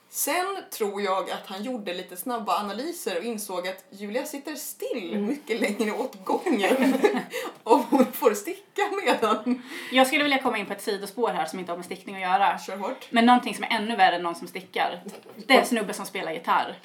Sen 0.10 0.58
tror 0.72 1.02
jag 1.02 1.32
att 1.32 1.48
han 1.48 1.64
gjorde 1.64 1.94
lite 1.94 2.18
snabba 2.18 2.60
analyser 2.60 3.18
och 3.18 3.24
insåg 3.24 3.68
att 3.68 3.86
Julia 3.90 4.26
sitter 4.26 4.56
still 4.56 5.20
mycket 5.20 5.62
längre 5.62 5.92
åt 5.92 6.26
gången 6.26 6.94
och 7.64 7.80
hon 7.80 8.06
får 8.12 8.34
sticka 8.34 8.82
medan. 9.06 9.62
Jag 9.92 10.08
skulle 10.08 10.24
vilja 10.24 10.42
komma 10.42 10.58
in 10.58 10.66
på 10.66 10.74
ett 10.74 10.82
sidospår 10.82 11.30
här 11.30 11.46
som 11.46 11.60
inte 11.60 11.72
har 11.72 11.78
med 11.78 11.86
stickning 11.86 12.16
att 12.16 12.22
göra. 12.22 12.60
Kör 12.60 12.78
hårt. 12.78 13.08
Men 13.10 13.26
någonting 13.26 13.56
som 13.56 13.64
är 13.64 13.70
ännu 13.72 13.96
värre 13.96 14.16
än 14.16 14.24
någon 14.24 14.36
som 14.36 14.48
stickar. 14.48 15.04
Det 15.48 15.54
är 15.54 15.60
en 15.60 15.66
snubbe 15.66 15.94
som 15.94 16.06
spelar 16.06 16.32
gitarr. 16.32 16.76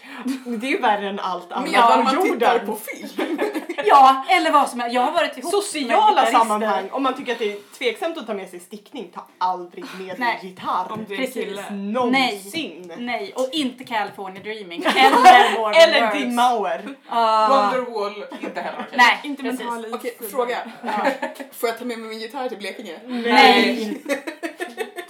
Det 0.45 0.67
är 0.67 0.71
ju 0.71 0.81
värre 0.81 1.09
än 1.09 1.21
allt 1.21 1.53
annat 1.53 1.71
Medan 1.71 2.07
på 2.07 2.15
man 2.15 2.23
tittar 2.23 2.59
på 2.59 2.77
film. 2.77 3.41
Ja, 3.85 4.25
eller 4.29 4.53
vad 4.53 4.71
som 4.71 4.81
helst. 4.81 4.95
Jag 4.95 5.03
har 5.03 5.13
varit 5.13 5.39
ihop 5.39 5.51
Sociala 5.51 6.23
med 6.23 6.33
sammanhang, 6.33 6.89
om 6.91 7.03
man 7.03 7.15
tycker 7.17 7.33
att 7.33 7.39
det 7.39 7.53
är 7.53 7.59
tveksamt 7.79 8.19
att 8.19 8.27
ta 8.27 8.35
med 8.35 8.49
sig 8.51 8.61
stickning, 8.61 9.11
ta 9.15 9.27
aldrig 9.39 9.85
med 9.99 10.19
dig 10.19 10.39
gitarr. 10.43 10.93
Om 10.93 11.05
du 11.09 11.15
är 11.15 11.19
Precis. 11.19 11.35
kille. 11.35 11.71
Någonsin. 11.71 12.93
Nej, 12.99 13.12
och 13.35 13.49
inte 13.53 13.85
California 13.85 14.43
Dreaming. 14.43 14.83
Eller 14.97 15.59
War 15.59 15.71
of 15.71 15.77
Eller. 15.77 16.11
Tim 16.11 16.35
Mauer. 16.35 16.97
Ah, 17.09 17.49
Wonderwall, 17.49 18.25
inte 18.43 18.61
heller 18.61 18.79
okej. 18.79 18.95
nej, 18.97 19.21
Inte 19.25 19.43
precis. 19.43 19.67
Okej, 19.93 20.17
fråga. 20.31 20.59
Får 21.53 21.69
jag 21.69 21.79
ta 21.79 21.85
med 21.85 21.99
mig 21.99 22.09
min 22.09 22.21
gitarr 22.21 22.49
till 22.49 22.59
Blekinge? 22.59 22.99
Nej. 23.07 24.03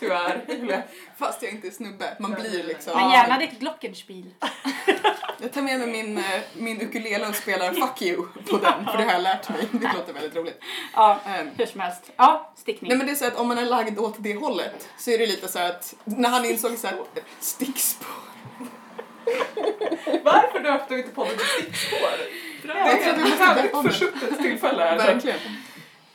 Tyvärr. 0.02 0.86
Fast 1.18 1.42
jag 1.42 1.52
inte 1.52 1.66
är 1.66 1.70
snubbe. 1.70 2.16
Man 2.18 2.30
blir 2.34 2.64
liksom... 2.64 2.92
Men 2.96 3.10
gärna 3.10 3.38
ditt 3.38 3.58
Glockenspiel. 3.58 4.30
Jag 5.40 5.52
tar 5.52 5.62
med 5.62 5.78
mig 5.78 5.88
min, 5.88 6.18
eh, 6.18 6.24
min 6.54 6.80
ukulele 6.80 7.28
och 7.28 7.34
spelar 7.34 7.72
Fuck 7.72 8.02
you 8.02 8.26
på 8.50 8.56
den, 8.56 8.84
för 8.86 8.98
det 8.98 9.04
har 9.04 9.12
jag 9.12 9.22
lärt 9.22 9.48
mig. 9.48 9.68
Det 9.70 9.90
låter 9.98 10.12
väldigt 10.12 10.36
roligt. 10.36 10.62
Ja, 10.94 11.20
Ehm, 11.26 11.50
hur 11.56 11.66
som 11.66 11.80
helst. 11.80 12.10
Ja, 12.16 12.52
stickning. 12.56 12.88
Nej 12.88 12.98
men 12.98 13.06
det 13.06 13.12
är 13.12 13.16
så 13.16 13.26
att 13.26 13.36
om 13.36 13.48
man 13.48 13.58
är 13.58 13.64
lagd 13.64 13.98
åt 13.98 14.14
det 14.18 14.34
hållet 14.34 14.88
så 14.98 15.10
är 15.10 15.18
det 15.18 15.26
lite 15.26 15.48
så 15.48 15.58
att 15.58 15.94
när 16.04 16.28
han 16.28 16.44
insåg 16.44 16.78
så 16.78 16.86
att 16.86 17.18
stickspår. 17.40 18.06
Varför 20.24 20.60
döpte 20.60 20.94
vi 20.94 21.00
inte 21.00 21.14
podden 21.14 21.36
till 21.36 21.46
stickspår? 21.46 22.08
Det 22.62 22.72
är 22.72 22.96
tror 22.96 23.12
att 23.12 23.18
vi 23.18 23.22
måste 23.30 23.62
döpa 23.62 23.78
om 23.78 23.88
försuttet 23.88 24.38
tillfälle 24.38 24.82
här. 24.82 24.96
Verkligen. 24.96 25.38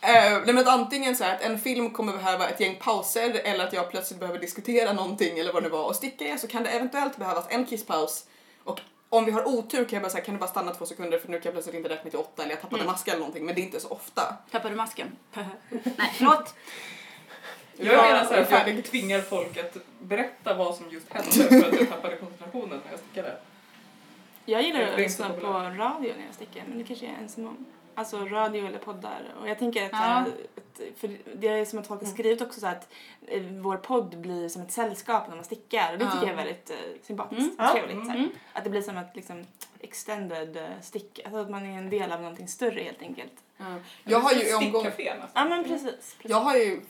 Eh, 0.00 0.10
nej 0.32 0.42
men 0.54 0.58
att 0.58 0.66
antingen 0.68 1.16
så 1.16 1.24
här 1.24 1.34
att 1.34 1.42
en 1.42 1.58
film 1.58 1.90
kommer 1.90 2.12
behöva 2.12 2.48
ett 2.48 2.60
gäng 2.60 2.76
pauser 2.80 3.40
eller 3.44 3.64
att 3.66 3.72
jag 3.72 3.90
plötsligt 3.90 4.20
behöver 4.20 4.38
diskutera 4.40 4.92
någonting 4.92 5.38
eller 5.38 5.52
vad 5.52 5.62
det 5.62 5.68
var 5.68 5.84
och 5.84 5.96
stickar 5.96 6.26
jag 6.26 6.40
så 6.40 6.46
kan 6.46 6.62
det 6.62 6.68
eventuellt 6.70 7.16
behövas 7.16 7.44
en 7.48 7.66
kisspaus 7.66 8.24
och 8.64 8.80
om 9.08 9.24
vi 9.24 9.30
har 9.30 9.48
otur 9.48 9.84
kan 9.84 9.96
jag 9.96 10.02
bara 10.02 10.10
säga 10.10 10.24
kan 10.24 10.34
du 10.34 10.40
bara 10.40 10.50
stanna 10.50 10.74
två 10.74 10.86
sekunder 10.86 11.18
för 11.18 11.28
nu 11.28 11.36
kan 11.40 11.44
jag 11.44 11.52
plötsligt 11.54 11.74
inte 11.76 11.88
räkna 11.88 12.10
till 12.10 12.18
åtta 12.18 12.42
eller 12.42 12.52
jag 12.52 12.60
tappade 12.60 12.82
Mm. 12.82 12.92
maska 12.92 13.10
eller 13.10 13.18
någonting 13.20 13.44
men 13.46 13.54
det 13.54 13.60
är 13.60 13.62
inte 13.62 13.80
så 13.80 13.88
ofta. 13.88 14.36
Tappade 14.50 14.70
du 14.74 14.76
masken? 14.76 15.16
Nej, 15.32 16.12
förlåt. 16.14 16.54
Jag 17.76 17.94
Ja, 17.94 18.02
menar 18.02 18.24
så 18.24 18.34
här, 18.34 18.42
att 18.68 18.74
jag 18.74 18.84
tvingar 18.84 19.20
folk 19.20 19.56
att 19.58 19.76
berätta 20.00 20.54
vad 20.54 20.74
som 20.76 20.90
just 20.90 21.12
hände 21.12 21.30
för 21.30 21.68
att 21.68 21.80
jag 21.80 21.88
tappade 21.88 22.16
koncentrationen 22.16 22.80
när 22.84 22.90
jag 22.90 23.00
stickade. 23.00 23.36
Jag 24.44 24.62
gillar 24.62 24.80
att 24.82 24.96
lyssna 24.98 25.28
på 25.30 25.46
radio 25.52 26.12
när 26.16 26.26
jag 26.26 26.34
stickar, 26.34 26.62
men 26.68 26.78
det 26.78 26.84
kanske 26.84 27.06
jag 27.06 27.14
är 27.14 27.18
ensam 27.18 27.46
om. 27.46 27.66
Alltså 27.98 28.18
radio 28.24 28.66
eller 28.66 28.78
poddar. 28.78 29.22
Och 29.40 29.48
jag 29.48 29.58
tänker 29.58 29.84
att, 29.84 29.92
Ja. 29.92 29.98
här, 29.98 30.32
för 30.96 31.10
det 31.34 31.48
är 31.48 31.64
som 31.64 31.78
att 31.78 31.86
folk 31.86 32.00
har 32.02 32.08
skrivit 32.08 32.40
också 32.42 32.60
så 32.60 32.66
att 32.66 32.88
eh, 33.26 33.42
vår 33.42 33.76
podd 33.76 34.18
blir 34.18 34.48
som 34.48 34.62
ett 34.62 34.72
sällskap 34.72 35.28
när 35.28 35.36
man 35.36 35.44
stickar. 35.44 35.92
Och 35.92 35.98
det 35.98 36.04
tycker 36.04 36.16
Ja. 36.16 36.22
jag 36.22 36.32
är 36.32 36.36
väldigt 36.36 36.70
eh, 36.70 36.76
sympatiskt 37.02 37.58
Mm. 37.60 37.72
trevligt. 37.72 38.04
Så 38.06 38.10
här. 38.10 38.18
Mm. 38.18 38.30
Att 38.52 38.64
det 38.64 38.70
blir 38.70 38.82
som 38.82 38.96
ett 38.96 39.16
liksom, 39.16 39.44
extended 39.80 40.56
eh, 40.56 40.62
stick. 40.82 41.20
Alltså 41.24 41.38
att 41.40 41.50
man 41.50 41.66
är 41.66 41.78
en 41.78 41.90
del 41.90 42.12
av 42.12 42.20
någonting 42.20 42.48
större 42.48 42.80
helt 42.82 43.02
enkelt. 43.02 43.32
Jag 44.04 44.20
har 44.20 44.32
ju 44.32 44.48
i 44.50 44.54
omgång 44.54 44.84
nästan. 44.84 45.18
Ja 45.34 45.44
men 45.44 45.64
precis. 45.64 45.82
precis. 45.84 46.16
Jag 46.22 46.40
har 46.40 46.56
ju 46.56 46.80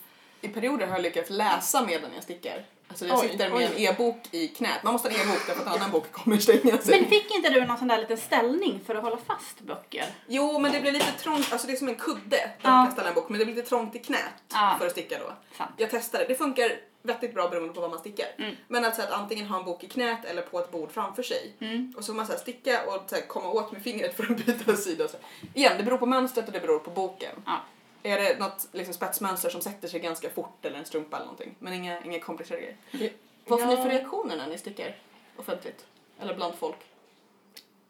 i 0.40 0.48
perioder 0.48 0.86
har 0.86 0.94
jag 0.94 1.02
lyckats 1.02 1.30
läsa 1.30 1.86
medan 1.86 2.10
jag 2.14 2.22
stickar. 2.22 2.64
Alltså 2.88 3.06
jag 3.06 3.18
Oj, 3.18 3.28
sitter 3.28 3.48
med 3.50 3.58
oj. 3.58 3.64
en 3.64 3.78
e-bok 3.78 4.16
i 4.30 4.48
knät. 4.48 4.82
Man 4.82 4.92
måste 4.92 5.08
ha 5.08 5.14
en 5.16 5.22
e-bok 5.28 5.46
därför 5.46 5.60
att 5.62 5.66
en 5.66 5.72
annan 5.72 5.90
bok 5.90 6.12
kommer 6.12 6.36
stänga 6.38 6.78
sig. 6.78 7.00
Men 7.00 7.10
fick 7.10 7.34
inte 7.34 7.50
du 7.50 7.64
någon 7.64 7.78
sån 7.78 7.88
där 7.88 7.98
liten 7.98 8.16
ställning 8.18 8.80
för 8.86 8.94
att 8.94 9.02
hålla 9.02 9.16
fast 9.26 9.60
böcker? 9.60 10.04
Jo, 10.26 10.58
men 10.58 10.72
det 10.72 10.80
blir 10.80 10.92
lite 10.92 11.12
trångt. 11.12 11.52
Alltså 11.52 11.66
det 11.66 11.72
är 11.72 11.76
som 11.76 11.88
en 11.88 11.94
kudde 11.94 12.50
där 12.62 12.70
man 12.70 12.86
kan 12.86 12.92
ställa 12.92 13.08
en 13.08 13.14
bok. 13.14 13.28
Men 13.28 13.38
det 13.38 13.44
blir 13.44 13.54
lite 13.54 13.68
trångt 13.68 13.94
i 13.96 13.98
knät 13.98 14.20
Ja. 14.52 14.76
för 14.78 14.86
att 14.86 14.92
sticka 14.92 15.18
då. 15.18 15.32
Sant. 15.56 15.70
Jag 15.76 15.90
testade. 15.90 16.24
Det 16.28 16.34
funkar 16.34 16.72
vettigt 17.02 17.34
bra 17.34 17.48
beroende 17.48 17.74
på 17.74 17.80
vad 17.80 17.90
man 17.90 17.98
stickar. 17.98 18.26
Mm. 18.38 18.54
Men 18.68 18.84
alltså 18.84 19.02
att 19.02 19.10
antingen 19.10 19.46
ha 19.46 19.58
en 19.58 19.64
bok 19.64 19.84
i 19.84 19.88
knät 19.88 20.24
eller 20.24 20.42
på 20.42 20.58
ett 20.60 20.70
bord 20.70 20.90
framför 20.92 21.22
sig. 21.22 21.52
Mm. 21.60 21.94
Och 21.96 22.04
så 22.04 22.12
får 22.12 22.16
man 22.16 22.26
så 22.26 22.32
sticka 22.38 22.82
och 22.86 23.02
så 23.10 23.16
komma 23.28 23.48
åt 23.50 23.72
med 23.72 23.82
fingret 23.82 24.16
för 24.16 24.24
att 24.32 24.46
byta 24.46 24.76
sida. 24.76 25.04
och 25.04 25.10
Så. 25.10 25.16
Igen, 25.54 25.72
det 25.78 25.82
beror 25.84 25.98
på 25.98 26.06
mönstret 26.06 26.46
och 26.46 26.52
det 26.52 26.60
beror 26.60 26.78
på 26.78 26.90
boken. 26.90 27.32
Ja. 27.46 27.60
Är 28.08 28.18
det 28.18 28.38
något 28.38 28.68
liksom, 28.72 28.94
spetsmönster 28.94 29.50
som 29.50 29.60
sätter 29.60 29.88
sig 29.88 30.00
ganska 30.00 30.30
fort 30.30 30.64
eller 30.64 30.78
en 30.78 30.84
strumpa 30.84 31.16
eller 31.16 31.26
någonting. 31.26 31.54
Men 31.58 31.72
inga, 31.72 32.04
inga 32.04 32.20
komplicerade 32.20 32.62
grejer. 32.92 33.12
Vad 33.46 33.60
får 33.60 33.70
Ja. 33.70 33.76
ni 33.76 33.82
för 33.82 33.90
reaktioner 33.90 34.36
när 34.36 34.46
ni 34.46 34.58
stickar 34.58 34.94
offentligt? 35.36 35.86
Eller 36.20 36.34
bland 36.34 36.54
folk? 36.54 36.76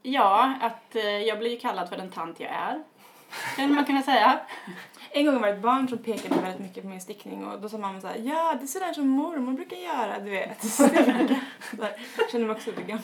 Ja, 0.03 0.55
att 0.61 0.97
eh, 0.97 1.05
jag 1.19 1.39
blir 1.39 1.51
ju 1.51 1.59
kallad 1.59 1.89
för 1.89 1.97
den 1.97 2.11
tant 2.11 2.41
jag 2.41 2.51
är. 2.51 2.83
Skulle 3.53 3.69
man 3.69 3.85
kunna 3.85 4.03
säga. 4.03 4.41
En 5.11 5.27
gång 5.27 5.41
var 5.41 5.49
det 5.49 5.55
ett 5.55 5.63
barn 5.63 5.89
som 5.89 5.99
pekade 5.99 6.41
väldigt 6.41 6.61
mycket 6.61 6.83
på 6.83 6.89
min 6.89 7.01
stickning 7.01 7.47
och 7.47 7.61
då 7.61 7.69
sa 7.69 7.79
mamma 7.79 8.01
så 8.01 8.07
här, 8.07 8.17
ja 8.19 8.55
det 8.59 8.65
är 8.65 8.67
sådär 8.67 8.93
som 8.93 9.09
mormor 9.09 9.53
brukar 9.53 9.77
göra, 9.77 10.19
du 10.19 10.31
vet. 10.31 10.65
Så 10.73 10.83
där 10.87 11.97
känner 12.33 12.47
mig 12.47 12.57
också 12.57 12.71
lite 12.71 12.83
gammal. 12.83 13.03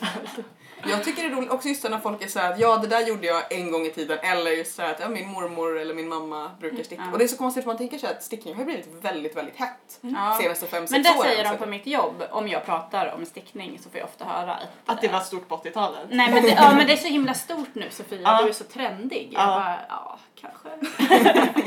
Jag 0.90 1.04
tycker 1.04 1.22
det 1.22 1.28
är 1.28 1.32
roligt 1.37 1.50
också 1.50 1.68
just 1.68 1.85
när 1.90 1.98
folk 1.98 2.22
är 2.24 2.28
såhär 2.28 2.52
att 2.52 2.58
ja 2.60 2.76
det 2.76 2.87
där 2.87 3.06
gjorde 3.06 3.26
jag 3.26 3.52
en 3.52 3.70
gång 3.72 3.87
i 3.87 3.90
tiden 3.90 4.18
eller 4.22 4.50
just 4.50 4.74
såhär 4.74 4.90
att 4.90 5.00
ja, 5.00 5.08
min 5.08 5.28
mormor 5.28 5.78
eller 5.78 5.94
min 5.94 6.08
mamma 6.08 6.50
brukar 6.60 6.82
sticka. 6.85 7.02
Ja. 7.06 7.12
Och 7.12 7.18
det 7.18 7.24
är 7.24 7.28
så 7.28 7.37
konstigt 7.37 7.64
för 7.64 7.70
man 7.70 7.76
tänker 7.78 7.98
sig 7.98 8.10
att 8.10 8.22
stickning 8.22 8.54
har 8.54 8.64
blivit 8.64 8.88
väldigt 9.00 9.37
väldigt 9.37 9.56
hett 9.56 9.98
Ja. 10.00 10.38
senaste 10.42 10.66
fem, 10.66 10.78
Men 10.80 10.88
sex 10.88 11.02
det 11.08 11.18
åren. 11.18 11.22
säger 11.30 11.44
de 11.44 11.50
så- 11.50 11.56
på 11.56 11.66
mitt 11.66 11.87
jobb, 11.87 12.22
om 12.30 12.48
jag 12.48 12.64
pratar 12.66 13.14
om 13.18 13.26
stickning 13.26 13.78
så 13.82 13.90
får 13.90 13.98
jag 13.98 14.08
ofta 14.08 14.24
höra 14.24 14.54
att, 14.54 14.68
Att 14.87 15.00
det 15.00 15.08
var 15.08 15.20
stort 15.20 15.48
på 15.48 15.54
80-talet. 15.56 16.00
Nej 16.10 16.30
men 16.32 16.42
det, 16.42 16.48
ja, 16.48 16.74
men 16.76 16.87
det 16.87 16.92
är 16.92 16.96
så 16.96 17.08
himla 17.08 17.35
stort 17.44 17.74
nu 17.74 17.90
Sofia, 17.90 18.20
Ja. 18.22 18.42
du 18.42 18.48
är 18.48 18.52
så 18.52 18.64
trendig. 18.64 19.28
Jag 19.32 19.42
Ja. 19.42 19.46
bara, 19.46 19.76
ja 19.88 20.18
kanske. 20.40 20.68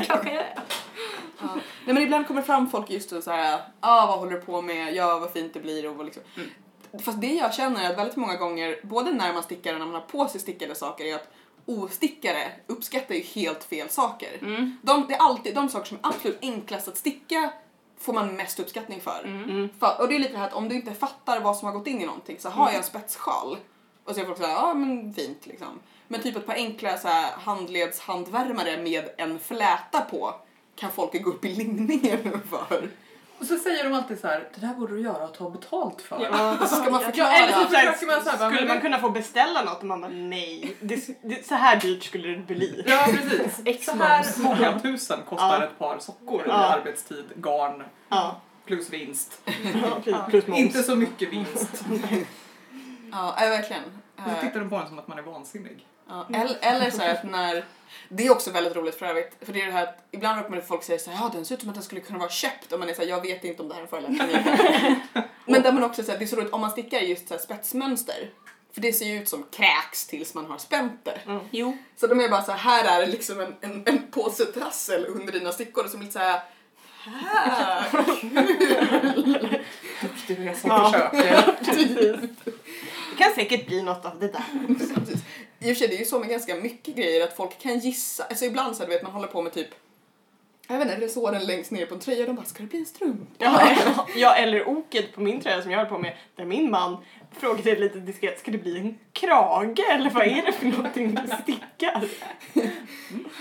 kanske 0.07 0.30
är 0.30 0.36
det. 0.36 0.47
Ja. 1.39 1.47
Nej 1.86 1.93
men 1.93 1.97
ibland 2.03 2.28
kommer 2.28 2.41
fram 2.41 2.70
folk 2.70 2.89
just 2.89 3.11
och 3.11 3.24
såhär, 3.24 3.59
ah 3.80 4.05
vad 4.07 4.20
håller 4.20 4.32
du 4.32 4.41
på 4.41 4.61
med, 4.61 4.93
ja 4.95 5.20
vad 5.20 5.32
fint 5.32 5.53
det 5.53 5.59
blir 5.59 5.88
och 5.99 6.05
liksom. 6.05 6.24
Fast 7.00 7.22
det 7.22 7.34
jag 7.34 7.54
känner 7.54 7.84
är 7.84 7.90
att 7.90 7.98
väldigt 7.98 8.16
många 8.16 8.36
gånger, 8.36 8.80
både 8.84 9.12
när 9.12 9.34
man 9.34 9.44
stickar 9.44 9.74
och 9.74 9.80
när 9.80 9.86
man 9.86 9.96
har 9.96 10.02
på 10.02 10.28
sig 10.28 10.42
stickade 10.42 10.76
saker, 10.76 11.06
är 11.06 11.16
att 11.16 11.30
ostickare 11.66 12.52
uppskattar 12.68 13.16
ju 13.16 13.22
helt 13.22 13.64
fel 13.64 13.90
saker. 13.90 14.38
Mm. 14.42 14.78
De, 14.82 15.06
det 15.08 15.14
är 15.14 15.20
alltid 15.20 15.56
de 15.56 15.70
saker 15.70 15.86
som 15.86 15.98
är 15.98 16.08
absolut 16.08 16.38
enklast 16.42 16.88
att 16.88 16.98
sticka 16.98 17.54
får 18.00 18.14
man 18.14 18.36
mest 18.36 18.60
uppskattning 18.60 19.02
för. 19.02 19.24
Mm. 19.24 19.70
för. 19.80 20.02
Och 20.02 20.08
det 20.08 20.16
är 20.16 20.20
lite 20.20 20.32
det 20.32 20.38
här 20.38 20.48
att 20.48 20.54
om 20.54 20.70
du 20.70 20.76
inte 20.76 20.94
fattar 20.94 21.40
vad 21.40 21.58
som 21.58 21.66
har 21.66 21.74
gått 21.74 21.88
in 21.88 22.02
i 22.02 22.06
någonting 22.06 22.36
så 22.40 22.50
har 22.50 22.68
jag 22.68 22.78
en 22.78 22.84
spetssjal 22.84 23.58
och 24.04 24.16
så 24.16 24.22
är 24.22 24.26
folk 24.26 24.38
såhär, 24.38 24.54
ja 24.54 24.74
men 24.74 25.14
fint 25.14 25.46
liksom. 25.46 25.80
Men 26.08 26.22
typ 26.22 26.36
ett 26.36 26.46
par 26.46 26.54
enkla 26.54 26.98
så 26.98 27.08
här, 27.08 27.32
handledshandvärmare 27.32 28.78
med 28.78 29.10
en 29.18 29.40
fläta 29.40 30.02
på 30.02 30.36
kan 30.76 30.92
folk 30.92 31.24
gå 31.24 31.30
upp 31.30 31.46
i 31.46 31.54
linningen 31.54 32.42
för. 32.50 32.90
Och 33.40 33.46
så 33.46 33.58
säger 33.58 33.84
de 33.84 33.94
alltid 33.94 34.20
så 34.20 34.28
här, 34.28 34.48
det 34.56 34.62
där 34.68 34.74
borde 34.74 34.94
du 34.94 35.02
göra 35.02 35.24
och 35.28 35.34
ta 35.34 35.50
betalt 35.50 36.02
för. 36.02 36.24
Ja. 36.32 36.58
Och 36.62 36.68
så 36.70 36.76
ska 36.76 36.90
man 36.90 37.02
Ja, 37.02 37.08
förklara. 37.08 37.34
eller 37.34 37.54
så, 37.54 37.66
försöker 37.66 38.06
man 38.08 38.24
så 38.24 38.30
här, 38.30 38.38
bara, 38.38 38.50
skulle 38.50 38.62
men 38.62 38.68
man 38.68 38.82
kunna 38.82 39.00
få 39.00 39.10
beställa 39.10 39.64
något 39.64 39.78
och 39.80 39.86
man 39.86 40.02
bara 40.02 40.12
nej, 40.12 40.76
det, 40.80 41.08
det, 41.22 41.46
så 41.48 41.56
här 41.56 41.76
dyrt 41.80 42.04
skulle 42.04 42.28
det 42.28 42.38
bli. 42.56 42.84
Ja 42.88 43.08
precis. 43.12 43.62
X 43.66 43.86
Så 43.86 43.92
här 43.96 44.26
många 44.44 44.80
tusen 44.80 45.20
kostar 45.30 45.60
Ja. 45.60 45.64
ett 45.64 45.80
par 45.80 46.00
sockor 46.00 46.42
i 46.42 46.50
Ja. 46.50 46.54
arbetstid, 46.54 47.26
garn 47.36 47.84
Ja, 48.10 48.42
plus 48.66 48.90
vinst. 48.90 49.42
plus, 50.04 50.16
plus 50.30 50.48
moms. 50.48 50.60
Inte 50.60 50.84
så 50.84 50.96
mycket 50.96 51.34
vinst. 51.34 51.84
Ja, 53.12 53.36
verkligen. 53.40 53.84
Så 54.26 54.30
Eh, 54.30 54.42
tittar 54.42 54.60
de 54.60 54.70
på 54.70 54.76
en 54.76 54.88
som 54.88 55.00
att 55.00 55.08
man 55.08 55.18
är 55.18 55.22
vansinnig. 55.22 55.86
Ja, 56.10 56.28
eller, 56.34 56.58
eller 56.62 56.91
så 56.91 57.01
här 57.01 57.14
att 57.14 57.24
när, 57.24 57.66
det 58.10 58.26
är 58.26 58.32
också 58.32 58.51
väldigt 58.51 58.76
roligt 58.76 58.95
för 58.95 59.05
övrigt, 59.05 59.38
för 59.41 59.53
det 59.53 59.62
är 59.62 59.66
det 59.66 59.72
här 59.72 59.84
att 59.84 60.08
ibland 60.12 60.38
råkar 60.38 60.49
man 60.49 60.62
folk 60.62 60.84
säger 60.84 60.99
så 60.99 61.12
här, 61.12 61.24
ja 61.24 61.32
den 61.34 61.45
ser 61.45 61.55
ut 61.55 61.62
som 61.62 61.70
att 61.70 61.76
den 61.76 61.84
skulle 61.84 62.01
kunna 62.01 62.20
vara 62.20 62.30
köpt 62.30 62.72
och 62.72 62.80
man 62.80 62.89
är 62.89 62.93
så 62.93 63.01
här, 63.01 63.10
jag 63.10 63.22
vet 63.22 63.43
inte 63.43 63.62
om 63.62 63.70
det 63.70 63.74
här 63.76 63.82
är 63.82 63.86
en 63.86 63.89
förolämpning. 63.89 65.24
Men 65.45 65.62
där 65.62 65.72
man 65.72 65.84
också 65.84 66.03
säger 66.03 66.20
det 66.20 66.26
är 66.26 66.28
så 66.28 66.36
roligt 66.36 66.53
om 66.53 66.62
man 66.62 66.72
stickar 66.72 66.99
just 66.99 67.28
så 67.28 67.34
här 67.34 67.41
spetsmönster, 67.41 68.30
för 68.74 68.82
det 68.82 68.93
ser 68.93 69.05
ju 69.05 69.22
ut 69.22 69.30
som 69.30 69.43
kräks 69.51 70.08
tills 70.08 70.34
man 70.34 70.45
har 70.45 70.58
spänt 70.58 71.05
det. 71.05 71.20
Jo. 71.51 71.78
Så 71.95 72.08
de 72.08 72.20
är 72.20 72.30
bara 72.30 72.43
så 72.43 72.51
här, 72.51 72.60
här 72.60 73.01
är 73.01 73.05
det 73.05 73.12
liksom 73.12 73.39
en, 73.39 73.55
en, 73.62 73.84
en 73.86 74.12
påse 74.12 74.45
trassel 74.45 75.05
under 75.05 75.34
dina 75.34 75.51
stickor 75.51 75.88
som 75.88 75.99
är 75.99 76.03
lite 76.03 76.14
så 76.14 76.20
här, 76.20 76.41
här, 77.08 77.86
kul. 78.22 79.60
Du 80.28 80.49
är 80.49 80.53
som 80.53 80.70
Ja. 80.70 80.91
försöker. 81.64 82.20
Det 83.12 83.24
kan 83.24 83.34
säkert 83.36 83.68
bli 83.68 83.82
något 83.82 84.05
av 84.05 84.20
det 84.20 84.28
där. 84.28 84.43
I 85.60 85.64
och 85.64 85.68
för 85.68 85.76
sig, 85.76 85.88
det 85.88 85.95
är 85.95 85.99
ju 85.99 86.05
så 86.05 86.20
med 86.20 86.30
ganska 86.30 86.55
mycket 86.55 86.95
grejer 86.95 87.24
att 87.24 87.36
folk 87.36 87.60
kan 87.60 87.80
gissa. 87.80 88.24
Alltså 88.24 88.45
ibland 88.45 88.76
så 88.76 88.84
här, 88.84 88.89
du 88.89 88.95
vet, 88.95 89.03
man 89.03 89.12
håller 89.12 89.28
på 89.28 89.41
med 89.41 89.53
typ 89.53 89.70
jag 90.70 90.78
vet 90.78 90.88
inte, 90.88 91.05
resåren 91.05 91.43
längst 91.43 91.72
ner 91.72 91.86
på 91.86 91.93
en 91.93 91.99
tröja 91.99 92.26
de 92.26 92.36
bara, 92.36 92.45
ska 92.45 92.64
det 92.64 92.70
bli 92.70 92.80
en 92.80 92.86
strumpa? 92.86 93.26
Ja, 93.38 93.76
ja, 94.16 94.36
eller 94.36 94.70
oket 94.70 95.14
på 95.16 95.22
min 95.22 95.41
tröja 95.41 95.62
som 95.62 95.72
jag 95.72 95.80
höll 95.80 95.88
på 95.88 95.97
med 95.97 96.18
där 96.36 96.45
min 96.45 96.72
man 96.72 96.97
frågade 97.32 97.76
lite 97.76 97.99
diskret, 97.99 98.39
ska 98.39 98.51
det 98.51 98.58
bli 98.58 98.78
en 98.78 98.97
krage 99.14 99.80
eller 99.91 100.10
vad 100.10 100.28
är 100.28 100.45
det 100.45 100.51
för 100.51 100.66
någonting 100.66 101.16
du 101.16 101.36
stickar? 101.43 102.08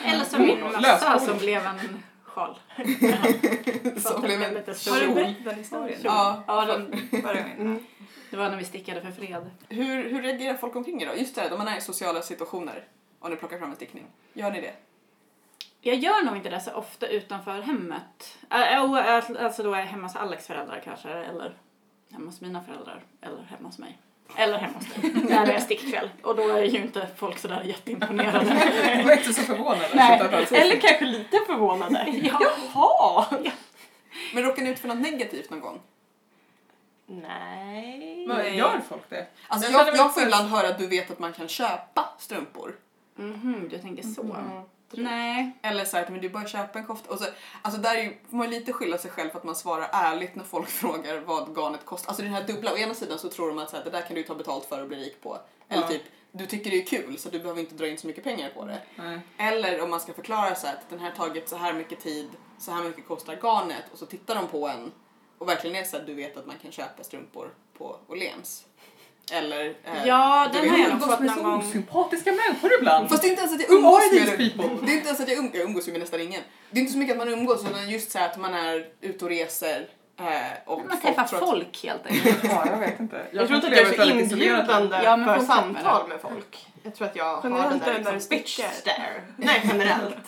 Eller 0.04 0.24
som 0.24 0.42
min 0.42 0.58
Lösbord. 0.80 1.20
som 1.20 1.38
blev 1.38 1.66
en 1.66 2.02
sjal. 2.36 2.58
Som 4.00 4.22
blev 4.22 4.42
en 4.42 4.54
lite 4.54 4.70
Har 4.70 4.74
stor. 4.74 5.00
du 5.00 5.14
berättat 5.14 5.44
den 5.44 5.54
historien? 5.54 6.00
Ja. 6.02 6.44
Ja, 6.46 6.64
den, 6.64 7.08
gången. 7.10 7.86
det 8.30 8.36
var 8.36 8.50
när 8.50 8.56
vi 8.56 8.64
stickade 8.64 9.00
för 9.00 9.10
fred. 9.10 9.50
Hur, 9.68 10.10
hur 10.10 10.22
reagerar 10.22 10.54
folk 10.54 10.76
omkring 10.76 11.02
er 11.02 11.06
då? 11.06 11.14
Just 11.14 11.34
det, 11.34 11.40
här, 11.40 11.52
om 11.52 11.58
man 11.58 11.68
är 11.68 11.78
i 11.78 11.80
sociala 11.80 12.22
situationer 12.22 12.84
och 13.18 13.30
ni 13.30 13.36
plockar 13.36 13.58
fram 13.58 13.70
en 13.70 13.76
stickning. 13.76 14.06
Gör 14.32 14.50
ni 14.50 14.60
det? 14.60 14.74
Jag 15.80 15.96
gör 15.96 16.24
nog 16.24 16.36
inte 16.36 16.50
det 16.50 16.60
så 16.60 16.72
ofta 16.72 17.06
utanför 17.06 17.60
hemmet. 17.60 18.38
Alltså 18.48 19.62
då 19.62 19.72
är 19.74 19.78
jag 19.78 19.86
hemma 19.86 20.06
hos 20.06 20.16
Alex 20.16 20.46
föräldrar 20.46 20.80
kanske, 20.84 21.08
eller 21.08 21.54
hemma 22.12 22.26
hos 22.26 22.40
mina 22.40 22.62
föräldrar, 22.62 23.04
eller 23.20 23.42
hemma 23.42 23.68
hos 23.68 23.78
mig. 23.78 23.98
Eller 24.36 24.58
hemma 24.58 24.74
hos 24.74 24.86
dig, 24.86 25.12
när 25.28 25.46
det 25.46 25.52
är 25.52 25.60
stickkväll. 25.60 26.10
Och 26.22 26.36
då 26.36 26.48
är 26.48 26.62
ju 26.62 26.78
inte 26.78 27.08
folk 27.16 27.38
sådär 27.38 27.62
jätteimponerade. 27.62 28.72
Jag 28.96 29.04
var 29.04 29.12
inte 29.12 29.32
så 29.34 29.42
förvånad. 29.42 29.86
Nej. 29.94 30.20
Eller 30.52 30.80
kanske 30.80 31.04
lite 31.04 31.38
förvånade. 31.46 32.04
Ja. 32.22 32.40
Jaha! 32.74 33.26
Men 34.34 34.44
råkar 34.44 34.62
ni 34.62 34.70
ut 34.70 34.78
för 34.78 34.88
något 34.88 34.98
negativt 34.98 35.50
någon 35.50 35.60
gång? 35.60 35.80
Nej. 37.06 38.24
Men 38.26 38.56
Gör 38.56 38.80
folk 38.88 39.10
det? 39.10 39.26
Alltså 39.48 39.72
Jag 39.72 39.96
jag, 39.96 40.14
får 40.14 40.22
ibland 40.22 40.48
höra 40.48 40.68
att 40.68 40.78
du 40.78 40.86
vet 40.86 41.10
att 41.10 41.18
man 41.18 41.32
kan 41.32 41.48
köpa 41.48 42.08
strumpor. 42.18 42.76
Mhm, 43.16 43.68
du 43.70 43.78
tänker 43.78 44.02
så. 44.02 44.22
Mm. 44.22 44.62
Nej. 44.90 45.52
Eller 45.62 45.84
så 45.84 45.96
här, 45.96 46.06
men 46.08 46.20
du 46.20 46.28
bara 46.28 46.46
köpa 46.46 46.78
en 46.78 46.86
kofta. 46.86 47.10
Och 47.12 47.18
så, 47.18 47.24
alltså 47.62 47.80
där 47.80 47.94
är 47.94 48.02
ju, 48.02 48.16
får 48.30 48.36
man 48.36 48.50
lite 48.50 48.72
skylla 48.72 48.98
sig 48.98 49.10
själv 49.10 49.30
för 49.30 49.38
att 49.38 49.44
man 49.44 49.56
svarar 49.56 49.88
ärligt 49.92 50.34
när 50.34 50.44
folk 50.44 50.68
frågar 50.82 51.20
vad 51.20 51.56
garnet 51.56 51.84
kostar. 51.84 52.08
Alltså 52.08 52.22
den 52.22 52.32
här 52.32 52.44
dubbla, 52.46 52.72
å 52.72 52.76
ena 52.76 52.94
sidan 52.94 53.18
så 53.18 53.28
tror 53.28 53.48
de 53.48 53.58
att 53.58 53.70
så 53.70 53.76
här, 53.76 53.84
det 53.84 53.90
där 53.90 54.02
kan 54.02 54.14
du 54.16 54.22
ta 54.22 54.34
betalt 54.34 54.64
för 54.64 54.82
och 54.82 54.88
bli 54.88 54.96
rik 54.96 55.22
på. 55.22 55.38
Eller 55.68 55.82
Ja. 55.82 55.88
typ, 55.88 56.02
du 56.32 56.46
tycker 56.46 56.70
det 56.70 56.82
är 56.82 56.86
kul 56.86 57.18
så 57.18 57.28
du 57.28 57.38
behöver 57.38 57.60
inte 57.60 57.74
dra 57.74 57.88
in 57.88 57.98
så 57.98 58.06
mycket 58.06 58.24
pengar 58.24 58.50
på 58.50 58.64
det. 58.64 58.78
Nej. 58.96 59.20
Eller 59.36 59.82
om 59.82 59.90
man 59.90 60.00
ska 60.00 60.12
förklara 60.12 60.54
så 60.54 60.66
här, 60.66 60.74
att 60.74 60.90
den 60.90 60.98
här 61.00 61.10
tagit 61.10 61.48
så 61.48 61.56
här 61.56 61.72
mycket 61.72 62.00
tid, 62.00 62.28
så 62.58 62.70
här 62.70 62.82
mycket 62.82 63.08
kostar 63.08 63.36
garnet 63.42 63.84
och 63.92 63.98
så 63.98 64.06
tittar 64.06 64.34
de 64.34 64.46
på 64.48 64.68
en 64.68 64.92
och 65.38 65.48
verkligen 65.48 65.76
är 65.76 65.84
så 65.84 65.96
här, 65.98 66.04
du 66.04 66.14
vet 66.14 66.36
att 66.36 66.46
man 66.46 66.58
kan 66.62 66.72
köpa 66.72 67.04
strumpor 67.04 67.50
på 67.78 67.96
Åhléns. 68.08 68.66
Eller... 69.32 69.64
eh, 69.66 70.06
Ja, 70.06 70.48
den 70.52 70.68
har 70.70 70.78
jag 70.78 70.84
nog 70.88 70.92
Umgås 70.92 71.08
fått 71.10 71.20
med 71.20 71.26
någon 71.28 71.36
så 71.36 71.42
gång. 71.50 71.58
osympatiska 71.58 72.32
människor 72.32 72.70
ibland. 72.78 73.08
Fast 73.08 73.22
det 73.22 73.28
är 73.28 73.30
inte 73.30 73.42
ens 73.42 73.54
att 73.54 73.60
jag 73.60 73.70
umgås 73.78 74.12
med 74.12 74.26
people? 74.36 74.86
Det 74.86 74.92
är 74.92 74.96
inte 74.96 75.06
ens 75.08 75.20
att 75.20 75.28
jag, 75.28 75.38
um, 75.38 75.50
jag 75.54 75.62
umgås 75.62 75.86
med 75.86 76.00
nästan 76.00 76.20
ingen. 76.20 76.42
Det 76.70 76.78
är 76.78 76.80
inte 76.80 76.92
så 76.92 76.98
mycket 76.98 77.12
att 77.12 77.18
man 77.26 77.28
umgås 77.34 77.64
utan 77.70 77.90
just 77.90 78.10
så 78.10 78.18
här 78.18 78.26
att 78.30 78.36
man 78.36 78.54
är 78.54 78.86
ute 79.00 79.24
och 79.24 79.30
reser 79.30 79.86
eh, 80.20 80.24
och 80.66 80.82
Man 80.88 81.00
träffar 81.00 81.22
att- 81.22 81.30
folk 81.30 81.82
helt 81.84 82.06
enkelt. 82.10 82.38
Ja, 82.44 82.66
jag 82.70 82.78
vet 82.78 83.00
inte. 83.00 83.22
Jag, 83.32 83.46
tror 83.46 83.56
inte 83.56 83.68
att 83.68 83.76
jag 83.76 83.86
är 83.94 84.04
så 84.04 84.10
inbjudande 84.34 84.96
Ja, 85.04 85.16
för 85.16 85.40
samtal 85.46 86.08
med 86.08 86.20
folk. 86.20 86.66
Jag 86.82 86.94
tror 86.94 87.08
att 87.08 87.16
jag 87.16 87.24
har 87.36 87.40
Generellt 87.50 87.84
den 87.84 88.02
där 88.04 88.12
liksom 88.12 88.28
bitch 88.36 88.60
stare. 88.72 89.22
Nej, 89.36 89.60
generellt. 89.64 90.16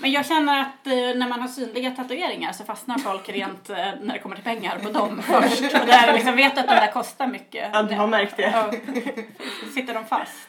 Men 0.00 0.10
jag 0.12 0.26
känner 0.26 0.60
att 0.60 0.86
eh, 0.86 0.92
när 0.92 1.28
man 1.28 1.40
har 1.40 1.48
synliga 1.48 1.90
tatueringar 1.90 2.52
så 2.52 2.64
fastnar 2.64 2.98
folk 2.98 3.28
rent 3.28 3.70
eh, 3.70 3.76
när 3.76 4.12
det 4.14 4.18
kommer 4.18 4.34
till 4.36 4.44
pengar 4.44 4.78
på 4.78 4.90
dem 4.90 5.22
först. 5.26 5.60
Och 5.62 5.86
där 5.86 6.12
liksom 6.12 6.36
vet 6.36 6.58
att 6.58 6.66
de 6.68 6.74
där 6.74 6.92
kostar 6.92 7.26
mycket. 7.26 7.70
Ja, 7.72 7.82
du 7.82 7.94
har 7.94 8.06
märkt 8.06 8.36
det. 8.36 8.42
Ja. 8.42 8.72
Sitter 9.74 9.94
de 9.94 10.04
fast. 10.04 10.48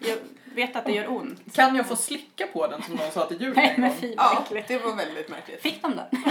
Jag 0.00 0.16
vet 0.54 0.76
att 0.76 0.84
det 0.84 0.92
gör 0.92 1.10
ont. 1.10 1.54
Kan 1.54 1.76
jag 1.76 1.86
få 1.88 1.96
slicka 1.96 2.46
på 2.46 2.66
den 2.66 2.82
som 2.82 2.96
de 2.96 3.10
sa 3.10 3.26
till 3.26 3.40
jul 3.42 3.52
Nej 3.56 3.72
en 3.74 3.80
men 3.80 3.90
gång? 3.90 3.98
fy 4.00 4.14
vad 4.16 4.26
Ja, 4.26 4.42
äckligt. 4.46 4.68
det 4.68 4.78
var 4.78 4.94
väldigt 4.96 5.28
märkligt. 5.28 5.62
Fick 5.62 5.82
de 5.82 5.96
den? 5.96 6.24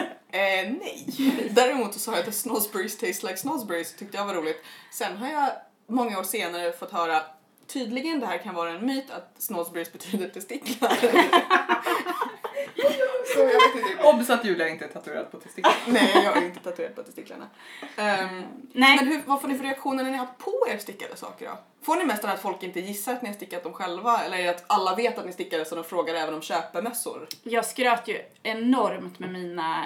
Eh, 0.30 0.40
nej. 0.80 1.06
Däremot 1.50 1.94
så 1.94 2.00
sa 2.00 2.16
jag 2.16 2.28
att 2.28 2.34
snosberries 2.34 2.98
taste 2.98 3.26
like 3.26 3.36
snosberries 3.38 3.96
tyckte 3.96 4.16
jag 4.16 4.24
var 4.26 4.34
roligt. 4.34 4.64
Sen 4.90 5.16
har 5.16 5.28
jag 5.28 5.50
många 5.88 6.18
år 6.18 6.22
senare 6.22 6.72
fått 6.72 6.92
höra 6.92 7.22
tydligen 7.68 8.20
det 8.20 8.26
här 8.26 8.38
kan 8.38 8.54
vara 8.54 8.70
en 8.70 8.86
myt 8.86 9.10
att 9.10 9.42
snosberries 9.42 9.92
betyder 9.92 10.28
testiklar. 10.28 10.98
Obs 14.04 14.30
att 14.30 14.44
Julia 14.44 14.68
inte 14.68 14.84
är 14.84 14.88
tatuerad 14.88 15.30
på 15.30 15.40
testiklarna. 15.40 15.76
Nej, 15.86 16.10
jag 16.24 16.36
är 16.36 16.44
inte 16.44 16.60
tatuerad 16.60 16.94
på 16.94 17.02
testiklarna. 17.02 17.46
Ehm, 17.96 18.42
Nej. 18.72 18.96
Men 18.96 19.06
hur, 19.06 19.22
vad 19.26 19.40
får 19.40 19.48
ni 19.48 19.56
för 19.56 19.64
reaktioner 19.64 20.04
när 20.04 20.10
ni 20.10 20.16
har 20.16 20.26
på 20.26 20.66
er 20.68 20.78
stickade 20.78 21.16
saker 21.16 21.46
då? 21.46 21.58
Får 21.82 21.96
ni 21.96 22.04
mest 22.04 22.24
att 22.24 22.42
folk 22.42 22.62
inte 22.62 22.80
gissar 22.80 23.12
att 23.12 23.22
ni 23.22 23.28
har 23.28 23.34
stickat 23.34 23.62
dem 23.62 23.72
själva 23.72 24.24
eller 24.24 24.38
är 24.38 24.42
det 24.42 24.50
att 24.50 24.64
alla 24.66 24.94
vet 24.94 25.18
att 25.18 25.26
ni 25.26 25.32
stickade 25.32 25.64
så 25.64 25.74
de 25.74 25.84
frågar 25.84 26.14
även 26.14 26.34
om 26.34 26.42
köpemössor? 26.42 27.26
Jag 27.42 27.64
skröt 27.64 28.08
ju 28.08 28.22
enormt 28.42 29.18
med 29.18 29.32
mina, 29.32 29.84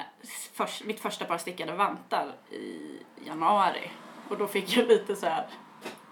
förs- 0.53 0.83
mitt 0.85 1.01
första 1.01 1.25
par 1.25 1.39
stickade 1.39 1.73
vantar 1.73 2.27
i 2.51 2.79
januari. 3.27 3.91
Och 4.29 4.39
då 4.39 4.47
fick 4.47 4.77
jag 4.77 4.89
lite 4.89 5.17
så 5.17 5.27
här 5.27 5.47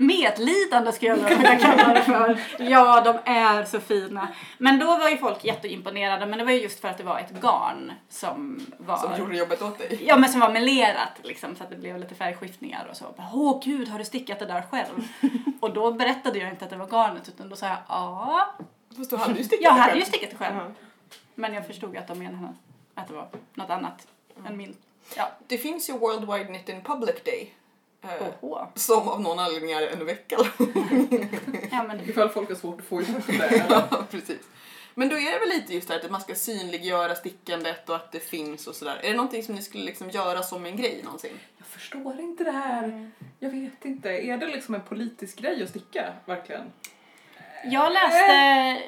medlidande 0.00 0.92
skulle 0.92 1.10
jag 1.10 1.16
vilja 1.16 1.58
kalla 1.58 1.94
det 1.94 2.02
för. 2.02 2.40
Ja, 2.58 3.00
de 3.00 3.18
är 3.30 3.64
så 3.64 3.80
fina. 3.80 4.28
Men 4.58 4.78
då 4.78 4.86
var 4.86 5.08
ju 5.08 5.16
folk 5.16 5.44
jätteimponerade, 5.44 6.26
men 6.26 6.38
det 6.38 6.44
var 6.44 6.52
ju 6.52 6.62
just 6.62 6.80
för 6.80 6.88
att 6.88 6.98
det 6.98 7.04
var 7.04 7.18
ett 7.18 7.42
garn 7.42 7.92
som 8.08 8.66
var... 8.78 8.96
Som 8.96 9.18
gjorde 9.18 9.36
jobbet 9.36 9.62
åt 9.62 9.78
dig? 9.78 10.02
Ja, 10.06 10.16
men 10.16 10.28
som 10.28 10.40
var 10.40 10.50
melerat 10.50 11.12
liksom, 11.22 11.56
så 11.56 11.64
att 11.64 11.70
det 11.70 11.76
blev 11.76 11.98
lite 11.98 12.14
färgskiftningar 12.14 12.86
och 12.90 12.96
så. 12.96 13.04
Åh 13.32 13.60
gud, 13.64 13.88
har 13.88 13.98
du 13.98 14.04
stickat 14.04 14.38
det 14.38 14.46
där 14.46 14.62
själv? 14.70 15.08
och 15.60 15.74
då 15.74 15.92
berättade 15.92 16.38
jag 16.38 16.50
inte 16.50 16.64
att 16.64 16.70
det 16.70 16.76
var 16.76 16.86
garnet, 16.86 17.28
utan 17.28 17.48
då 17.48 17.56
sa 17.56 17.66
jag 17.66 17.78
ja, 17.88 18.54
Fast 18.96 19.10
du 19.10 19.16
hade 19.16 19.38
ju 19.38 19.44
stickat 19.44 19.64
jag 19.64 19.74
det 19.74 19.80
hade 19.80 19.92
själv. 19.92 20.00
ju 20.00 20.06
stickat 20.06 20.30
det 20.30 20.36
själv. 20.36 20.56
Jaha. 20.56 20.72
Men 21.34 21.54
jag 21.54 21.66
förstod 21.66 21.96
att 21.96 22.08
de 22.08 22.18
menade 22.18 22.54
att 22.94 23.08
det 23.08 23.14
var 23.14 23.28
något 23.54 23.70
annat 23.70 24.06
än 24.46 24.56
min. 24.56 24.76
Ja. 25.16 25.30
Det 25.46 25.58
finns 25.58 25.88
ju 25.88 25.98
World 25.98 26.32
Wide 26.32 26.44
Knit 26.44 26.68
in 26.68 26.82
Public 26.84 27.24
Day. 27.24 27.54
Eh, 28.02 28.26
Oho. 28.40 28.66
Som 28.74 29.08
av 29.08 29.20
någon 29.20 29.38
anledning 29.38 29.72
är 29.72 29.86
en 29.86 30.06
vecka 30.06 30.36
Ja, 31.70 31.82
men 31.82 32.00
Ifall 32.00 32.28
folk 32.28 32.48
har 32.48 32.56
svårt 32.56 32.80
att 32.80 32.86
få 32.86 33.02
ihop 33.02 33.26
det. 33.26 33.64
Ja, 33.70 34.06
precis. 34.10 34.40
Men 34.94 35.08
då 35.08 35.16
är 35.16 35.32
det 35.32 35.38
väl 35.38 35.48
lite 35.48 35.74
just 35.74 35.88
det 35.88 35.94
här 35.94 36.00
att 36.04 36.10
man 36.10 36.20
ska 36.20 36.34
synliggöra 36.34 37.14
stickandet 37.14 37.88
och 37.88 37.96
att 37.96 38.12
det 38.12 38.20
finns 38.20 38.66
och 38.66 38.74
sådär. 38.74 39.00
Är 39.02 39.10
det 39.10 39.16
någonting 39.16 39.42
som 39.42 39.54
ni 39.54 39.62
skulle 39.62 39.84
liksom 39.84 40.10
göra 40.10 40.42
som 40.42 40.66
en 40.66 40.76
grej 40.76 41.00
någonsin? 41.04 41.38
Jag 41.58 41.66
förstår 41.66 42.20
inte 42.20 42.44
det 42.44 42.50
här. 42.50 43.10
Jag 43.38 43.50
vet 43.50 43.84
inte. 43.84 44.08
Är 44.10 44.36
det 44.36 44.46
liksom 44.46 44.74
en 44.74 44.82
politisk 44.82 45.38
grej 45.38 45.62
att 45.62 45.68
sticka? 45.68 46.12
Verkligen? 46.24 46.72
jag 47.64 47.92
läste 47.92 48.82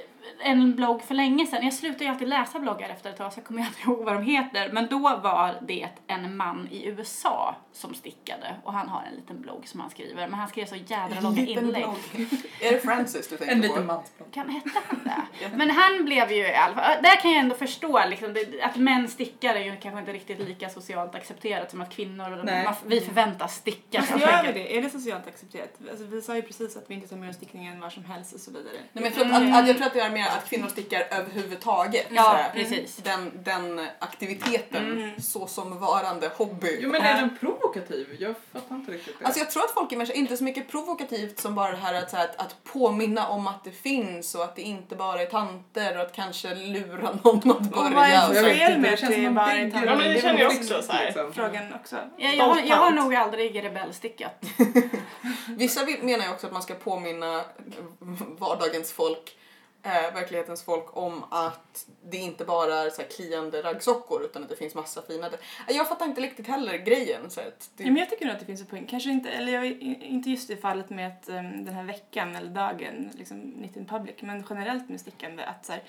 en 0.45 0.77
blogg 0.77 1.03
för 1.03 1.15
länge 1.15 1.47
sedan. 1.47 1.65
Jag 1.65 1.75
slutade 1.75 2.05
ju 2.05 2.11
alltid 2.11 2.29
läsa 2.29 2.59
bloggar 2.59 2.89
efter 2.89 3.11
ett 3.11 3.17
tag 3.17 3.33
så 3.33 3.39
jag 3.39 3.47
kommer 3.47 3.61
inte 3.61 3.81
ihåg 3.83 4.05
vad 4.05 4.15
de 4.15 4.23
heter. 4.23 4.71
Men 4.73 4.87
då 4.87 4.99
var 4.99 5.55
det 5.63 5.89
en 6.07 6.37
man 6.37 6.69
i 6.71 6.87
USA 6.87 7.57
som 7.73 7.95
stickade 7.95 8.57
och 8.65 8.73
han 8.73 8.89
har 8.89 9.03
en 9.03 9.15
liten 9.15 9.41
blogg 9.41 9.69
som 9.69 9.81
han 9.81 9.91
skriver. 9.91 10.15
Men 10.29 10.35
han 10.39 10.49
skrev 10.49 10.67
så 10.67 10.77
jädra 10.77 11.21
långa 11.21 11.41
inlägg. 11.47 11.85
Är 12.61 12.73
det 12.73 12.81
Francis 12.81 13.29
du 13.29 13.37
tänker 13.37 13.55
En 13.55 13.61
på? 13.61 13.67
liten 13.67 13.87
mansblogg. 13.87 14.33
Kan 14.33 14.49
hette 14.49 14.71
han 14.89 15.01
det? 15.05 15.51
Men 15.57 15.71
han 15.71 16.05
blev 16.05 16.33
ju 16.33 16.39
i 16.49 16.55
alla 16.55 16.75
fall, 16.75 17.03
där 17.03 17.21
kan 17.21 17.31
jag 17.31 17.41
ändå 17.41 17.55
förstå 17.55 18.01
liksom, 18.09 18.33
det, 18.35 18.63
att 18.63 18.77
män 18.77 19.09
stickar 19.09 19.55
är 19.55 19.61
ju 19.65 19.77
kanske 19.77 20.01
inte 20.01 20.13
riktigt 20.13 20.39
lika 20.39 20.69
socialt 20.69 21.15
accepterat 21.15 21.71
som 21.71 21.81
att 21.81 21.91
kvinnor, 21.91 22.65
man, 22.65 22.75
vi 22.87 23.01
förväntas 23.01 23.55
sticka. 23.57 24.01
Helt 24.01 24.23
gör 24.23 24.43
vi 24.47 24.53
det? 24.53 24.77
Är 24.79 24.83
det 24.83 24.91
socialt 24.91 25.27
accepterat? 25.27 25.71
Alltså, 25.91 26.05
vi 26.05 26.23
sa 26.23 26.37
ju 26.37 26.43
precis 26.43 26.77
att 26.77 26.85
vi 26.91 26.95
inte 26.95 27.09
tar 27.09 27.17
med 27.17 27.31
oss 27.31 27.37
stickningen 27.37 27.81
var 27.81 27.91
som 27.91 28.05
helst 28.05 28.33
och 28.35 28.41
så 28.41 28.51
vidare. 28.51 28.73
Nej, 28.75 28.85
men 28.93 29.05
jag, 29.05 29.15
tror 29.15 29.25
att, 29.27 29.33
att, 29.33 29.63
att, 29.63 29.69
jag 29.69 29.77
tror 29.77 29.87
att 29.87 29.95
det 29.95 30.01
är 30.01 30.11
mer 30.11 30.27
att 30.27 30.49
kvinnor 30.51 30.69
stickar 30.69 31.03
överhuvudtaget. 31.11 32.07
Ja, 32.11 32.39
precis. 32.55 32.97
Den, 32.97 33.31
den 33.45 33.89
aktiviteten 33.99 34.93
Mm. 34.93 35.21
så 35.21 35.47
som 35.47 35.79
varande 35.81 36.31
hobby. 36.37 36.79
Jo 36.81 36.91
men 36.91 37.03
är 37.03 37.17
den 37.21 37.37
provokativ? 37.73 38.17
Jag 38.21 38.35
fattar 38.53 38.75
inte 38.77 38.93
riktigt 38.93 39.19
det. 39.19 39.25
Alltså 39.25 39.41
jag 39.41 39.51
tror 39.51 39.65
att 39.65 39.71
folk 39.71 39.93
är 39.93 39.97
mer 39.97 40.05
så- 40.07 40.13
inte 40.13 40.37
så 40.37 40.45
mycket 40.45 40.69
provokativt 40.69 41.39
som 41.41 41.55
bara 41.55 41.71
det 41.71 41.77
här 41.77 41.95
att, 41.95 42.11
så 42.11 42.17
här, 42.17 42.25
att, 42.25 42.37
att 42.41 42.65
påminna 42.65 43.29
om 43.29 43.47
att 43.47 43.65
det 43.65 43.71
finns 43.71 44.35
och 44.35 44.45
att 44.45 44.57
det 44.57 44.63
inte 44.63 44.97
bara 44.97 45.23
är 45.23 45.27
tanter 45.27 45.97
och 45.97 46.03
att 46.03 46.13
kanske 46.13 46.55
lura 46.55 47.19
någon 47.25 47.39
att 47.39 47.47
Och 47.47 47.63
börja. 47.63 48.29
vad 48.29 48.37
är 48.37 48.55
fel 48.55 48.81
med 48.81 48.93
att 48.95 49.01
känns 49.01 49.15
det 49.17 49.31
bara 49.31 49.53
är 49.53 49.71
tanter? 49.71 49.87
Ja, 49.87 49.97
men 49.97 50.15
det 50.15 50.21
känner 50.23 50.41
jag 50.41 50.53
också 50.53 50.83
så 50.83 50.93
här. 50.93 51.05
liksom. 51.05 51.33
Frågan 51.33 51.73
också. 51.75 51.97
Ja, 52.17 52.31
jag, 52.31 52.45
har, 52.45 52.61
jag 52.61 52.77
har 52.77 52.91
nog 52.91 53.15
aldrig 53.15 53.65
rebellstickat. 53.65 54.45
Vissa 55.49 55.81
menar 56.03 56.25
ju 56.25 56.31
också 56.33 56.47
att 56.47 56.53
man 56.53 56.63
ska 56.63 56.75
påminna 56.75 57.45
vardagens 58.39 58.93
folk, 58.93 59.37
eh, 59.83 60.15
verklighetens 60.15 60.63
folk 60.63 60.97
om 60.97 61.25
att 61.31 61.87
det 62.05 62.17
inte 62.17 62.45
bara 62.45 62.75
är 62.75 62.91
så 62.91 63.03
här 63.03 63.09
kliande 63.09 63.63
raggsockor 63.63 64.25
utan 64.25 64.43
att 64.43 64.49
det 64.49 64.57
finns 64.57 64.75
massa 64.75 65.03
fina. 65.03 65.27
Eh, 65.27 65.33
jag 65.67 65.89
fattar 65.89 66.07
inte 66.07 66.21
riktigt 66.21 66.47
heller 66.47 66.77
grejen. 66.77 67.31
Så 67.31 67.41
att 67.41 67.71
det, 67.77 67.85
Ja, 67.85 67.91
men 67.91 67.97
jag 67.97 68.11
tycker 68.11 68.25
nog 68.25 68.33
att 68.35 68.41
det 68.41 68.47
finns 68.47 68.61
en 68.61 68.67
poäng. 68.67 68.87
Kanske 68.87 69.11
inte, 69.11 69.31
eller 69.31 69.53
jag, 69.53 69.67
inte 70.03 70.31
just 70.31 70.51
i 70.51 70.57
fallet 70.57 70.91
med 70.91 71.09
att, 71.09 71.29
um, 71.29 71.65
den 71.65 71.75
här 71.75 71.85
veckan 71.85 72.37
eller 72.37 72.51
dagen, 72.51 73.11
liksom 73.15 73.53
Knit 73.53 73.77
in 73.77 73.87
Public, 73.87 74.17
men 74.21 74.45
generellt 74.51 74.89
med 74.89 75.01
stickande 75.01 75.45
att 75.45 75.67
så 75.67 75.73
här, 75.73 75.83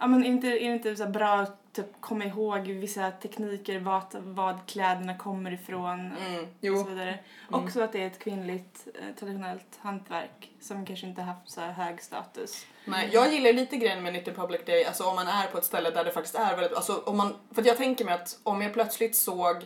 ja 0.00 0.06
men 0.06 0.24
inte, 0.24 0.46
är 0.46 0.68
det 0.68 0.74
inte 0.74 0.96
så 0.96 1.04
här 1.04 1.10
bra 1.10 1.46
typ, 1.82 2.00
komma 2.00 2.24
ihåg 2.24 2.60
vissa 2.60 3.10
tekniker, 3.10 3.78
vad, 3.78 4.04
vad 4.14 4.66
kläderna 4.66 5.18
kommer 5.18 5.52
ifrån 5.52 6.00
mm. 6.00 6.42
och 6.42 6.48
Jo. 6.60 6.76
så 6.76 6.88
vidare. 6.88 7.18
Också 7.50 7.82
att 7.82 7.92
det 7.92 8.02
är 8.02 8.06
ett 8.06 8.18
kvinnligt 8.18 8.88
eh, 8.94 9.14
traditionellt 9.18 9.78
hantverk 9.80 10.50
som 10.60 10.86
kanske 10.86 11.06
inte 11.06 11.22
haft 11.22 11.50
så 11.50 11.60
hög 11.60 12.02
status. 12.02 12.66
Nej, 12.84 13.10
jag 13.12 13.32
gillar 13.32 13.52
lite 13.52 13.76
grejen 13.76 14.02
med 14.02 14.12
Knit 14.12 14.28
in 14.28 14.34
Public 14.34 14.60
Day, 14.66 14.84
alltså 14.84 15.04
om 15.04 15.14
man 15.14 15.28
är 15.28 15.46
på 15.46 15.58
ett 15.58 15.64
ställe 15.64 15.90
där 15.90 16.04
det 16.04 16.10
faktiskt 16.10 16.34
är 16.34 16.56
väldigt, 16.56 16.72
alltså 16.72 17.02
om 17.06 17.16
man, 17.16 17.34
för 17.54 17.66
jag 17.66 17.76
tänker 17.76 18.04
mig 18.04 18.14
att 18.14 18.38
om 18.42 18.62
jag 18.62 18.72
plötsligt 18.72 19.16
såg 19.16 19.56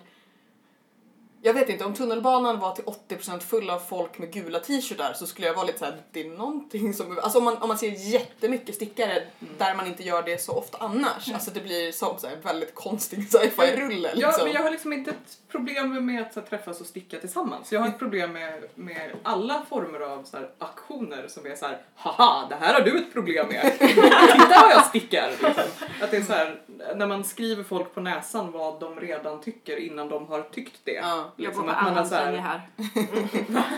jag 1.44 1.54
vet 1.54 1.68
inte, 1.68 1.84
om 1.84 1.94
tunnelbanan 1.94 2.58
var 2.58 2.74
till 2.74 2.84
80% 2.84 3.40
full 3.40 3.70
av 3.70 3.78
folk 3.78 4.18
med 4.18 4.32
gula 4.32 4.58
t-shirtar 4.58 5.12
så 5.12 5.26
skulle 5.26 5.46
jag 5.46 5.54
vara 5.54 5.66
lite 5.66 5.78
såhär, 5.78 6.02
det 6.12 6.20
är 6.20 6.28
någonting 6.28 6.94
som, 6.94 7.18
alltså 7.18 7.38
om 7.38 7.44
man, 7.44 7.56
om 7.56 7.68
man 7.68 7.78
ser 7.78 7.90
jättemycket 7.90 8.74
stickare 8.74 9.22
där 9.58 9.74
man 9.74 9.86
inte 9.86 10.02
gör 10.02 10.22
det 10.22 10.42
så 10.42 10.52
ofta 10.52 10.78
annars, 10.80 11.32
alltså 11.34 11.50
det 11.50 11.60
blir 11.60 11.92
som 11.92 12.18
så 12.18 12.26
här, 12.26 12.36
väldigt 12.36 12.74
konstig 12.74 13.28
sci-fi-rulle 13.30 14.12
Ja, 14.14 14.26
liksom. 14.26 14.44
men 14.44 14.52
jag 14.52 14.62
har 14.62 14.70
liksom 14.70 14.92
inte 14.92 15.10
ett 15.10 15.38
problem 15.48 16.06
med 16.06 16.22
att 16.22 16.34
så 16.34 16.40
här, 16.40 16.46
träffas 16.46 16.80
och 16.80 16.86
sticka 16.86 17.18
tillsammans. 17.18 17.72
Jag 17.72 17.80
har 17.80 17.88
ett 17.88 17.98
problem 17.98 18.32
med, 18.32 18.62
med 18.74 19.10
alla 19.22 19.62
former 19.68 20.00
av 20.00 20.24
så 20.24 20.36
här, 20.36 20.50
aktioner 20.58 21.28
som 21.28 21.46
är 21.46 21.56
så 21.56 21.66
här: 21.66 21.78
haha, 21.94 22.46
det 22.48 22.54
här 22.54 22.74
har 22.74 22.80
du 22.80 22.98
ett 22.98 23.12
problem 23.12 23.48
med. 23.48 23.78
Titta 23.78 24.62
vad 24.62 24.72
jag 24.72 24.84
stickar! 24.84 25.30
Liksom. 25.30 25.64
Att 26.02 26.10
det 26.10 26.16
är 26.16 26.22
så 26.22 26.32
här, 26.32 26.60
när 26.96 27.06
man 27.06 27.24
skriver 27.24 27.64
folk 27.64 27.94
på 27.94 28.00
näsan 28.00 28.52
vad 28.52 28.80
de 28.80 29.00
redan 29.00 29.40
tycker 29.40 29.76
innan 29.76 30.08
de 30.08 30.26
har 30.26 30.42
tyckt 30.42 30.80
det. 30.84 30.92
Ja. 30.92 31.31
Jag 31.36 31.44
Liksom 31.46 31.66
går 31.66 31.72
på 31.72 31.78
att 31.78 31.84
man 31.84 31.92
har 31.92 31.98
Annans 32.00 32.08
så 32.08 32.14
här- 32.14 32.26
linje 32.26 32.40
här. 32.40 32.68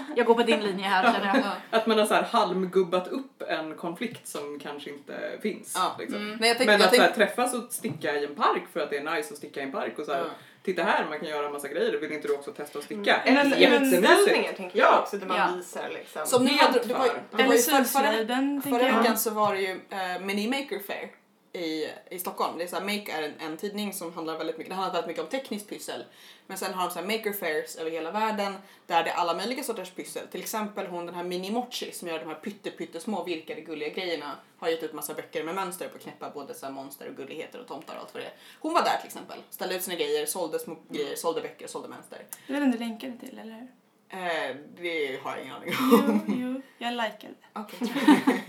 jag 0.16 0.26
går 0.26 0.34
på 0.34 0.42
din 0.42 0.60
linje 0.60 0.84
här 0.86 1.12
känner 1.12 1.26
jag. 1.26 1.36
Ja. 1.36 1.52
Att 1.78 1.86
man 1.86 1.98
har 1.98 2.06
så 2.06 2.14
här 2.14 2.22
halmgubbat 2.22 3.08
upp 3.08 3.42
en 3.48 3.74
konflikt 3.74 4.28
som 4.28 4.58
kanske 4.62 4.90
inte 4.90 5.38
finns. 5.42 5.72
Ja. 5.76 5.96
Liksom. 5.98 6.36
Nej, 6.40 6.48
jag 6.48 6.56
tänk, 6.58 6.66
Men 6.70 6.80
jag 6.80 6.88
att 6.88 6.94
så 6.94 7.02
här, 7.02 7.10
träffas 7.10 7.54
och 7.54 7.72
sticka 7.72 8.14
i 8.14 8.24
en 8.24 8.34
park 8.34 8.62
för 8.72 8.80
att 8.80 8.90
det 8.90 8.96
är 8.96 9.14
nice 9.16 9.32
att 9.32 9.38
sticka 9.38 9.60
i 9.60 9.62
en 9.62 9.72
park 9.72 9.98
och 9.98 10.04
så 10.06 10.12
här, 10.12 10.20
Ja. 10.20 10.26
titta 10.62 10.82
här 10.82 11.06
man 11.08 11.18
kan 11.20 11.28
göra 11.28 11.46
en 11.46 11.52
massa 11.52 11.68
grejer, 11.68 12.00
vill 12.00 12.12
inte 12.12 12.28
du 12.28 12.34
också 12.34 12.50
testa 12.52 12.78
att 12.78 12.84
sticka? 12.84 13.16
Eller 13.16 13.50
så 13.50 13.58
Jättemysigt. 13.60 14.10
utställningar 14.10 14.52
tänker 14.52 14.78
jag 14.78 14.88
Ja. 14.92 15.00
också 15.02 15.16
där 15.16 15.26
man 15.26 15.36
Ja. 15.36 15.48
visar 15.56 15.88
liksom. 15.94 16.26
som 16.26 16.44
nu 16.44 16.50
Helt 16.50 16.62
hade, 16.62 16.78
det 16.84 16.94
var, 16.94 17.04
det 17.04 17.12
var 17.36 17.44
Eller 17.44 17.54
ju 17.54 17.62
för, 17.62 17.84
förra, 17.84 18.60
Förra 18.78 18.98
veckan 18.98 19.18
så 19.18 19.30
var 19.30 19.54
det 19.54 19.60
ju 19.60 19.70
eh, 19.90 20.20
Mini 20.20 20.48
Maker 20.48 20.78
Fair 20.86 21.08
i, 21.54 21.88
i 22.10 22.18
Stockholm. 22.18 22.58
Det 22.58 22.64
är 22.64 22.68
så 22.68 22.76
här, 22.76 22.82
Make 22.82 23.12
är 23.12 23.22
en, 23.22 23.34
en 23.40 23.56
tidning 23.56 23.92
som 23.92 24.12
handlar 24.12 24.38
väldigt 24.38 24.58
mycket, 24.58 24.70
det 24.70 24.74
handlar 24.74 24.92
väldigt 24.92 25.08
mycket 25.08 25.22
om 25.22 25.40
tekniskt 25.40 25.68
pyssel. 25.68 26.04
Men 26.46 26.58
sen 26.58 26.74
har 26.74 26.84
de 26.84 26.90
så 26.92 27.00
här 27.00 27.06
Maker 27.06 27.32
Fairs 27.32 27.76
över 27.76 27.90
hela 27.90 28.10
världen 28.10 28.54
där 28.86 29.04
det 29.04 29.10
är 29.10 29.14
alla 29.14 29.34
möjliga 29.34 29.62
sorters 29.62 29.90
pyssel. 29.90 30.26
Till 30.26 30.40
exempel 30.40 30.86
hon 30.86 31.06
den 31.06 31.14
här 31.14 31.24
Mini 31.24 31.50
Mochi 31.50 31.92
som 31.92 32.08
gör 32.08 32.18
de 32.18 32.28
här 32.28 32.34
pytte, 32.34 32.70
pyttesmå 32.70 33.24
virkade 33.24 33.60
gulliga 33.60 33.88
grejerna 33.88 34.36
har 34.58 34.68
gett 34.68 34.82
ut 34.82 34.92
massa 34.92 35.14
böcker 35.14 35.44
med 35.44 35.54
mönster 35.54 35.88
på 35.88 35.96
att 35.96 36.02
knäppa 36.02 36.30
både 36.30 36.54
så 36.54 36.66
här 36.66 36.72
monster 36.72 37.08
och 37.08 37.16
gulligheter 37.16 37.60
och 37.60 37.66
tomtar 37.66 37.94
och 37.94 38.00
allt 38.00 38.14
vad 38.14 38.22
det 38.22 38.26
är. 38.26 38.34
Hon 38.60 38.72
var 38.72 38.82
där 38.82 38.96
till 38.96 39.06
exempel, 39.06 39.38
ställde 39.50 39.76
ut 39.76 39.82
sina 39.82 39.96
grejer, 39.96 40.26
sålde 40.26 40.58
små 40.58 40.76
grejer, 40.88 41.16
sålde 41.16 41.40
böcker, 41.40 41.66
sålde 41.66 41.88
mönster. 41.88 42.26
Det 42.46 42.54
är 42.54 42.60
den 42.60 42.70
du 42.70 42.78
länkade 42.78 43.18
till, 43.18 43.38
eller 43.38 43.52
hur? 43.52 43.68
Eh, 44.14 44.56
det 44.76 45.20
har 45.22 45.36
jag 45.36 45.44
ingen 45.44 45.54
aning 45.54 45.74
om. 45.78 46.20
Jo, 46.28 46.34
jo, 46.36 46.62
jag 46.78 46.92
likade. 46.92 47.34
Okej. 47.52 47.78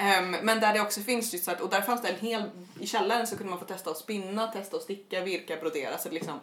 Ehm, 0.00 0.30
men 0.30 0.60
där 0.60 0.74
det 0.74 0.80
också 0.80 1.00
finns 1.00 1.32
just 1.32 1.44
så 1.44 1.50
att, 1.50 1.60
och 1.60 1.70
där 1.70 1.80
fanns 1.80 2.02
det 2.02 2.08
en 2.08 2.18
hel, 2.18 2.42
i 2.80 2.86
källaren 2.86 3.26
så 3.26 3.36
kunde 3.36 3.50
man 3.50 3.58
få 3.58 3.64
testa 3.64 3.90
att 3.90 3.96
spinna, 3.96 4.46
testa 4.46 4.76
att 4.76 4.82
sticka, 4.82 5.20
virka, 5.20 5.56
brodera. 5.56 5.98
Så 5.98 6.08
det 6.08 6.14
liksom, 6.14 6.40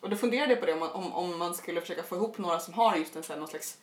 och 0.00 0.10
då 0.10 0.16
funderade 0.16 0.52
jag 0.52 0.60
på 0.60 0.66
det 0.66 0.72
om 0.72 0.78
man, 0.78 0.90
om, 0.90 1.12
om 1.12 1.38
man 1.38 1.54
skulle 1.54 1.80
försöka 1.80 2.02
få 2.02 2.16
ihop 2.16 2.38
några 2.38 2.58
som 2.58 2.74
har 2.74 2.96
just 2.96 3.16
en 3.16 3.22
sån 3.22 3.34
här, 3.34 3.40
någon 3.40 3.48
slags 3.48 3.78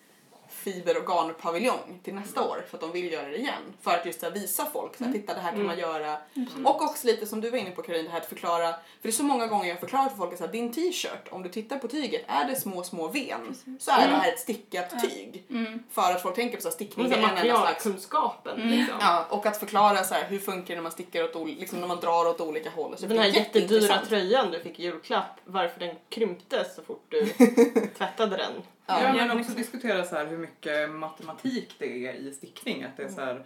fiber 0.61 0.97
och 0.97 1.05
garnpaviljong 1.07 1.99
till 2.03 2.13
nästa 2.13 2.41
år 2.41 2.65
för 2.69 2.77
att 2.77 2.81
de 2.81 2.91
vill 2.91 3.11
göra 3.11 3.27
det 3.27 3.37
igen. 3.37 3.63
För 3.81 3.91
att 3.91 4.05
just 4.05 4.21
här, 4.21 4.31
visa 4.31 4.65
folk, 4.73 4.97
så 4.97 5.03
här, 5.03 5.11
titta 5.11 5.33
det 5.33 5.39
här 5.39 5.51
kan 5.51 5.65
man 5.65 5.79
göra. 5.79 6.17
Och 6.65 6.81
också 6.81 7.07
lite 7.07 7.25
som 7.25 7.41
du 7.41 7.49
var 7.49 7.57
inne 7.57 7.71
på 7.71 7.81
Karin, 7.81 8.05
det 8.05 8.11
här 8.11 8.17
att 8.17 8.25
förklara, 8.25 8.71
för 8.71 8.79
det 9.01 9.09
är 9.09 9.11
så 9.11 9.23
många 9.23 9.47
gånger 9.47 9.69
jag 9.69 9.79
förklarar 9.79 10.09
för 10.09 10.17
folk 10.17 10.41
att 10.41 10.51
din 10.51 10.73
t-shirt, 10.73 11.27
om 11.29 11.43
du 11.43 11.49
tittar 11.49 11.77
på 11.77 11.87
tyget, 11.87 12.21
är 12.27 12.47
det 12.47 12.55
små 12.55 12.83
små 12.83 13.07
ven 13.07 13.55
så 13.79 13.91
är 13.91 14.07
det 14.07 14.15
här 14.15 14.29
ett 14.33 14.39
stickat 14.39 14.93
tyg. 15.03 15.43
För 15.91 16.11
att 16.11 16.21
folk 16.21 16.35
tänker 16.35 16.55
på 16.55 16.61
så 16.61 16.67
här, 16.67 16.73
stickning 16.73 17.05
Och 17.05 17.11
så 17.11 17.17
är 17.17 17.23
en 17.23 17.29
enda 17.29 17.41
slags 17.41 17.85
materialkunskapen 17.85 18.59
liksom. 18.59 18.95
Ja, 18.99 19.25
och 19.29 19.45
att 19.45 19.57
förklara 19.57 20.03
så 20.03 20.13
här, 20.13 20.25
hur 20.29 20.39
funkar 20.39 20.67
det 20.67 20.75
när 20.75 20.83
man 20.83 20.91
stickar 20.91 21.23
åt 21.23 21.47
liksom 21.47 21.79
när 21.79 21.87
man 21.87 21.99
drar 21.99 22.27
åt 22.27 22.41
olika 22.41 22.69
håll. 22.69 22.97
Så 22.97 23.05
Den 23.05 23.17
här 23.17 23.25
är 23.25 23.33
jättedyra 23.33 24.05
tröjan 24.05 24.51
du 24.51 24.59
fick 24.59 24.79
i 24.79 24.83
julklapp, 24.83 25.39
varför 25.45 25.79
den 25.79 25.95
krympte 26.09 26.65
så 26.75 26.81
fort 26.81 27.05
du 27.09 27.25
tvättade 27.97 28.37
den. 28.37 28.51
Ja, 28.85 29.03
Ja. 29.03 29.13
men 29.13 29.39
också 29.39 29.51
diskutera 29.51 30.03
så 30.03 30.15
här 30.15 30.25
hur 30.25 30.37
mycket 30.37 30.89
matematik 30.89 31.75
det 31.79 32.07
är 32.07 32.13
i 32.13 32.31
stickning. 32.33 32.83
Att 32.83 32.97
det 32.97 33.03
är 33.03 33.09
så 33.09 33.21
här, 33.21 33.45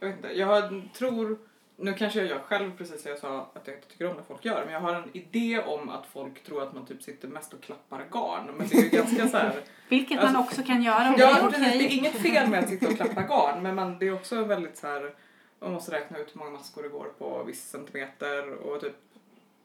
jag, 0.00 0.06
vet 0.08 0.16
inte, 0.16 0.28
jag 0.38 0.88
tror, 0.94 1.38
nu 1.76 1.92
kanske 1.94 2.18
jag 2.18 2.28
gör 2.28 2.38
själv 2.38 2.76
precis 2.78 3.02
det 3.02 3.10
jag 3.10 3.18
sa 3.18 3.50
att 3.54 3.66
jag 3.66 3.76
inte 3.76 3.88
tycker 3.88 4.10
om 4.10 4.16
när 4.16 4.22
folk 4.22 4.44
gör, 4.44 4.64
men 4.64 4.74
jag 4.74 4.80
har 4.80 4.94
en 4.94 5.10
idé 5.16 5.62
om 5.66 5.88
att 5.88 6.06
folk 6.06 6.42
tror 6.44 6.62
att 6.62 6.74
man 6.74 6.86
typ 6.86 7.02
sitter 7.02 7.28
mest 7.28 7.52
och 7.54 7.60
klappar 7.62 8.04
garn. 8.12 8.54
Men 8.56 8.68
det 8.68 8.76
är 8.78 8.82
ju 8.82 8.88
ganska 8.88 9.28
så 9.28 9.36
här, 9.36 9.54
Vilket 9.88 10.18
Alltså- 10.18 10.32
man 10.34 10.42
också 10.42 10.62
kan 10.62 10.82
göra 10.82 11.12
och 11.12 11.20
ja, 11.20 11.26
det 11.34 11.40
är 11.40 11.50
precis, 11.50 11.60
det 11.60 11.66
är 11.68 11.86
okej. 11.86 11.96
inget 11.98 12.12
fel 12.22 12.50
med 12.50 12.58
att 12.60 12.68
sitta 12.68 12.88
och 12.88 12.96
klappa 12.96 13.22
garn, 13.22 13.62
men 13.62 13.74
man, 13.74 13.98
det 13.98 14.06
är 14.08 14.14
också 14.14 14.44
väldigt 14.44 14.76
så 14.76 14.86
här, 14.86 15.14
man 15.60 15.72
måste 15.72 15.92
räkna 15.92 16.18
ut 16.18 16.34
hur 16.34 16.38
många 16.38 16.50
maskor 16.50 16.82
det 16.82 16.88
går 16.88 17.04
på 17.18 17.42
viss 17.44 17.68
centimeter 17.70 18.52
och 18.54 18.80
typ 18.80 18.96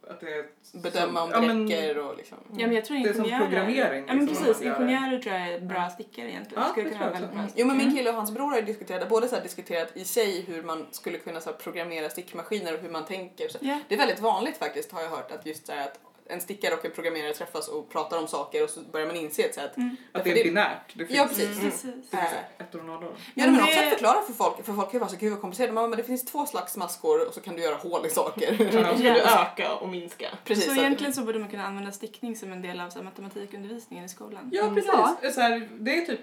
att 0.10 0.20
det 0.20 0.34
är 0.34 0.46
Bedöma 0.74 1.24
om 1.24 1.30
det 1.30 1.36
ja, 1.36 1.54
räcker 1.54 1.98
och 1.98 2.18
liksom. 2.18 2.38
Ja, 2.58 2.68
men 2.68 2.76
jag 2.76 2.86
tror 2.86 2.98
Det 2.98 3.10
är 3.10 3.14
som 3.14 3.24
programmering, 3.24 4.04
Ja, 4.08 4.14
men 4.14 4.26
liksom, 4.26 4.46
precis. 4.46 4.62
Ingenjörer 4.62 5.20
tror 5.20 5.36
jag 5.36 5.48
är 5.54 5.60
bra 5.60 5.90
stickare 5.90 6.30
egentligen. 6.30 6.64
Ja, 6.64 6.70
Skulle 6.70 6.90
kunna 6.90 7.00
vara 7.00 7.12
väldigt 7.12 7.32
bra. 7.32 7.44
Jo 7.56 7.68
men 7.68 7.78
min 7.78 7.96
kille 7.96 8.10
och 8.10 8.16
hans 8.16 8.32
bror 8.32 8.50
har 8.50 8.56
ju 8.56 8.62
diskuterat, 8.66 9.10
både 9.10 9.28
så 9.28 9.36
här 9.36 9.44
diskuterat 9.44 9.98
i 9.98 10.06
sig 10.06 10.42
hur 10.42 10.64
man 10.64 10.88
skulle 10.92 11.18
kunna 11.18 11.40
så 11.40 11.50
här, 11.50 11.58
programmera 11.58 12.10
stickmaskiner 12.10 12.74
och 12.74 12.80
hur 12.80 12.90
man 12.90 13.06
tänker. 13.06 13.50
Så 13.50 13.58
Ja. 13.62 13.80
Det 13.88 13.96
är 13.96 14.00
väldigt 14.00 14.20
vanligt 14.20 14.58
faktiskt 14.58 14.92
har 14.92 15.02
jag 15.02 15.10
hört 15.10 15.32
att 15.32 15.46
just 15.46 15.66
så 15.68 15.74
här, 15.74 15.88
att 15.88 16.00
en 16.32 16.42
stickare 16.42 16.74
och 16.76 16.86
en 16.86 16.92
programmerare 16.92 17.34
träffas 17.34 17.68
och 17.68 17.90
pratar 17.90 18.18
om 18.18 18.28
saker 18.28 18.64
och 18.64 18.70
så 18.70 18.80
börjar 18.82 19.08
man 19.08 19.16
inse 19.16 19.46
att, 19.46 19.54
så 19.54 19.60
här, 19.60 19.68
att 19.68 19.78
Mm. 19.78 19.96
Att 20.12 20.24
det 20.24 20.34
det- 20.34 20.40
är 20.40 20.44
binärt. 20.44 20.94
Det 20.94 21.06
finns 21.06 21.18
Ja, 21.18 21.26
precis. 21.28 21.50
Mm. 21.50 21.62
Precis. 21.72 21.84
det 21.84 22.18
finns 22.18 22.24
Äh. 22.60 22.66
ettor 22.66 22.80
och 22.80 22.86
nollor. 22.86 23.14
Ja, 23.36 23.44
Men 23.46 23.52
men 23.54 23.64
också 23.64 23.76
det- 23.76 23.84
att 23.88 23.94
förklara 23.94 24.22
för 24.22 24.34
folk, 24.34 24.66
för 24.66 24.74
folk 24.74 24.88
kan 24.88 24.94
ju 24.94 25.00
vara 25.00 25.10
så 25.10 25.18
gud 25.18 25.32
vad 25.32 25.42
komplicerat. 25.42 25.74
Men 25.74 25.92
det 25.92 26.04
finns 26.04 26.26
två 26.26 26.46
slags 26.46 26.78
maskor 26.78 27.28
och 27.28 27.34
så 27.34 27.42
kan 27.42 27.56
du 27.56 27.62
göra 27.62 27.76
hål 27.76 28.06
i 28.06 28.10
saker. 28.10 28.52
Och 28.68 28.74
så 28.74 28.98
ska 28.98 29.14
du 29.14 29.22
öka 29.22 29.76
och 29.76 29.90
minska. 29.90 30.28
Precis. 30.46 30.66
så 30.66 30.72
att- 30.72 30.78
egentligen 30.78 31.14
så 31.14 31.22
borde 31.22 31.40
man 31.40 31.50
kunna 31.50 31.66
använda 31.66 31.92
stickning 31.92 32.36
som 32.36 32.52
en 32.52 32.62
del 32.62 32.80
av 32.80 32.90
så 32.90 32.98
här, 32.98 33.04
matematikundervisningen 33.06 34.06
i 34.06 34.10
skolan. 34.10 34.50
Ja, 34.54 34.62
Mm. 34.64 34.76
precis. 34.76 34.92
Ja. 34.94 35.32
Så 35.32 35.42
här, 35.42 35.68
det 35.80 35.98
är 35.98 36.06
typ 36.06 36.20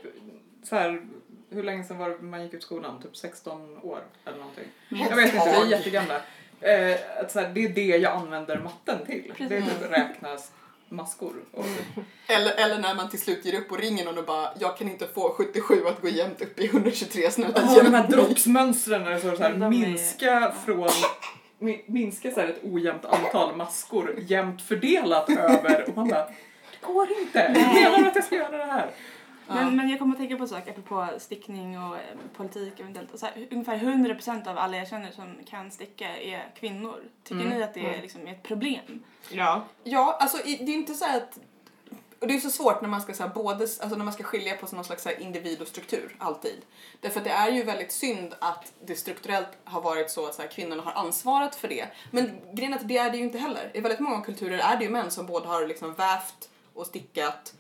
så 0.63 0.75
här, 0.77 1.03
hur 1.51 1.63
länge 1.63 1.85
sedan 1.85 1.99
var 1.99 2.11
det 2.11 2.19
man 2.23 2.43
gick 2.45 2.55
ut 2.55 2.63
skolan? 2.63 3.03
Typ 3.03 3.17
16 3.17 3.79
år 3.83 4.01
eller 4.25 4.39
någonting. 4.39 4.65
Jag 4.89 5.17
vet 5.17 5.35
inte, 5.35 5.47
vi 5.67 5.67
är 5.67 5.79
jättegamla. 5.79 6.21
Eh, 6.61 6.97
att 7.21 7.33
så 7.33 7.41
här, 7.41 7.49
det 7.49 7.65
är 7.65 7.69
det 7.69 7.87
jag 7.87 8.13
använder 8.13 8.59
matten 8.59 9.07
till. 9.07 9.33
Det 9.49 9.57
är 9.57 9.61
typ 9.61 9.91
räkna 9.91 10.29
maskor. 10.89 11.33
Och, 11.53 11.65
Eller, 12.29 12.53
eller 12.65 12.79
när 12.79 12.95
man 12.95 13.11
till 13.11 13.21
slut 13.21 13.45
ger 13.45 13.61
upp 13.61 13.73
och 13.73 13.79
ringer 13.79 14.05
någon 14.05 14.19
och 14.19 14.25
bara 14.25 14.51
jag 14.59 14.77
kan 14.77 14.89
inte 14.91 15.07
få 15.07 15.31
77 15.37 15.75
att 15.87 16.01
gå 16.03 16.09
jämnt 16.09 16.43
upp 16.43 16.59
i 16.61 16.67
123 16.67 17.31
snälla 17.31 17.53
Ja, 17.77 17.83
de 17.83 17.95
här 17.95 18.03
mig." 18.03 18.11
droppsmönstren 18.11 19.03
när 19.05 19.11
det 19.11 19.19
står 19.19 19.37
så 19.37 19.43
här, 19.43 19.51
De 19.51 19.63
är- 19.63 19.69
minska 19.71 20.53
från 20.67 20.89
mi- 21.61 21.83
minska 21.87 22.31
så 22.31 22.41
här 22.41 22.49
ett 22.49 22.61
ojämnt 22.65 23.05
antal 23.05 23.57
maskor 23.57 24.15
jämnt 24.19 24.63
fördelat 24.63 25.31
över 25.31 25.85
och 25.89 25.97
man 25.97 26.09
bara 26.09 26.25
det 26.71 26.87
går 26.87 27.09
inte. 27.21 27.41
Hur 27.57 27.91
menar 27.91 28.09
att 28.09 28.15
jag 28.17 28.25
ska 28.25 28.35
göra 28.35 28.57
det 28.57 28.73
här? 28.73 28.91
Men, 29.49 29.77
men 29.77 29.89
jag 29.89 29.99
kommer 29.99 30.13
att 30.13 30.19
tänka 30.19 30.37
på 30.37 30.43
en 30.43 30.49
sak 30.49 30.69
apropå 30.69 31.07
stickning 31.19 31.79
och 31.79 31.97
eh, 31.97 32.03
politik 32.37 32.81
eventuellt. 32.81 33.13
Och 33.13 33.19
så 33.19 33.27
här, 33.27 33.49
ungefär 33.51 33.77
100% 33.79 34.49
av 34.49 34.59
alla 34.59 34.77
jag 34.77 34.89
känner 34.89 35.11
som 35.11 35.35
kan 35.47 35.71
sticka 35.71 36.17
är 36.19 36.51
kvinnor. 36.61 37.03
Tycker 37.25 37.41
Mm. 37.45 37.59
ni 37.59 37.63
att 37.63 37.75
det 37.75 37.95
är 37.95 38.03
liksom 38.03 38.27
ett 38.27 38.43
problem? 38.43 39.05
Ja. 39.31 39.65
Ja, 39.85 40.17
alltså 40.21 40.37
det 40.45 40.51
är 40.73 40.75
inte 40.75 40.95
så 40.95 41.05
här 41.05 41.17
att 41.17 41.39
och 42.21 42.27
det 42.27 42.35
är 42.35 42.41
så 42.41 42.51
svårt 42.51 42.81
när 42.83 42.89
man 42.89 43.01
ska 43.01 43.15
så 43.15 43.23
här, 43.23 43.31
både, 43.31 43.63
alltså 43.63 43.89
när 43.89 44.05
man 44.05 44.13
ska 44.13 44.23
skilja 44.23 44.57
på 44.57 44.75
någon 44.77 44.85
slags 44.85 45.03
så 45.03 45.09
här, 45.09 45.21
individ 45.21 45.61
och 45.61 45.69
struktur, 45.69 46.17
alltid. 46.19 46.61
Därför 47.01 47.21
att 47.21 47.25
det 47.25 47.31
är 47.31 47.51
ju 47.51 47.63
väldigt 47.63 47.93
synd 47.93 48.35
att 48.39 48.73
det 48.85 48.95
strukturellt 48.95 49.49
har 49.65 49.81
varit 49.81 50.11
så 50.11 50.27
att 50.27 50.35
så 50.35 50.43
här, 50.43 50.49
kvinnorna 50.49 50.83
har 50.83 50.93
ansvarat 50.93 51.57
för 51.57 51.69
det. 51.69 51.87
Men 52.11 52.31
grejen 52.53 52.73
är 52.73 52.77
att 52.77 52.89
det 52.89 52.97
är 52.99 53.11
det 53.11 53.17
ju 53.17 53.23
inte 53.25 53.39
heller. 53.39 53.71
I 53.75 53.81
väldigt 53.81 54.01
många 54.01 54.21
kulturer 54.21 54.59
är 54.59 54.77
det 54.77 54.85
ju 54.85 54.91
män 54.91 55.11
som 55.11 55.27
både 55.27 55.49
har 55.49 55.67
liksom 55.67 55.95
vävt 55.95 56.51
och 56.75 56.87
stickat 56.87 57.55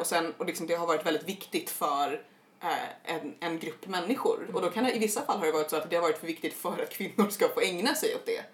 och, 0.00 0.06
sen, 0.06 0.34
och 0.38 0.46
liksom 0.46 0.66
det 0.66 0.74
har 0.74 0.86
varit 0.86 1.06
väldigt 1.06 1.28
viktigt 1.28 1.70
för 1.70 2.22
eh, 2.62 3.14
en, 3.14 3.34
en 3.40 3.58
grupp 3.58 3.86
människor. 3.86 4.50
Och 4.54 4.62
då 4.62 4.70
kan 4.70 4.84
det, 4.84 4.92
i 4.92 4.98
vissa 4.98 5.22
fall 5.22 5.38
har 5.38 5.46
det 5.46 5.52
varit 5.52 5.70
så 5.70 5.76
att 5.76 5.90
det 5.90 5.96
har 5.96 6.02
varit 6.02 6.18
för 6.18 6.26
viktigt 6.26 6.54
för 6.54 6.82
att 6.82 6.90
kvinnor 6.90 7.28
ska 7.30 7.48
få 7.48 7.60
ägna 7.60 7.94
sig 7.94 8.14
åt 8.14 8.26
det. 8.26 8.44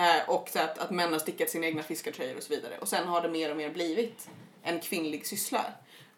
Eh, 0.00 0.30
och 0.30 0.48
så 0.48 0.58
att, 0.58 0.78
att 0.78 0.90
män 0.90 1.12
har 1.12 1.18
stickat 1.18 1.50
sina 1.50 1.66
egna 1.66 1.82
fiskartröjor 1.82 2.36
och 2.36 2.42
så 2.42 2.54
vidare. 2.54 2.78
Och 2.78 2.88
sen 2.88 3.08
har 3.08 3.20
det 3.20 3.28
mer 3.28 3.50
och 3.50 3.56
mer 3.56 3.70
blivit 3.70 4.28
en 4.62 4.80
kvinnlig 4.80 5.26
syssla. 5.26 5.64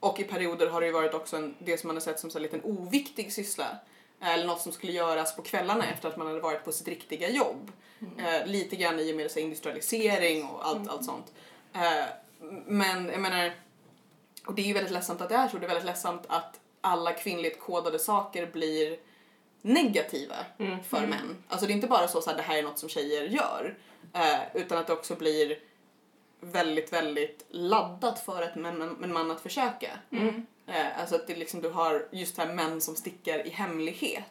Och 0.00 0.20
i 0.20 0.24
perioder 0.24 0.66
har 0.66 0.80
det 0.80 0.86
ju 0.86 0.92
varit 0.92 1.14
också 1.14 1.36
en, 1.36 1.54
det 1.58 1.78
som 1.78 1.88
man 1.88 1.96
har 1.96 2.00
sett 2.00 2.20
som 2.20 2.30
här 2.34 2.40
liten 2.40 2.60
oviktig 2.64 3.32
syssla. 3.32 3.78
Eh, 4.20 4.34
Eller 4.34 4.46
något 4.46 4.60
som 4.60 4.72
skulle 4.72 4.92
göras 4.92 5.36
på 5.36 5.42
kvällarna 5.42 5.90
efter 5.90 6.08
att 6.08 6.16
man 6.16 6.26
hade 6.26 6.40
varit 6.40 6.64
på 6.64 6.72
sitt 6.72 6.88
riktiga 6.88 7.30
jobb. 7.30 7.72
Eh, 8.18 8.46
lite 8.46 8.76
grann 8.76 9.00
i 9.00 9.12
och 9.12 9.16
med 9.16 9.30
så 9.30 9.38
industrialisering 9.38 10.44
och 10.44 10.66
allt, 10.66 10.88
allt 10.90 11.04
sånt. 11.04 11.32
Eh, 11.72 12.04
men 12.66 13.08
jag 13.08 13.20
menar, 13.20 13.52
och 14.46 14.54
det 14.54 14.62
är 14.62 14.66
ju 14.66 14.72
väldigt 14.72 14.92
ledsamt 14.92 15.20
att 15.20 15.28
det 15.28 15.34
är 15.34 15.48
så. 15.48 15.58
Det 15.58 15.66
är 15.66 15.68
väldigt 15.68 15.86
ledsamt 15.86 16.22
att 16.28 16.60
alla 16.80 17.12
kvinnligt 17.12 17.60
kodade 17.60 17.98
saker 17.98 18.46
blir 18.46 18.98
negativa 19.62 20.36
Mm. 20.58 20.82
för 20.82 21.06
män. 21.06 21.44
Alltså 21.48 21.66
det 21.66 21.72
är 21.72 21.74
inte 21.74 21.86
bara 21.86 22.08
så 22.08 22.18
att 22.18 22.36
det 22.36 22.42
här 22.42 22.58
är 22.58 22.62
något 22.62 22.78
som 22.78 22.88
tjejer 22.88 23.22
gör. 23.24 23.74
Eh, 24.14 24.40
utan 24.54 24.78
att 24.78 24.86
det 24.86 24.92
också 24.92 25.14
blir 25.16 25.58
väldigt, 26.40 26.92
väldigt 26.92 27.46
laddat 27.50 28.18
för 28.24 28.42
ett 28.42 28.54
män, 28.54 28.96
en 29.02 29.12
man 29.12 29.30
att 29.30 29.40
försöka. 29.40 29.90
Mm. 30.10 30.46
Eh, 30.66 31.00
alltså 31.00 31.14
att 31.14 31.26
det 31.26 31.36
liksom, 31.36 31.60
du 31.60 31.68
har 31.68 32.08
just 32.10 32.38
här 32.38 32.54
män 32.54 32.80
som 32.80 32.96
stickar 32.96 33.46
i 33.46 33.50
hemlighet. 33.50 34.24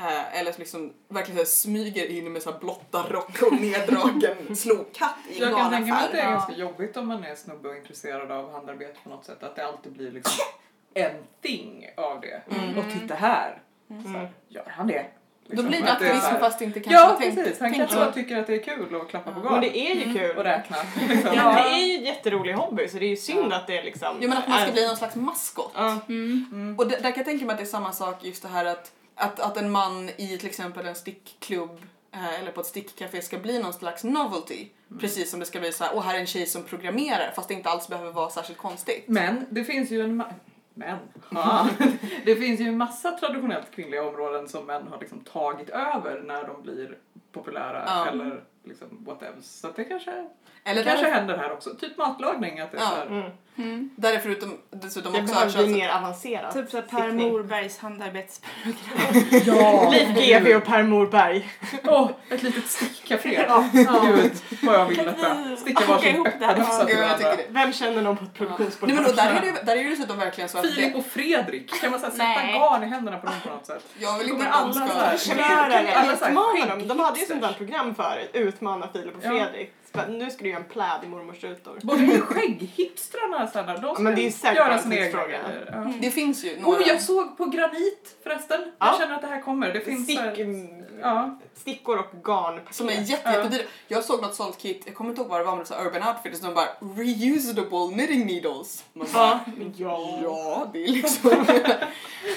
Eh, 0.00 0.40
eller 0.40 0.54
liksom 0.58 0.92
verkligen 1.08 1.36
så 1.36 1.40
här 1.42 1.46
smyger 1.46 2.06
in 2.06 2.32
med 2.32 2.42
så 2.42 2.52
här 2.52 2.58
blotta 2.58 3.02
rock 3.10 3.42
och 3.42 3.52
neddragen 3.60 4.56
slokhatt 4.56 5.14
i 5.30 5.42
en 5.42 5.48
Jag 5.50 5.58
kan 5.58 5.70
tänka 5.70 5.94
mig 5.94 6.04
att 6.04 6.12
det 6.12 6.20
är 6.20 6.30
ganska 6.30 6.52
jobbigt 6.52 6.96
om 6.96 7.08
man 7.08 7.24
är 7.24 7.34
snubbe 7.34 7.68
och 7.68 7.76
intresserad 7.76 8.30
av 8.32 8.52
handarbete 8.52 8.94
på 9.04 9.08
något 9.10 9.24
sätt. 9.24 9.42
Att 9.42 9.56
det 9.56 9.66
alltid 9.66 9.92
blir 9.92 10.10
liksom 10.10 10.44
en 10.94 11.12
thing 11.42 11.86
av 11.96 12.20
det. 12.20 12.42
Mm. 12.56 12.78
Och 12.78 12.84
titta 13.00 13.14
här! 13.14 13.62
Så 13.88 13.94
Mm. 13.94 14.14
här 14.14 14.30
gör 14.48 14.64
han 14.68 14.86
det? 14.86 15.04
Då 15.46 15.50
Liksom, 15.50 15.68
blir 15.68 15.80
det 15.82 15.92
att 15.92 15.98
så 15.98 16.04
aktivism 16.04 16.36
fast 16.40 16.58
det 16.58 16.64
inte 16.64 16.80
kanske 16.80 17.00
Ja 17.00 17.16
tänkt, 17.18 17.36
precis, 17.36 17.60
han 17.60 17.74
kanske 17.74 17.94
så. 17.96 18.00
bara 18.00 18.12
tycker 18.12 18.36
att 18.38 18.46
det 18.46 18.54
är 18.54 18.62
kul 18.62 18.94
att 19.00 19.08
klappa 19.08 19.32
på 19.32 19.40
Men 19.40 19.48
garn 19.52 19.60
det 19.60 19.78
är 19.78 19.94
ju 19.94 20.14
kul. 20.18 20.36
och 20.38 20.44
räkna. 20.44 20.76
Liksom. 21.08 21.30
Ja, 21.34 21.52
det 21.52 21.70
är 21.74 21.86
ju 21.86 21.94
en 21.96 22.04
jätterolig 22.04 22.52
hobby 22.54 22.88
så 22.88 22.98
det 22.98 23.04
är 23.04 23.08
ju 23.08 23.16
synd 23.16 23.52
att 23.52 23.66
det 23.66 23.82
liksom... 23.82 24.16
Jo 24.20 24.28
men 24.28 24.38
att 24.38 24.48
man 24.48 24.58
ska 24.60 24.68
är- 24.68 24.72
bli 24.72 24.86
någon 24.86 24.96
slags 24.96 25.14
maskot. 25.16 25.72
Ja. 25.74 25.98
Mm. 26.08 26.74
Och 26.78 26.86
där 26.88 26.98
kan 27.00 27.12
jag 27.16 27.24
tänka 27.24 27.44
mig 27.44 27.52
att 27.52 27.58
det 27.58 27.64
är 27.64 27.66
samma 27.66 27.92
sak 27.92 28.24
just 28.24 28.42
det 28.42 28.48
här 28.48 28.64
att, 28.64 28.92
att, 29.20 29.40
att 29.40 29.56
en 29.56 29.70
man 29.70 30.08
i 30.08 30.38
till 30.38 30.48
exempel 30.48 30.86
en 30.86 30.94
stickklubb 30.94 31.80
eh, 32.12 32.40
eller 32.40 32.50
på 32.52 32.60
ett 32.60 32.66
stickcafé 32.66 33.22
ska 33.22 33.38
bli 33.38 33.58
någon 33.58 33.72
slags 33.72 34.04
novelty. 34.04 34.66
Precis 35.00 35.30
som 35.30 35.40
det 35.40 35.46
ska 35.46 35.60
bli 35.60 35.72
så 35.72 35.84
här, 35.84 35.92
åh 35.94 36.02
här 36.02 36.14
är 36.14 36.18
en 36.20 36.26
tjej 36.26 36.46
som 36.46 36.62
programmerar 36.62 37.32
fast 37.36 37.48
det 37.48 37.54
inte 37.54 37.68
alls 37.70 37.88
behöver 37.88 38.12
vara 38.12 38.30
särskilt 38.30 38.58
konstigt. 38.58 39.04
Men 39.06 39.46
det 39.50 39.64
finns 39.64 39.90
ju 39.90 40.00
en 40.02 40.22
men. 40.74 40.98
Ja. 41.30 41.68
det 42.24 42.36
finns 42.36 42.60
ju 42.60 42.64
en 42.64 42.76
massa 42.78 43.10
traditionellt 43.10 43.70
kvinnliga 43.70 44.04
områden 44.08 44.48
som 44.48 44.66
män 44.66 44.88
har 44.88 45.00
liksom 45.00 45.20
tagit 45.20 45.68
över 45.68 46.22
när 46.26 46.44
de 46.46 46.62
blir 46.62 46.98
populära 47.32 47.84
Ja. 47.86 48.06
eller 48.06 48.44
liksom 48.64 49.04
whatever. 49.06 49.40
Så 49.42 49.66
att 49.68 49.76
det 49.76 49.84
kanske, 49.84 50.10
Eller 50.64 50.82
kanske 50.84 51.06
där, 51.06 51.12
händer 51.12 51.36
här 51.36 51.52
också. 51.52 51.70
Typ 51.74 51.96
matlagning. 51.98 52.60
Att 52.60 52.70
det 52.72 52.76
är 52.78 52.80
Ja. 52.82 52.88
så 52.90 52.96
här, 52.96 53.06
Mm. 53.06 53.30
Mm. 53.56 53.90
där 53.96 54.12
är 54.12 54.18
förutom 54.18 54.58
dessutom 54.70 55.12
Det 55.12 55.20
också 55.22 55.34
behöver 55.34 55.64
bli 55.64 55.74
mer 55.74 55.88
avancerat. 55.90 56.54
Typ 56.54 56.70
såhär 56.70 56.82
Per. 56.84 57.12
Morbergs 57.12 57.78
handarbetsprogram. 57.78 58.76
ja! 59.46 59.90
Leif 59.90 60.08
GW 60.08 60.54
och 60.56 60.64
Per 60.64 60.82
Morberg. 60.82 61.50
Åh, 61.84 62.10
ett 62.30 62.42
litet 62.42 62.66
stickcafé. 62.66 63.44
Ja. 63.48 63.64
Gud, 63.72 64.32
vad 64.62 64.74
jag 64.74 64.86
vill 64.86 64.96
detta. 64.96 65.56
Sticka 65.56 65.86
varsin 65.86 66.22
det 66.22 66.30
till 66.30 66.96
varandra. 66.96 67.16
det. 67.36 67.44
Vem 67.48 67.72
känner 67.72 68.02
någon 68.02 68.16
på 68.16 68.24
ett 68.24 68.34
produktionsbolag? 68.34 68.94
Nej 68.94 69.02
men 69.02 69.10
och 69.10 69.16
där 69.16 69.30
är 69.34 69.52
det, 69.52 69.62
där 69.66 69.76
är 69.76 69.84
det 69.84 69.90
dessutom 69.90 70.18
verkligen 70.18 70.48
så 70.48 70.58
att 70.58 70.66
Filip 70.66 70.92
det, 70.92 70.98
och 70.98 71.06
Fredrik, 71.06 71.80
kan 71.80 71.90
man 71.90 72.00
sätta 72.00 72.16
garn 72.24 72.82
i 72.82 72.86
händerna 72.86 73.18
på 73.18 73.26
dem 73.26 73.34
på 73.42 73.48
något 73.48 73.66
sätt? 73.66 73.84
jag 73.98 74.18
vill 74.18 74.28
inte 74.28 74.48
att 74.48 74.72
de 74.74 74.80
alla 74.82 75.18
ska... 75.18 75.32
Alla 75.42 76.16
så 76.16 76.24
här 76.24 76.30
utmana 76.30 76.66
dem. 76.66 76.88
De 76.88 76.98
hade 77.00 77.18
ju 77.20 77.26
skägghipsters. 77.26 77.28
sånt 77.28 77.42
där 77.42 77.52
program 77.52 77.94
förut. 77.94 78.30
Utmana 78.54 78.88
Filip 78.92 79.16
och 79.16 79.24
Ja. 79.24 79.30
Fredrik. 79.30 79.72
Bara, 79.92 80.06
Nu 80.06 80.30
ska 80.30 80.42
du 80.44 80.48
göra 80.50 80.60
en 80.60 80.68
pläd 80.68 81.00
i 81.04 81.06
mormors 81.08 81.42
rutor. 81.44 81.78
Både 81.82 82.20
skägghipstrarna 82.20 83.46
så 83.46 83.58
här, 83.58 83.78
de 83.78 83.94
ska 83.94 84.02
men 84.02 84.14
det 84.14 84.20
är 84.20 84.24
ju 84.24 84.30
säkert 84.32 84.56
göra 84.58 84.78
sina 84.78 84.96
egna 84.96 85.24
grejer. 85.26 85.70
Ja. 85.72 85.92
Det 86.00 86.10
finns 86.10 86.44
ju 86.44 86.60
några... 86.60 86.78
Oh, 86.78 86.88
jag 86.88 87.02
såg 87.02 87.36
på 87.36 87.44
granit 87.44 88.16
förresten. 88.22 88.60
Jag 88.60 88.88
Ja. 88.88 88.96
känner 88.98 89.14
att 89.14 89.20
det 89.22 89.26
här 89.28 89.42
kommer. 89.42 89.72
Det 89.72 89.80
finns 89.80 90.04
Stick, 90.04 90.20
ja. 91.02 91.38
stickor 91.54 91.98
och 91.98 92.22
garn. 92.24 92.60
Som 92.70 92.88
är 92.88 92.92
jätte, 92.92 93.30
jättedyra. 93.30 93.62
Jag 93.88 94.04
såg 94.04 94.22
något 94.22 94.34
sånt 94.34 94.58
kit, 94.58 94.82
jag 94.86 94.94
kommer 94.94 95.10
inte 95.10 95.20
ihåg 95.22 95.30
vad 95.30 95.40
det 95.40 95.44
var 95.44 95.56
men 95.56 95.64
det 95.64 95.74
var 95.76 95.84
Urban 95.86 96.08
Outfitters, 96.08 96.40
de 96.40 96.54
bara 96.54 96.68
reusable 96.96 97.94
knitting 97.94 98.26
needles. 98.26 98.84
Man 98.92 99.06
bara, 99.14 99.40
Ja. 99.76 100.18
Ja, 100.22 100.70
det 100.72 100.84
är 100.84 100.88
liksom... 100.88 101.30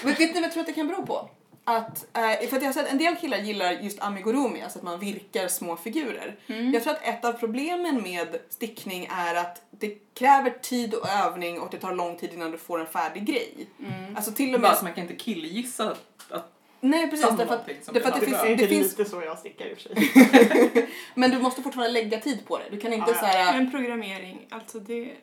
Men 0.03 0.13
vet 0.13 0.19
ni 0.19 0.33
vad 0.33 0.43
jag 0.43 0.51
tror 0.51 0.61
att 0.61 0.67
det 0.67 0.73
kan 0.73 0.87
bero 0.87 1.05
på? 1.05 1.29
Att, 1.65 2.07
eh, 2.13 2.47
för 2.49 2.57
att 2.57 2.63
jag 2.63 2.69
har 2.69 2.73
sett 2.73 2.91
en 2.91 2.97
del 2.97 3.15
killar 3.15 3.37
gillar 3.37 3.71
just 3.71 4.01
amigurumi, 4.01 4.61
alltså 4.61 4.79
att 4.79 4.85
man 4.85 4.99
virkar 4.99 5.47
små 5.47 5.75
figurer. 5.75 6.35
Jag 6.73 6.83
tror 6.83 6.93
att 6.93 7.03
ett 7.03 7.25
av 7.25 7.33
problemen 7.33 8.03
med 8.03 8.37
stickning 8.49 9.07
är 9.11 9.35
att 9.35 9.61
det 9.71 9.97
kräver 10.13 10.49
tid 10.49 10.93
och 10.93 11.09
övning 11.09 11.59
och 11.59 11.67
det 11.71 11.77
tar 11.77 11.93
lång 11.93 12.17
tid 12.17 12.33
innan 12.33 12.51
du 12.51 12.57
får 12.57 12.79
en 12.79 12.87
färdig 12.87 13.25
grej. 13.25 13.67
Alltså 14.15 14.31
till 14.31 14.55
och 14.55 14.61
med... 14.61 14.77
så 14.77 14.83
man 14.83 14.93
kan 14.93 15.03
inte 15.03 15.15
killgissa 15.15 15.95
att 16.29 16.53
Nej 16.83 17.09
precis, 17.09 17.25
därför 17.25 17.43
att, 17.43 17.49
någonting 17.49 17.77
som 17.81 17.93
därför 17.93 18.09
att 18.09 18.19
det 18.19 18.25
finns, 18.25 18.41
Det 18.41 18.47
är 18.47 18.55
det 18.55 18.63
inte 18.63 18.67
finns, 18.67 18.97
lite 18.97 19.09
så 19.09 19.21
jag 19.21 19.39
stickar 19.39 19.65
i 19.65 19.73
och 19.73 19.77
för 19.77 19.83
sig. 19.83 20.89
men 21.15 21.31
du 21.31 21.39
måste 21.39 21.61
fortfarande 21.61 21.93
lägga 21.93 22.19
tid 22.19 22.45
på 22.47 22.57
det. 22.57 22.63
Du 22.71 22.79
kan 22.79 22.93
inte 22.93 23.11
Ja, 23.11 23.15
ja. 23.15 23.21
såhär... 23.21 23.53
Men 23.53 23.71
programmering, 23.71 24.47
alltså 24.49 24.79
det... 24.79 25.13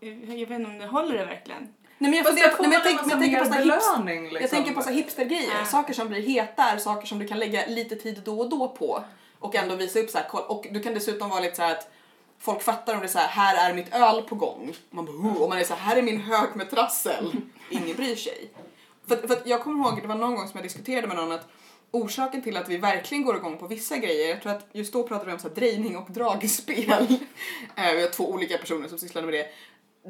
Jag 0.00 0.46
vet 0.46 0.50
inte 0.50 0.70
om 0.70 0.78
det 0.78 0.86
håller 0.86 1.18
det 1.18 1.24
verkligen. 1.24 1.68
Nej 2.04 2.10
men 2.10 2.16
jag, 2.18 2.26
Fast 2.26 2.58
det 2.58 2.68
nej, 2.68 2.68
men 2.68 2.72
jag, 2.72 2.82
tänk, 2.82 3.00
jag 3.12 3.20
tänker 3.20 3.44
på 3.44 3.50
mer 3.50 3.64
såna 3.64 4.04
belöning 4.04 4.22
liksom. 4.22 4.40
Jag 4.40 4.50
tänker 4.50 4.72
på 4.72 4.82
så 4.82 4.90
hipstergrejer, 4.90 5.58
Ja. 5.58 5.64
saker 5.64 5.94
som 5.94 6.08
blir 6.08 6.22
heta 6.22 6.62
är 6.62 6.78
saker 6.78 7.06
som 7.06 7.18
du 7.18 7.26
kan 7.26 7.38
lägga 7.38 7.66
lite 7.66 7.96
tid 7.96 8.22
då 8.24 8.40
och 8.40 8.50
då 8.50 8.68
på 8.68 9.04
och 9.38 9.54
ändå 9.54 9.74
visa 9.74 9.98
upp 9.98 10.10
så 10.10 10.18
här, 10.18 10.50
och 10.50 10.66
du 10.70 10.80
kan 10.80 10.94
dessutom 10.94 11.30
vara 11.30 11.40
lite 11.40 11.56
så 11.56 11.62
här 11.62 11.72
att 11.72 11.90
folk 12.38 12.62
fattar 12.62 12.94
om 12.94 13.00
det 13.00 13.06
är 13.06 13.08
så 13.08 13.18
här, 13.18 13.28
här 13.28 13.70
är 13.70 13.74
mitt 13.74 13.94
öl 13.94 14.22
på 14.22 14.34
gång. 14.34 14.74
Man 14.90 15.04
bara, 15.04 15.12
oh, 15.16 15.42
och 15.42 15.48
man 15.48 15.58
är 15.58 15.64
så 15.64 15.74
här, 15.74 15.80
här 15.80 15.96
är 15.96 16.02
min 16.02 16.20
hög 16.20 16.56
med 16.56 16.70
trassel. 16.70 17.32
Ingen 17.70 17.96
bryr 17.96 18.16
sig. 18.16 18.50
För, 19.08 19.16
för 19.16 19.38
jag 19.44 19.62
kommer 19.62 19.88
ihåg, 19.88 20.02
det 20.02 20.08
var 20.08 20.14
någon 20.14 20.34
gång 20.34 20.48
som 20.48 20.56
jag 20.58 20.64
diskuterade 20.64 21.06
med 21.06 21.16
någon 21.16 21.32
att 21.32 21.48
orsaken 21.90 22.42
till 22.42 22.56
att 22.56 22.68
vi 22.68 22.76
verkligen 22.76 23.24
går 23.24 23.36
igång 23.36 23.58
på 23.58 23.66
vissa 23.66 23.96
grejer, 23.96 24.28
jag 24.28 24.42
tror 24.42 24.52
att 24.52 24.66
just 24.72 24.92
då 24.92 25.02
pratade 25.02 25.26
vi 25.26 25.32
om 25.32 25.38
så 25.38 25.48
här 25.48 25.54
drejning 25.54 25.96
och 25.96 26.10
dragspel. 26.10 27.06
Eh, 27.76 27.92
vi 27.92 28.02
har 28.02 28.08
två 28.08 28.30
olika 28.30 28.58
personer 28.58 28.88
som 28.88 28.98
sysslade 28.98 29.26
med 29.26 29.34
det. 29.34 29.46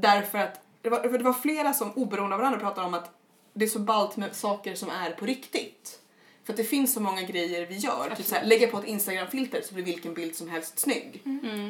Därför 0.01 0.39
att 0.39 0.61
det 0.85 0.91
var, 0.91 1.01
för 1.01 1.19
det 1.19 1.25
var 1.25 1.33
flera 1.33 1.73
som 1.73 1.93
oberoende 1.93 2.35
av 2.35 2.41
varandra 2.41 2.61
pratade 2.61 2.87
om 2.87 2.95
att 2.95 3.11
det 3.55 3.65
är 3.65 3.69
så 3.69 3.79
ballt 3.79 4.17
med 4.17 4.37
saker 4.37 4.75
som 4.75 4.89
är 4.91 5.11
på 5.11 5.27
riktigt. 5.27 6.01
För 6.45 6.53
att 6.53 6.57
det 6.57 6.65
finns 6.65 6.95
så 6.95 7.01
många 7.01 7.23
grejer 7.23 7.67
vi 7.67 7.77
gör. 7.77 8.15
Typ 8.17 8.27
såhär, 8.27 8.45
lägga 8.45 8.67
på 8.67 8.79
ett 8.79 8.85
Instagram-filter 8.87 9.63
så 9.63 9.75
blir 9.75 9.85
vilken 9.85 10.15
bild 10.15 10.37
som 10.37 10.49
helst 10.51 10.79
snygg. 10.79 11.23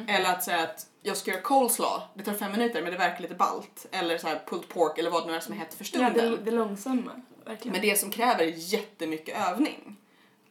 Eller 0.07 0.29
att 0.29 0.43
säga 0.43 0.59
att 0.63 0.87
jag 1.01 1.17
ska 1.17 1.31
göra 1.31 1.41
coleslaw, 1.41 2.01
det 2.13 2.23
tar 2.23 2.33
fem 2.33 2.51
minuter 2.51 2.81
men 2.81 2.91
det 2.91 2.97
verkar 2.97 3.21
lite 3.21 3.35
ballt. 3.35 3.85
Eller 3.91 4.17
så 4.17 4.27
här 4.27 4.41
pulled 4.49 4.67
pork 4.69 4.97
eller 4.97 5.11
vad 5.11 5.23
det 5.23 5.27
nu 5.31 5.35
är 5.37 5.39
som 5.39 5.53
är 5.53 5.57
hett 5.57 5.73
för 5.73 5.83
Ja, 5.83 5.87
stunden. 5.87 6.31
det, 6.31 6.51
det 6.51 6.51
långsamma. 6.51 7.11
Verkligen. 7.45 7.71
Men 7.71 7.81
det 7.81 7.99
som 7.99 8.11
kräver 8.11 8.43
jättemycket 8.45 9.47
övning. 9.49 9.95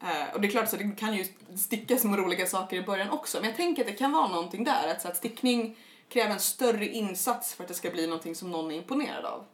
Eh, 0.03 0.35
och 0.35 0.41
det 0.41 0.49
är 0.49 0.51
klart 0.51 0.69
så 0.71 0.77
det 0.77 0.91
kan 0.99 1.15
ju 1.15 1.25
sticka 1.59 1.97
små 1.97 2.17
roliga 2.17 2.47
saker 2.47 2.77
i 2.77 2.83
början 2.83 3.11
också. 3.11 3.39
Men 3.41 3.49
jag 3.49 3.57
tänker 3.57 3.83
att 3.83 3.89
det 3.89 3.95
kan 3.95 4.13
vara 4.13 4.29
någonting 4.29 4.65
där. 4.65 4.89
Att, 4.91 5.03
så 5.03 5.09
att 5.09 5.17
stickning 5.17 5.77
kräver 6.09 6.33
en 6.33 6.39
större 6.41 6.87
insats 6.87 7.55
för 7.55 7.65
att 7.65 7.69
det 7.69 7.75
ska 7.75 7.91
bli 7.91 8.07
någonting 8.07 8.35
som 8.35 8.51
någon 8.51 8.71
är 8.71 8.75
imponerad 8.77 9.25
av. 9.25 9.45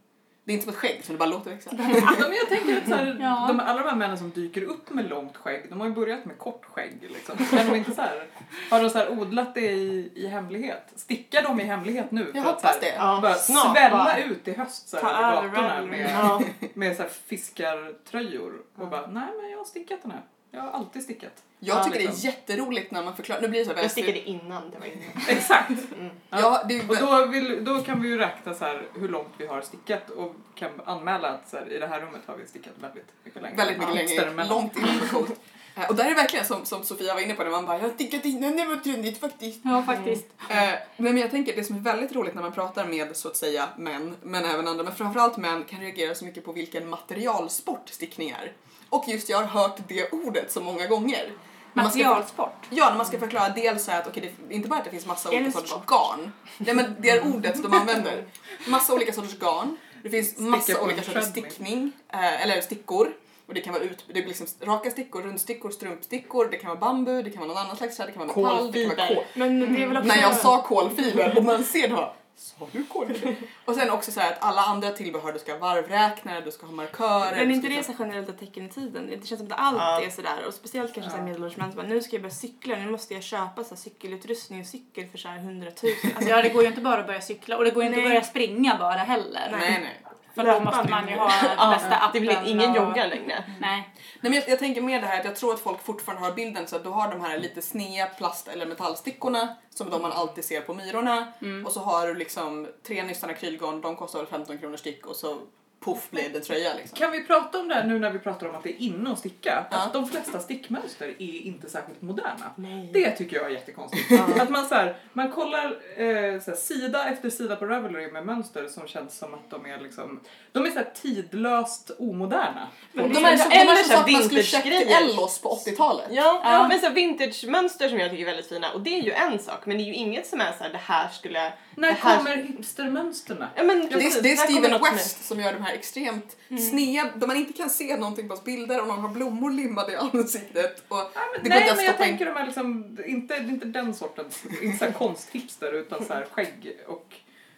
Det 0.44 0.52
är 0.52 0.54
inte 0.54 0.64
som 0.64 0.72
ett 0.72 0.78
skägg 0.78 1.04
som 1.04 1.14
det 1.14 1.18
bara 1.18 1.28
låter 1.28 1.50
växa. 1.50 1.70
Ja, 1.78 2.14
men 2.18 2.32
jag 2.32 2.48
tänker 2.48 2.76
att 2.78 2.88
så 2.88 2.94
här, 2.94 3.16
Ja. 3.20 3.44
de, 3.48 3.60
alla 3.60 3.82
de 3.82 3.88
här 3.88 3.96
männen 3.96 4.18
som 4.18 4.30
dyker 4.30 4.62
upp 4.62 4.90
med 4.90 5.08
långt 5.08 5.36
skägg, 5.36 5.66
de 5.70 5.80
har 5.80 5.86
ju 5.88 5.92
börjat 5.94 6.24
med 6.24 6.38
kort 6.38 6.64
skägg. 6.64 6.98
Liksom. 7.12 7.36
Kan 7.36 7.66
de 7.70 7.76
inte 7.76 7.94
så 7.94 8.02
här, 8.02 8.26
har 8.70 8.82
de 8.82 8.90
så 8.90 8.98
här 8.98 9.10
odlat 9.10 9.54
det 9.54 9.60
i, 9.72 10.12
i 10.14 10.26
hemlighet? 10.26 10.92
Stickar 10.96 11.42
de 11.42 11.60
i 11.60 11.64
hemlighet 11.64 12.10
nu? 12.10 12.30
Jag 12.34 12.44
för 12.44 12.50
att 12.52 12.60
så 12.60 12.66
här, 12.66 12.72
hoppas 12.74 12.80
det. 12.80 12.94
Ja, 12.96 13.18
bara 13.22 13.34
snart 13.34 13.76
svälla 13.76 13.96
bara. 14.04 14.18
ut 14.24 14.48
i 14.48 14.52
höst 14.52 14.88
så 14.88 14.96
här, 14.96 15.48
gatorna 15.48 15.82
med, 15.86 16.44
med 16.74 16.96
så 16.96 17.02
här 17.02 17.10
fiskartröjor 17.26 18.62
och 18.76 18.88
bara 18.88 19.06
nej 19.06 19.28
men 19.40 19.50
jag 19.50 19.58
har 19.58 19.64
stickat 19.64 20.02
den 20.02 20.10
här. 20.10 20.22
Jag 20.50 20.60
har 20.60 20.70
alltid 20.70 21.02
stickat. 21.02 21.32
Jag 21.58 21.76
Ja, 21.78 21.84
tycker 21.84 21.98
det 21.98 22.04
liksom. 22.04 22.28
är 22.28 22.32
jätteroligt 22.32 22.90
när 22.90 23.04
man 23.04 23.16
förklarar. 23.16 23.42
Nu 23.42 23.48
blir 23.48 23.60
det 23.60 23.66
så 23.66 23.74
här 23.74 23.82
Jag 23.82 23.90
stickade 23.90 24.20
innan 24.28 24.70
det 24.70 24.78
var 24.78 24.86
innan. 24.86 25.04
Exakt! 25.28 25.70
Mm. 25.98 26.10
Ja, 26.30 26.64
det 26.68 26.88
Och 26.88 26.96
då, 26.96 27.26
vill, 27.26 27.64
då 27.64 27.78
kan 27.82 28.02
vi 28.02 28.08
ju 28.08 28.18
räkna 28.18 28.54
så 28.54 28.64
här 28.64 28.82
hur 28.94 29.08
långt 29.08 29.32
vi 29.38 29.46
har 29.46 29.60
stickat 29.62 30.10
och 30.10 30.34
kan 30.54 30.70
anmäla 30.84 31.28
att 31.28 31.48
så 31.50 31.56
här, 31.56 31.72
i 31.72 31.78
det 31.78 31.86
här 31.86 32.00
rummet 32.00 32.20
har 32.26 32.36
vi 32.36 32.46
stickat 32.46 32.72
väldigt 32.80 33.06
mycket 33.24 33.42
längre. 33.42 33.56
väldigt 33.56 33.78
mycket 33.78 33.94
längre, 33.94 34.24
emellan. 34.30 34.48
långt 34.48 34.76
innan 34.76 35.08
coolt. 35.10 35.40
Eh, 35.76 35.88
Och 35.88 35.94
där 35.96 36.04
är 36.04 36.08
det 36.08 36.14
verkligen 36.14 36.44
som, 36.44 36.64
som 36.64 36.84
Sofia 36.84 37.14
var 37.14 37.20
inne 37.20 37.34
på 37.34 37.42
när 37.44 37.50
man 37.50 37.66
bara 37.66 37.76
jag 37.78 37.82
har 37.84 37.90
stickat 37.94 38.24
innan 38.24 38.56
det 38.56 38.64
var 38.64 38.76
trendigt 38.76 39.18
faktiskt. 39.20 39.60
Ja, 39.64 39.82
faktiskt. 39.82 40.26
Eh, 40.50 40.72
men 40.96 41.16
jag 41.18 41.30
tänker 41.30 41.56
det 41.56 41.64
som 41.64 41.76
är 41.76 41.80
väldigt 41.80 42.12
roligt 42.12 42.34
när 42.34 42.42
man 42.42 42.52
pratar 42.52 42.86
med 42.86 43.16
så 43.16 43.28
att 43.28 43.36
säga 43.36 43.68
män, 43.76 44.16
men 44.22 44.44
även 44.44 44.68
andra, 44.68 44.84
men 44.84 44.94
framförallt 44.94 45.36
män 45.36 45.64
kan 45.64 45.80
reagera 45.80 46.14
så 46.14 46.24
mycket 46.24 46.44
på 46.44 46.52
vilken 46.52 46.88
materialsport 46.88 47.88
stickning 47.88 48.30
är. 48.30 48.52
Och 48.90 49.04
just 49.08 49.28
jag 49.28 49.38
har 49.38 49.44
hört 49.44 49.76
det 49.88 50.12
ordet 50.12 50.52
så 50.52 50.60
många 50.60 50.86
gånger. 50.86 51.32
Materialsport. 51.72 52.66
Ja, 52.70 52.90
när 52.90 52.96
man 52.96 53.06
ska 53.06 53.18
förklara 53.18 53.48
dels 53.48 53.84
så 53.84 53.90
här 53.90 54.00
att 54.00 54.06
okej, 54.06 54.34
det 54.48 54.54
är 54.54 54.56
inte 54.56 54.68
bara 54.68 54.78
att 54.78 54.84
det 54.84 54.90
finns 54.90 55.06
massa 55.06 55.28
Är 55.28 55.36
olika 55.36 55.52
sorters 55.52 55.86
garn. 55.86 56.32
Nej 56.58 56.74
men 56.74 56.96
det 56.98 57.10
är 57.10 57.26
ordet 57.34 57.62
de 57.62 57.72
använder. 57.72 58.24
Massa 58.66 58.94
olika 58.94 59.12
sorters 59.12 59.38
garn. 59.38 59.76
Det 60.02 60.10
finns 60.10 60.38
massa 60.38 60.82
olika 60.82 61.02
sorters 61.02 61.24
stickning, 61.24 61.92
eh, 62.08 62.42
eller 62.42 62.60
stickor. 62.60 63.12
Och 63.46 63.54
det 63.54 63.60
kan 63.60 63.72
vara 63.72 63.82
ut, 63.82 64.04
det 64.06 64.12
blir 64.12 64.26
liksom 64.26 64.46
raka 64.60 64.90
stickor, 64.90 65.22
rundstickor, 65.22 65.70
strumpstickor, 65.70 66.48
det 66.50 66.56
kan 66.56 66.68
vara 66.68 66.80
bambu, 66.80 67.22
det 67.22 67.30
kan 67.30 67.40
vara 67.40 67.48
någon 67.48 67.62
annan 67.62 67.76
slags 67.76 67.96
träd, 67.96 68.08
det 68.08 68.12
kan 68.12 68.26
vara 68.26 68.52
metall, 68.52 68.72
det 68.72 68.86
kan 68.86 68.96
vara 68.96 69.08
kol. 69.08 69.24
Men 69.34 69.74
det 69.74 69.82
är 69.82 69.86
väl 69.86 69.96
också... 69.96 70.08
När 70.08 70.22
jag 70.22 70.36
sa 70.36 70.62
kolfiber 70.62 71.38
och 71.38 71.44
man 71.44 71.64
ser 71.64 71.88
det 71.88 71.94
bara, 71.94 72.12
sa 72.40 72.68
du 72.72 72.84
kolfiber? 72.84 73.36
Och 73.64 73.74
sen 73.74 73.90
också 73.90 74.12
så 74.12 74.20
här 74.20 74.32
att 74.32 74.38
alla 74.44 74.60
andra 74.60 74.90
tillbehör, 74.90 75.32
du 75.32 75.38
ska 75.38 75.52
ha 75.52 75.58
varvräknare, 75.58 76.40
du 76.40 76.50
ska 76.50 76.66
ha 76.66 76.72
markörer. 76.72 77.36
Men 77.36 77.50
är 77.50 77.54
inte 77.54 77.68
det 77.68 77.82
så 77.82 77.92
generellt 77.98 78.28
ett 78.28 78.38
tecken 78.38 78.66
i 78.66 78.68
tiden? 78.68 79.06
Det 79.06 79.26
känns 79.26 79.40
som 79.40 79.52
att 79.52 79.58
allt 79.60 79.78
Ja. 79.78 80.02
är 80.02 80.10
sådär 80.10 80.44
och 80.46 80.54
speciellt 80.54 80.94
kanske 80.94 81.18
ja. 81.18 81.24
medelålders 81.24 81.56
män 81.56 81.72
som 81.72 81.86
nu 81.86 82.00
ska 82.00 82.12
jag 82.16 82.22
börja 82.22 82.34
cykla, 82.34 82.76
nu 82.76 82.90
måste 82.90 83.14
jag 83.14 83.22
köpa 83.22 83.64
så 83.64 83.70
här, 83.70 83.76
cykelutrustning 83.76 84.60
och 84.60 84.66
cykel 84.66 85.08
för 85.08 85.18
så 85.18 85.28
här 85.28 85.38
100 85.38 85.70
000. 85.82 85.92
Alltså, 86.16 86.30
Ja, 86.30 86.42
det 86.42 86.48
går 86.48 86.62
ju 86.62 86.68
inte 86.68 86.80
bara 86.80 87.00
att 87.00 87.06
börja 87.06 87.20
cykla 87.20 87.56
och 87.56 87.64
det 87.64 87.70
går 87.70 87.82
ju 87.82 87.88
inte 87.88 88.00
att 88.00 88.08
börja 88.08 88.22
springa 88.22 88.76
bara 88.78 88.98
heller. 88.98 89.48
Nej, 89.50 89.80
nej. 89.82 90.09
För 90.34 90.44
då 90.44 90.60
måste 90.60 90.90
man 90.90 91.08
ju 91.08 91.14
ha 91.16 91.30
den 91.58 91.70
bästa 91.70 91.96
appen. 91.96 92.10
det 92.12 92.20
blir 92.20 92.38
ingen 92.46 92.70
och- 92.70 92.76
joggar 92.76 93.08
längre. 93.08 93.44
Nej. 93.60 93.94
Nej, 94.20 94.30
men 94.30 94.32
jag, 94.32 94.48
jag 94.48 94.58
tänker 94.58 94.80
mer 94.80 95.00
det 95.00 95.06
här 95.06 95.18
att 95.18 95.24
jag 95.24 95.36
tror 95.36 95.54
att 95.54 95.60
folk 95.60 95.82
fortfarande 95.84 96.26
har 96.26 96.32
bilden 96.32 96.66
så 96.66 96.76
att 96.76 96.84
du 96.84 96.88
har 96.90 97.08
de 97.10 97.20
här 97.20 97.38
lite 97.38 97.62
snea 97.62 98.06
plast 98.06 98.48
eller 98.48 98.66
metallstickorna 98.66 99.56
som 99.74 99.90
de 99.90 100.02
man 100.02 100.12
alltid 100.12 100.44
ser 100.44 100.60
på 100.60 100.74
Myrorna 100.74 101.32
och 101.66 101.72
så 101.72 101.80
har 101.80 102.06
du 102.06 102.14
liksom 102.14 102.68
tre 102.86 103.02
nystan 103.02 103.30
akrylgarn, 103.30 103.80
de 103.80 103.96
kostar 103.96 104.18
väl 104.18 104.26
15 104.28 104.58
kronor 104.58 104.76
styck 104.76 105.06
och 105.06 105.16
så 105.16 105.36
poff 105.80 106.10
blev 106.10 106.32
det 106.32 106.40
tröja 106.40 106.74
liksom. 106.74 106.98
Kan 106.98 107.10
vi 107.12 107.24
prata 107.24 107.58
om 107.60 107.68
det 107.68 107.74
här 107.74 107.84
nu 107.84 107.98
när 107.98 108.10
vi 108.10 108.18
pratar 108.18 108.48
om 108.48 108.54
att 108.54 108.62
det 108.62 108.70
är 108.70 108.80
inne 108.86 109.12
att 109.12 109.18
sticka? 109.18 109.66
Ja. 109.70 109.76
Att 109.76 109.92
de 109.92 110.06
flesta 110.06 110.38
stickmönster 110.40 111.08
är 111.18 111.40
inte 111.46 111.70
särskilt 111.70 112.02
moderna. 112.02 112.50
Nej. 112.56 112.90
Det 112.92 113.10
tycker 113.10 113.36
jag 113.36 113.46
är 113.46 113.50
jättekonstigt. 113.50 114.20
Att 114.40 114.50
man, 114.50 114.68
så 114.68 114.74
här, 114.74 114.96
man 115.12 115.30
kollar 115.32 115.64
eh, 115.96 116.40
så 116.40 116.50
här, 116.50 116.56
sida 116.56 117.08
efter 117.08 117.30
sida 117.30 117.56
på 117.56 117.66
Ravelry 117.66 118.10
med 118.12 118.26
mönster 118.26 118.68
som 118.68 118.86
känns 118.88 119.18
som 119.18 119.34
att 119.34 119.50
de 119.50 119.66
är 119.66 119.80
liksom, 119.80 120.20
de 120.52 120.66
är 120.66 120.70
så 120.70 120.78
här 120.78 120.90
tidlöst 121.02 121.90
omoderna. 121.98 122.68
De 122.92 123.12
det 123.12 123.20
är 123.20 123.32
är 123.32 123.36
så, 123.36 123.42
så- 123.42 123.48
de 123.50 123.56
är 123.56 123.60
eller 123.62 123.74
så 123.74 123.84
så 123.88 123.94
här 123.94 124.04
att 124.04 124.10
man 124.12 124.22
skulle 124.22 124.42
köpt. 124.42 124.66
Ellos 124.66 125.40
på 125.40 125.48
80-talet. 125.66 126.06
Ja, 126.10 126.40
Ja. 126.44 126.68
men 126.68 126.80
så 126.80 126.86
här 126.86 126.94
vintage-mönster 126.94 127.88
som 127.88 127.98
jag 127.98 128.10
tycker 128.10 128.22
är 128.22 128.26
väldigt 128.26 128.48
fina 128.48 128.70
och 128.72 128.80
det 128.80 128.98
är 128.98 129.02
ju 129.02 129.12
en 129.12 129.38
sak 129.38 129.66
men 129.66 129.76
det 129.76 129.82
är 129.82 129.86
ju 129.86 129.94
inget 129.94 130.26
som 130.26 130.40
är 130.40 130.52
så 130.58 130.64
här 130.64 130.70
det 130.70 130.78
här 130.78 131.08
skulle... 131.08 131.52
När 131.74 131.88
det 131.88 131.94
här... 131.94 132.16
kommer 132.16 132.36
hipstermönsterna? 132.36 133.48
Ja, 133.56 133.62
men 133.62 133.80
Det 133.80 133.86
precis, 133.88 134.20
det 134.22 134.32
är 134.32 134.36
Steven 134.36 134.80
West 134.82 135.24
som 135.24 135.40
gör 135.40 135.52
de 135.52 135.62
här 135.62 135.69
extremt 135.74 136.36
snea, 136.70 137.10
där 137.16 137.26
man 137.26 137.36
inte 137.36 137.52
kan 137.52 137.70
se 137.70 137.96
någonting 137.96 138.28
på 138.28 138.36
bilder 138.44 138.80
och 138.80 138.88
någon 138.88 138.98
har 138.98 139.08
blommor 139.08 139.50
limmade 139.50 139.92
i 139.92 139.96
ansiktet. 140.12 140.84
Och 140.88 140.96
Nej, 140.96 141.24
men, 141.32 141.42
det 141.42 141.48
går 141.48 141.60
nej, 141.60 141.70
att 141.70 141.76
men 141.76 141.84
jag 141.84 141.98
tänker 141.98 142.26
de 142.26 142.32
här 142.32 142.46
liksom, 142.46 142.98
inte, 143.06 143.36
inte 143.36 143.66
den 143.66 143.94
sortens, 143.94 144.42
inte 144.62 144.78
så 144.78 144.84
här 144.84 144.92
konsthipster 144.92 145.72
utan 145.72 146.04
så 146.04 146.12
här 146.12 146.26
skägg 146.30 146.76
och 146.86 147.14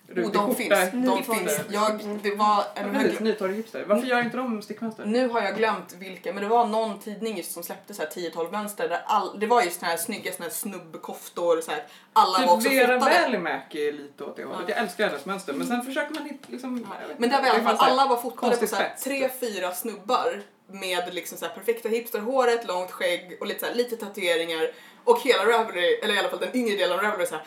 Oh, 0.08 0.14
rutig 0.14 0.32
de 0.32 0.54
skjorta. 0.54 0.76
finns, 0.76 1.06
de 1.06 1.16
hipster. 1.16 1.34
finns. 1.34 1.60
Jag, 1.70 2.00
det 2.22 2.34
var 2.34 2.64
en 2.74 2.92
Precis, 2.92 3.20
Nytorg-hipster. 3.20 3.84
Varför 3.86 4.06
gör 4.06 4.22
inte 4.22 4.36
de 4.36 4.62
stickmönster? 4.62 5.04
Nu 5.04 5.28
har 5.28 5.42
jag 5.42 5.56
glömt 5.56 5.94
vilka, 5.98 6.32
men 6.32 6.42
det 6.42 6.48
var 6.48 6.66
någon 6.66 6.98
tidning 6.98 7.36
just 7.36 7.52
som 7.52 7.62
släppte 7.62 7.94
så 7.94 8.02
här 8.02 8.08
10-12 8.08 8.52
mönster 8.52 8.88
där 8.88 9.02
all, 9.06 9.38
det 9.40 9.46
var 9.46 9.62
just 9.62 9.80
såna 9.80 9.90
här 9.90 9.98
snygga 9.98 10.32
såna 10.32 10.44
här 10.44 10.52
snubbkoftor 10.52 11.60
så 11.60 11.70
här, 11.70 11.84
alla 12.12 12.46
var 12.46 12.54
också 12.54 12.68
Typ 12.68 12.78
Vera 12.78 13.00
fotade. 13.00 13.18
Välimäki 13.20 13.88
är 13.88 13.92
lite 13.92 14.24
åt 14.24 14.36
det 14.36 14.44
hållet. 14.44 14.68
Jag 14.68 14.78
älskar 14.78 15.06
hennes 15.08 15.24
mönster 15.24 15.52
men 15.52 15.66
sen 15.66 15.82
försöker 15.82 16.14
man 16.14 16.24
hitta 16.24 16.46
liksom... 16.48 16.74
vet 16.76 17.18
Men 17.18 17.30
där 17.30 17.40
var 17.40 17.46
i 17.46 17.50
alla 17.50 17.62
fall 17.62 17.90
alla 17.90 18.06
var 18.06 18.16
fotade 18.16 18.56
på 18.56 18.66
så 18.66 18.76
här, 18.76 18.94
tre, 19.04 19.28
fyra 19.40 19.74
snubbar 19.74 20.42
med 20.66 21.14
liksom 21.14 21.38
så 21.38 21.46
här 21.46 21.54
perfekta 21.54 21.88
hipsterhåret, 21.88 22.66
långt 22.66 22.90
skägg 22.90 23.36
och 23.40 23.46
lite, 23.46 23.60
så 23.60 23.66
här, 23.66 23.74
lite 23.74 23.96
tatueringar 23.96 24.70
och 25.04 25.20
hela 25.20 25.46
Ravelry, 25.46 25.94
eller 26.02 26.14
i 26.14 26.18
alla 26.18 26.28
fall 26.28 26.38
den 26.38 26.56
yngre 26.56 26.76
delen 26.76 26.98
av 26.98 27.04
Ravelry 27.04 27.26
så 27.26 27.34
här, 27.34 27.44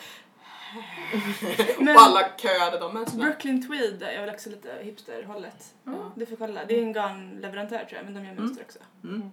Men 1.78 1.96
och 1.96 2.02
alla 2.02 2.20
köade 2.36 2.78
de 2.78 2.94
mönstren. 2.94 3.20
Brooklyn 3.20 3.68
Tweed 3.68 4.02
är 4.02 4.20
väl 4.20 4.34
också 4.34 4.50
lite 4.50 4.68
hipsterhållet. 4.82 5.74
Ja, 5.84 6.12
du 6.16 6.26
får 6.26 6.36
kolla. 6.36 6.64
Det 6.64 6.78
är 6.78 6.82
en 6.82 6.92
garnleverantör 6.92 7.78
tror 7.78 7.92
jag, 7.96 8.04
men 8.04 8.14
de 8.14 8.24
gör 8.28 8.34
mönster 8.34 8.64
också. 8.64 8.78
Mm. 9.04 9.30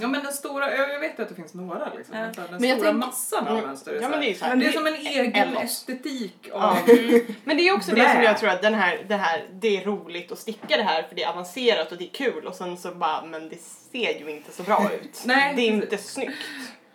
Ja 0.00 0.08
men 0.08 0.22
den 0.22 0.32
stora, 0.32 0.76
jag 0.76 1.00
vet 1.00 1.20
att 1.20 1.28
det 1.28 1.34
finns 1.34 1.54
några 1.54 1.94
liksom. 1.94 2.16
Ja. 2.16 2.20
men 2.22 2.32
Den 2.34 2.60
Men 2.60 2.68
jag 2.68 2.78
stora 2.78 2.90
tänk- 2.90 3.04
massan 3.04 3.46
av 3.46 3.52
Mm. 3.52 3.66
mönster 3.66 3.98
Ja 4.02 4.08
men 4.08 4.20
det 4.20 4.30
är 4.30 4.34
så 4.34 4.44
här. 4.44 4.56
det 4.56 4.66
är 4.66 4.72
som 4.72 4.86
en 4.86 4.94
egen 4.94 5.34
Ellos. 5.34 5.62
estetik 5.64 6.36
Ja. 6.42 6.54
av... 6.54 6.76
Men 7.44 7.56
det 7.56 7.68
är 7.68 7.72
också 7.74 7.94
det 7.94 8.12
som 8.12 8.22
jag 8.22 8.38
tror 8.38 8.50
att 8.50 8.62
den 8.62 8.74
här, 8.74 9.04
det 9.08 9.16
här, 9.16 9.48
det 9.52 9.76
är 9.76 9.84
roligt 9.84 10.32
att 10.32 10.38
sticka 10.38 10.76
det 10.76 10.82
här 10.82 11.02
för 11.02 11.14
det 11.14 11.22
är 11.22 11.28
avancerat 11.28 11.92
och 11.92 11.98
det 11.98 12.04
är 12.04 12.12
kul 12.14 12.46
och 12.46 12.54
sen 12.54 12.76
så 12.76 12.90
bara, 12.94 13.24
men 13.24 13.48
det 13.48 13.58
ser 13.92 14.18
ju 14.20 14.30
inte 14.30 14.52
så 14.52 14.62
bra 14.62 14.90
ut. 15.02 15.22
Nej, 15.24 15.52
det 15.56 15.62
är 15.62 15.66
inte 15.68 15.98
snyggt. 15.98 16.36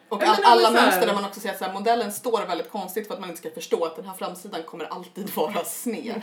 Och 0.10 0.24
all, 0.24 0.44
alla 0.44 0.72
mönster 0.72 1.08
där 1.08 1.14
man 1.14 1.26
också 1.26 1.40
ser 1.40 1.52
att 1.52 1.58
så 1.58 1.66
här, 1.66 1.74
modellen 1.74 2.12
står 2.12 2.46
väldigt 2.46 2.70
konstigt 2.72 3.08
för 3.08 3.14
att 3.14 3.20
man 3.20 3.30
inte 3.30 3.42
ska 3.42 3.50
förstå 3.52 3.86
att 3.86 3.96
den 3.96 4.06
här 4.06 4.14
framsidan 4.14 4.64
kommer 4.64 4.86
alltid 4.86 5.30
vara 5.36 5.64
sned. 5.66 6.04
Nej, 6.06 6.22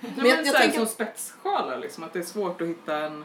Men 0.00 0.10
men 0.16 0.26
jag- 0.26 0.46
jag, 0.46 0.54
tänker- 0.56 0.78
som 0.78 0.86
spetssjalar 0.86 1.78
liksom, 1.78 2.04
att 2.04 2.12
det 2.12 2.18
är 2.18 2.22
svårt 2.22 2.60
att 2.60 2.68
hitta 2.68 2.96
en... 2.96 3.24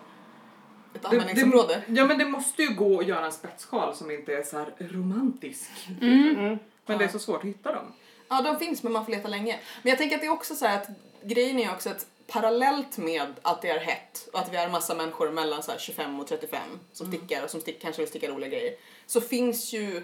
Ett 0.95 1.01
Det- 1.01 1.07
användningsområde. 1.07 1.81
Det, 1.87 1.93
ja 1.93 2.05
men 2.05 2.17
det 2.17 2.25
måste 2.25 2.61
ju 2.61 2.69
gå 2.73 2.99
att 2.99 3.07
göra 3.07 3.25
en 3.25 3.31
spetssjal 3.31 3.95
som 3.95 4.11
inte 4.11 4.33
är 4.33 4.43
så 4.43 4.57
här 4.57 4.73
romantisk. 4.79 5.69
Mm. 6.01 6.57
Men 6.85 6.97
det 6.97 7.03
är 7.03 7.07
så 7.09 7.19
svårt 7.19 7.39
att 7.39 7.45
hitta 7.49 7.71
dem. 7.71 7.93
Ja, 8.29 8.41
de 8.41 8.59
finns 8.59 8.83
men 8.83 8.91
man 8.91 9.05
får 9.05 9.11
leta 9.11 9.27
länge. 9.27 9.59
Men 9.83 9.89
jag 9.89 9.97
tänker 9.97 10.15
att 10.15 10.21
det 10.21 10.27
är 10.27 10.31
också 10.31 10.55
så 10.55 10.65
här 10.65 10.77
att 10.81 10.87
grejen 11.23 11.59
är 11.59 11.71
också 11.71 11.89
att 11.89 12.05
parallellt 12.27 12.97
med 12.97 13.33
att 13.41 13.61
det 13.61 13.69
är 13.69 13.79
hett 13.79 14.29
och 14.33 14.39
att 14.39 14.53
vi 14.53 14.57
är 14.57 14.65
en 14.65 14.71
massa 14.71 14.95
människor 14.95 15.31
mellan 15.31 15.63
så 15.63 15.71
här 15.71 15.79
25 15.79 16.19
och 16.19 16.27
35 16.27 16.61
som 16.93 17.07
stickar 17.07 17.43
och 17.43 17.49
som 17.49 17.61
stick, 17.61 17.81
kanske 17.81 18.01
vill 18.01 18.09
sticka 18.09 18.27
roliga 18.29 18.49
grejer 18.49 18.73
så 19.05 19.21
finns 19.21 19.73
ju 19.73 19.97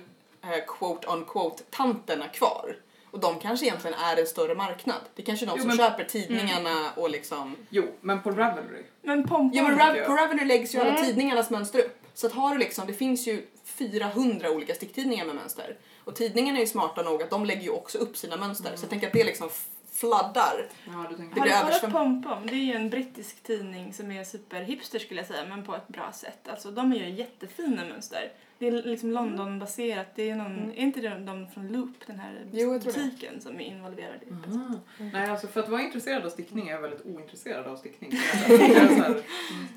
eh, 0.44 0.66
quote 0.68 1.08
on 1.08 1.26
quote 1.26 1.64
tanterna 1.70 2.28
kvar. 2.28 2.76
Och 3.12 3.20
de 3.20 3.40
kanske 3.40 3.66
egentligen 3.66 3.98
är 4.00 4.18
en 4.20 4.28
större 4.28 4.56
marknad. 4.56 4.98
Det 5.16 5.22
är 5.22 5.26
kanske 5.26 5.46
är 5.46 5.48
de 5.48 5.54
Jo, 5.58 5.62
som 5.62 5.68
men- 5.68 5.78
köper 5.78 6.04
tidningarna 6.04 6.92
och 6.96 7.10
liksom... 7.10 7.56
Jo, 7.70 7.84
men 8.02 8.22
på 8.22 8.32
Ravelry. 8.32 8.84
Men. 9.02 9.28
Ja 9.30 9.64
men 9.64 9.80
Rav- 9.80 10.06
på 10.06 10.14
Ravelry 10.16 10.46
läggs 10.46 10.76
ju 10.76 10.80
alla 10.80 10.90
Mm. 10.90 11.04
tidningarnas 11.06 11.50
mönster 11.50 11.80
upp. 11.80 12.00
Så 12.14 12.28
att 12.28 12.34
har 12.34 12.52
du 12.54 12.58
liksom, 12.58 12.88
det 12.88 12.94
finns 12.94 13.28
ju 13.28 13.48
400 13.66 14.50
olika 14.52 14.74
sticktidningar 14.76 15.26
med 15.26 15.36
mönster. 15.36 15.78
Och 16.04 16.16
tidningarna 16.16 16.58
är 16.58 16.62
ju 16.62 16.68
smarta 16.68 17.02
nog 17.02 17.24
att 17.24 17.30
de 17.30 17.46
lägger 17.46 17.62
ju 17.62 17.70
också 17.70 17.98
upp 17.98 18.18
sina 18.18 18.38
mönster. 18.38 18.76
Så 18.76 18.84
jag 18.84 18.90
tänker 18.90 19.08
att 19.08 19.14
det 19.14 19.24
liksom 19.24 19.50
fladdar. 19.94 20.68
Ja, 20.86 21.06
du 21.10 21.16
tänker... 21.16 21.44
Det 21.44 21.50
Har 21.50 21.72
du 21.72 21.80
kollat 21.80 21.94
Pompom? 21.94 22.48
Det 22.48 22.54
är 22.54 22.66
ju 22.66 22.74
en 22.74 22.90
brittisk 22.90 23.44
tidning 23.44 23.94
som 23.94 24.12
är 24.12 24.24
superhipster 24.24 25.00
skulle 25.00 25.20
jag 25.20 25.28
säga, 25.28 25.46
men 25.46 25.66
på 25.66 25.76
ett 25.76 25.88
bra 25.88 26.12
sätt. 26.14 26.48
Alltså 26.48 26.72
de 26.72 26.94
gör 26.94 27.06
jättefina 27.06 27.86
mönster. 27.86 28.32
Det 28.60 28.68
är 28.68 28.72
liksom 28.72 29.12
London-baserat. 29.12 30.08
Det 30.16 30.30
är 30.30 30.36
någon, 30.36 30.72
är 30.72 30.78
inte 30.78 31.00
det 31.00 31.10
de 31.10 31.48
från 31.54 31.68
Loop, 31.68 31.96
den 32.08 32.20
här 32.20 32.46
Jo, 32.52 32.80
butiken 32.80 33.42
som 33.42 33.56
är 33.56 33.64
involverad 33.64 34.20
i 34.22 34.26
det? 34.30 34.58
Ah. 34.58 35.04
Nej, 35.14 35.30
alltså 35.30 35.48
för 35.48 35.60
att 35.60 35.70
vara 35.70 35.82
intresserad 35.82 36.26
av 36.26 36.30
stickning 36.30 36.68
är 36.68 36.72
jag 36.74 36.82
väldigt 36.82 37.06
ointresserad 37.06 37.68
av 37.68 37.76
stickning. 37.76 38.12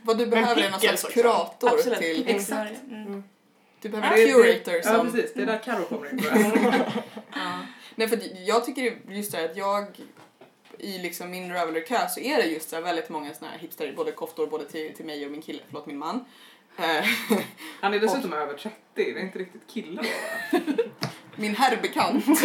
Vad 0.02 0.18
du 0.18 0.26
behöver 0.26 0.62
är 0.62 0.70
någon 0.70 0.80
slags 0.80 1.04
kurator 1.04 1.68
Absolut. 1.68 1.98
till... 1.98 2.24
Exakt. 2.28 2.72
det. 2.84 2.94
Mm. 2.94 3.24
Du 3.80 3.88
behöver 3.88 4.18
en 4.18 4.28
curator 4.28 4.74
Ja, 4.74 4.82
som... 4.82 5.12
precis. 5.12 5.34
Det 5.34 5.42
är 5.42 5.46
där 5.46 5.58
Carro 5.58 5.84
kommer 5.84 6.12
in. 6.12 6.22
Ja. 7.34 7.60
Nej 7.98 8.08
för 8.08 8.20
jag 8.46 8.64
tycker 8.64 8.98
just 9.08 9.32
det 9.32 9.38
här 9.38 9.44
att 9.44 9.56
jag 9.56 9.86
i 10.78 10.98
liksom 10.98 11.30
min 11.30 11.52
Ravelry-kö 11.52 12.08
så 12.08 12.20
är 12.20 12.36
det 12.36 12.46
just 12.46 12.70
så 12.70 12.80
väldigt 12.80 13.08
många 13.08 13.34
såna 13.34 13.50
här 13.50 13.58
hipster, 13.58 13.92
både 13.96 14.12
koftor 14.12 14.46
både 14.46 14.64
till, 14.64 14.94
till 14.94 15.04
mig 15.04 15.26
och 15.26 15.32
min 15.32 15.42
kille, 15.42 15.62
förlåt 15.66 15.86
min 15.86 15.98
man. 15.98 16.24
Eh, 16.78 17.04
Han 17.80 17.94
är 17.94 18.00
dessutom 18.00 18.32
över 18.32 18.54
30. 18.54 18.76
Det 18.94 19.10
är 19.10 19.18
inte 19.18 19.38
riktigt 19.38 19.66
kille 19.66 20.02
då 20.02 20.58
min 21.36 21.56
herrbekant. 21.56 22.24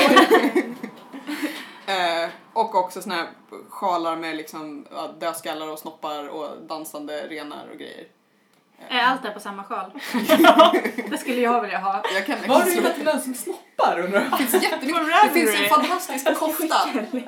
eh, 1.87 2.29
och 2.53 2.75
också 2.75 3.01
såna 3.01 3.15
här 3.15 3.27
sjalar 3.69 4.15
med 4.15 4.35
liksom 4.35 4.87
dödskallar 5.19 5.67
och 5.67 5.79
snoppar 5.79 6.27
och 6.27 6.61
dansande 6.67 7.27
renar 7.27 7.67
och 7.71 7.77
grejer. 7.77 8.07
Är 8.89 8.99
allt 8.99 9.23
där 9.23 9.31
på 9.31 9.39
samma 9.39 9.63
sjal? 9.63 9.91
det 11.09 11.17
skulle 11.17 11.41
jag 11.41 11.61
vilja 11.61 11.79
ha. 11.79 12.03
Jag 12.15 12.25
kan 12.25 12.37
Var 12.47 12.55
har 12.55 12.65
du 12.65 12.71
hittat 12.71 12.97
mönstring 13.03 13.35
snoppar 13.35 13.99
undrar 13.99 14.21
jag? 14.21 14.31
Det 14.39 14.45
finns 14.45 14.63
jättemycket. 14.63 15.01
Det 15.23 15.29
finns 15.29 15.55
en 15.55 15.69
fantastisk 15.69 16.35
kofta. 16.39 16.75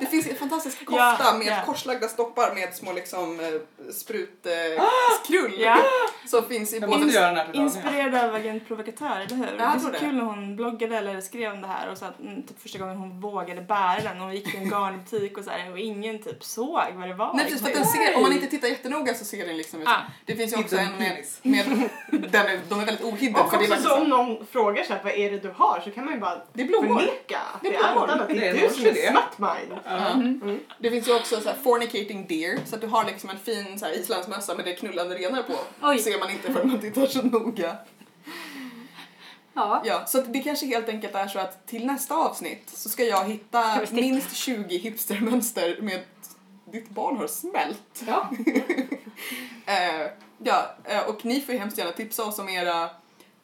Det 0.00 0.06
finns 0.06 0.26
en 0.26 0.36
fantastisk 0.36 0.84
kofta 0.86 1.16
Ja, 1.18 1.34
med 1.38 1.46
ja. 1.46 1.62
korslagda 1.66 2.08
stoppar 2.08 2.54
med 2.54 2.74
små 2.74 2.92
liksom 2.92 3.40
eh, 3.40 3.46
sprutkrull. 3.92 4.80
krull 5.26 5.60
Ja. 5.60 5.78
Som 6.26 6.44
finns 6.44 6.72
i 6.72 6.78
Jag 6.78 6.90
både... 6.90 7.04
den. 7.12 7.54
Inspirerad 7.54 8.14
av 8.14 8.34
Agent 8.34 8.68
Provokatör, 8.68 9.20
eller 9.20 9.36
hur? 9.36 9.46
jag 9.46 9.56
det 9.58 9.62
är 9.62 9.78
så 9.78 9.90
det. 9.90 9.98
kul 9.98 10.14
när 10.14 10.24
hon 10.24 10.56
bloggade 10.56 10.98
eller 10.98 11.20
skrev 11.20 11.52
om 11.52 11.60
det 11.60 11.68
här 11.68 11.90
och 11.90 11.98
så 11.98 12.04
att 12.04 12.20
mm, 12.20 12.42
typ 12.42 12.62
första 12.62 12.78
gången 12.78 12.96
hon 12.96 13.20
vågade 13.20 13.60
bära 13.62 14.00
den 14.02 14.16
och 14.20 14.24
hon 14.26 14.34
gick 14.34 14.50
till 14.50 14.60
en 14.60 14.68
garnbutik 14.70 15.38
och 15.38 15.44
så 15.44 15.50
här, 15.50 15.70
och 15.72 15.78
ingen 15.78 16.22
typ 16.22 16.44
såg 16.44 16.82
vad 16.94 17.08
det 17.08 17.14
var. 17.14 17.34
Nej 17.34 17.44
precis, 17.44 17.60
för 17.62 17.68
att 17.68 17.74
den 17.74 17.86
ser, 17.86 18.16
om 18.16 18.22
man 18.22 18.32
inte 18.32 18.46
tittar 18.46 18.68
jättenoga 18.68 19.14
så 19.14 19.24
ser 19.24 19.46
den 19.46 19.56
liksom 19.56 19.82
ut. 19.82 19.88
Ah. 19.88 20.00
Det 20.24 20.36
finns 20.36 20.52
ju 20.52 20.56
också 20.56 20.76
en 20.76 20.90
med, 20.90 20.98
penis. 20.98 21.40
Med 21.46 21.66
den 22.10 22.46
är, 22.46 22.60
de 22.68 22.80
är 22.80 22.86
väldigt 22.86 23.04
ohidden 23.04 23.42
Och 23.42 23.50
för 23.50 23.58
det 23.58 23.64
är 23.64 23.70
också 23.72 23.88
så 23.88 23.94
om 23.94 24.08
någon 24.08 24.46
frågar 24.46 24.84
så 24.84 24.92
här, 24.92 25.00
vad 25.04 25.12
är 25.12 25.30
det 25.30 25.38
du 25.38 25.50
har 25.56 25.80
så 25.84 25.90
kan 25.90 26.04
man 26.04 26.14
ju 26.14 26.20
bara 26.20 26.40
Det 26.52 26.62
är 26.62 26.66
blommor. 26.66 26.98
förneka 26.98 27.38
att 27.54 27.62
Det 27.62 27.68
det 27.70 27.76
är 27.76 27.82
annat. 27.84 28.28
Det 28.28 28.34
Det 28.34 28.48
är 28.48 28.52
du 28.52 28.74
som 28.74 28.86
är 28.86 28.92
smutmine. 28.92 29.78
Ja. 29.84 30.22
Det 30.78 30.90
finns 30.90 31.08
ju 31.08 31.16
också 31.16 31.40
så 31.40 31.48
här 31.48 31.56
fornicating 31.62 32.26
deer 32.26 32.58
så 32.66 32.74
att 32.74 32.80
du 32.80 32.86
har 32.86 33.04
liksom 33.04 33.30
en 33.30 33.38
fin 33.38 33.78
så 33.78 33.84
här 33.86 34.00
islandsmössa 34.00 34.54
med 34.54 34.64
det 34.64 34.72
knullande 34.74 35.14
renar 35.14 35.42
på. 35.42 35.54
Oj. 35.82 35.98
ser 35.98 36.18
man 36.18 36.30
inte 36.30 36.52
för 36.52 36.64
man 36.64 36.80
tittar 36.80 37.06
så 37.06 37.22
noga. 37.22 37.76
Ja. 39.54 39.82
Ja, 39.84 40.06
så 40.06 40.20
det 40.20 40.38
kanske 40.38 40.66
helt 40.66 40.88
enkelt 40.88 41.14
är 41.14 41.26
så 41.28 41.38
att 41.38 41.66
till 41.66 41.86
nästa 41.86 42.14
avsnitt 42.14 42.70
så 42.70 42.88
ska 42.88 43.04
jag 43.04 43.24
hitta 43.24 43.80
minst 43.90 44.36
20 44.36 44.76
hipstermönster 44.78 45.76
med 45.80 46.00
ditt 46.72 46.88
barn 46.88 47.16
har 47.16 47.26
smält. 47.26 48.02
Ja. 48.06 48.30
Eh, 49.66 50.06
ja, 50.38 50.74
eh, 50.84 51.08
och 51.08 51.24
ni 51.24 51.40
får 51.40 51.54
ju 51.54 51.60
hemskt 51.60 51.78
gärna 51.78 51.92
tipsa 51.92 52.24
oss 52.24 52.38
om 52.38 52.48
era 52.48 52.90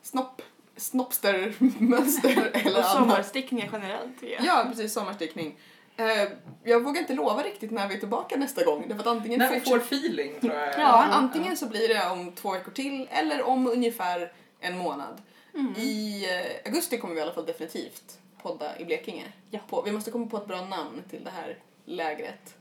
snopp, 0.02 0.42
snoppstermönster 0.76 2.50
eller 2.54 2.70
Och 2.70 2.84
annat. 2.84 2.92
sommarstickningar 2.92 3.68
generellt 3.72 4.22
jag. 4.22 4.44
Ja, 4.44 4.64
precis. 4.68 4.92
Sommarstickning. 4.92 5.58
Eh, 5.96 6.28
jag 6.64 6.84
vågar 6.84 7.00
inte 7.00 7.14
lova 7.14 7.42
riktigt 7.42 7.70
när 7.70 7.88
vi 7.88 7.94
är 7.94 7.98
tillbaka 7.98 8.36
nästa 8.36 8.64
gång. 8.64 8.84
Därför 8.88 9.00
att 9.00 9.06
antingen, 9.06 9.38
När 9.38 9.50
vi 9.52 9.60
får 9.60 9.76
feeling 9.78 10.40
tror 10.40 10.54
jag. 10.54 10.78
Ja, 10.78 11.04
antingen 11.10 11.56
så 11.56 11.66
blir 11.66 11.88
det 11.88 12.10
om 12.10 12.32
två 12.32 12.52
veckor 12.52 12.72
till 12.72 13.08
eller 13.10 13.42
om 13.42 13.66
ungefär 13.66 14.32
en 14.60 14.78
månad. 14.78 15.22
Mm. 15.54 15.74
I 15.76 16.24
eh, 16.24 16.66
augusti 16.72 16.98
kommer 16.98 17.14
vi 17.14 17.20
i 17.20 17.22
alla 17.22 17.32
fall 17.32 17.46
definitivt 17.46 18.18
podda 18.42 18.78
i 18.78 18.84
Blekinge. 18.84 19.24
Ja. 19.50 19.58
På, 19.68 19.82
vi 19.82 19.92
måste 19.92 20.10
komma 20.10 20.26
på 20.26 20.36
ett 20.36 20.46
bra 20.46 20.64
namn 20.64 21.02
till 21.10 21.24
det 21.24 21.30
här 21.30 21.58
lägret. 21.84 22.54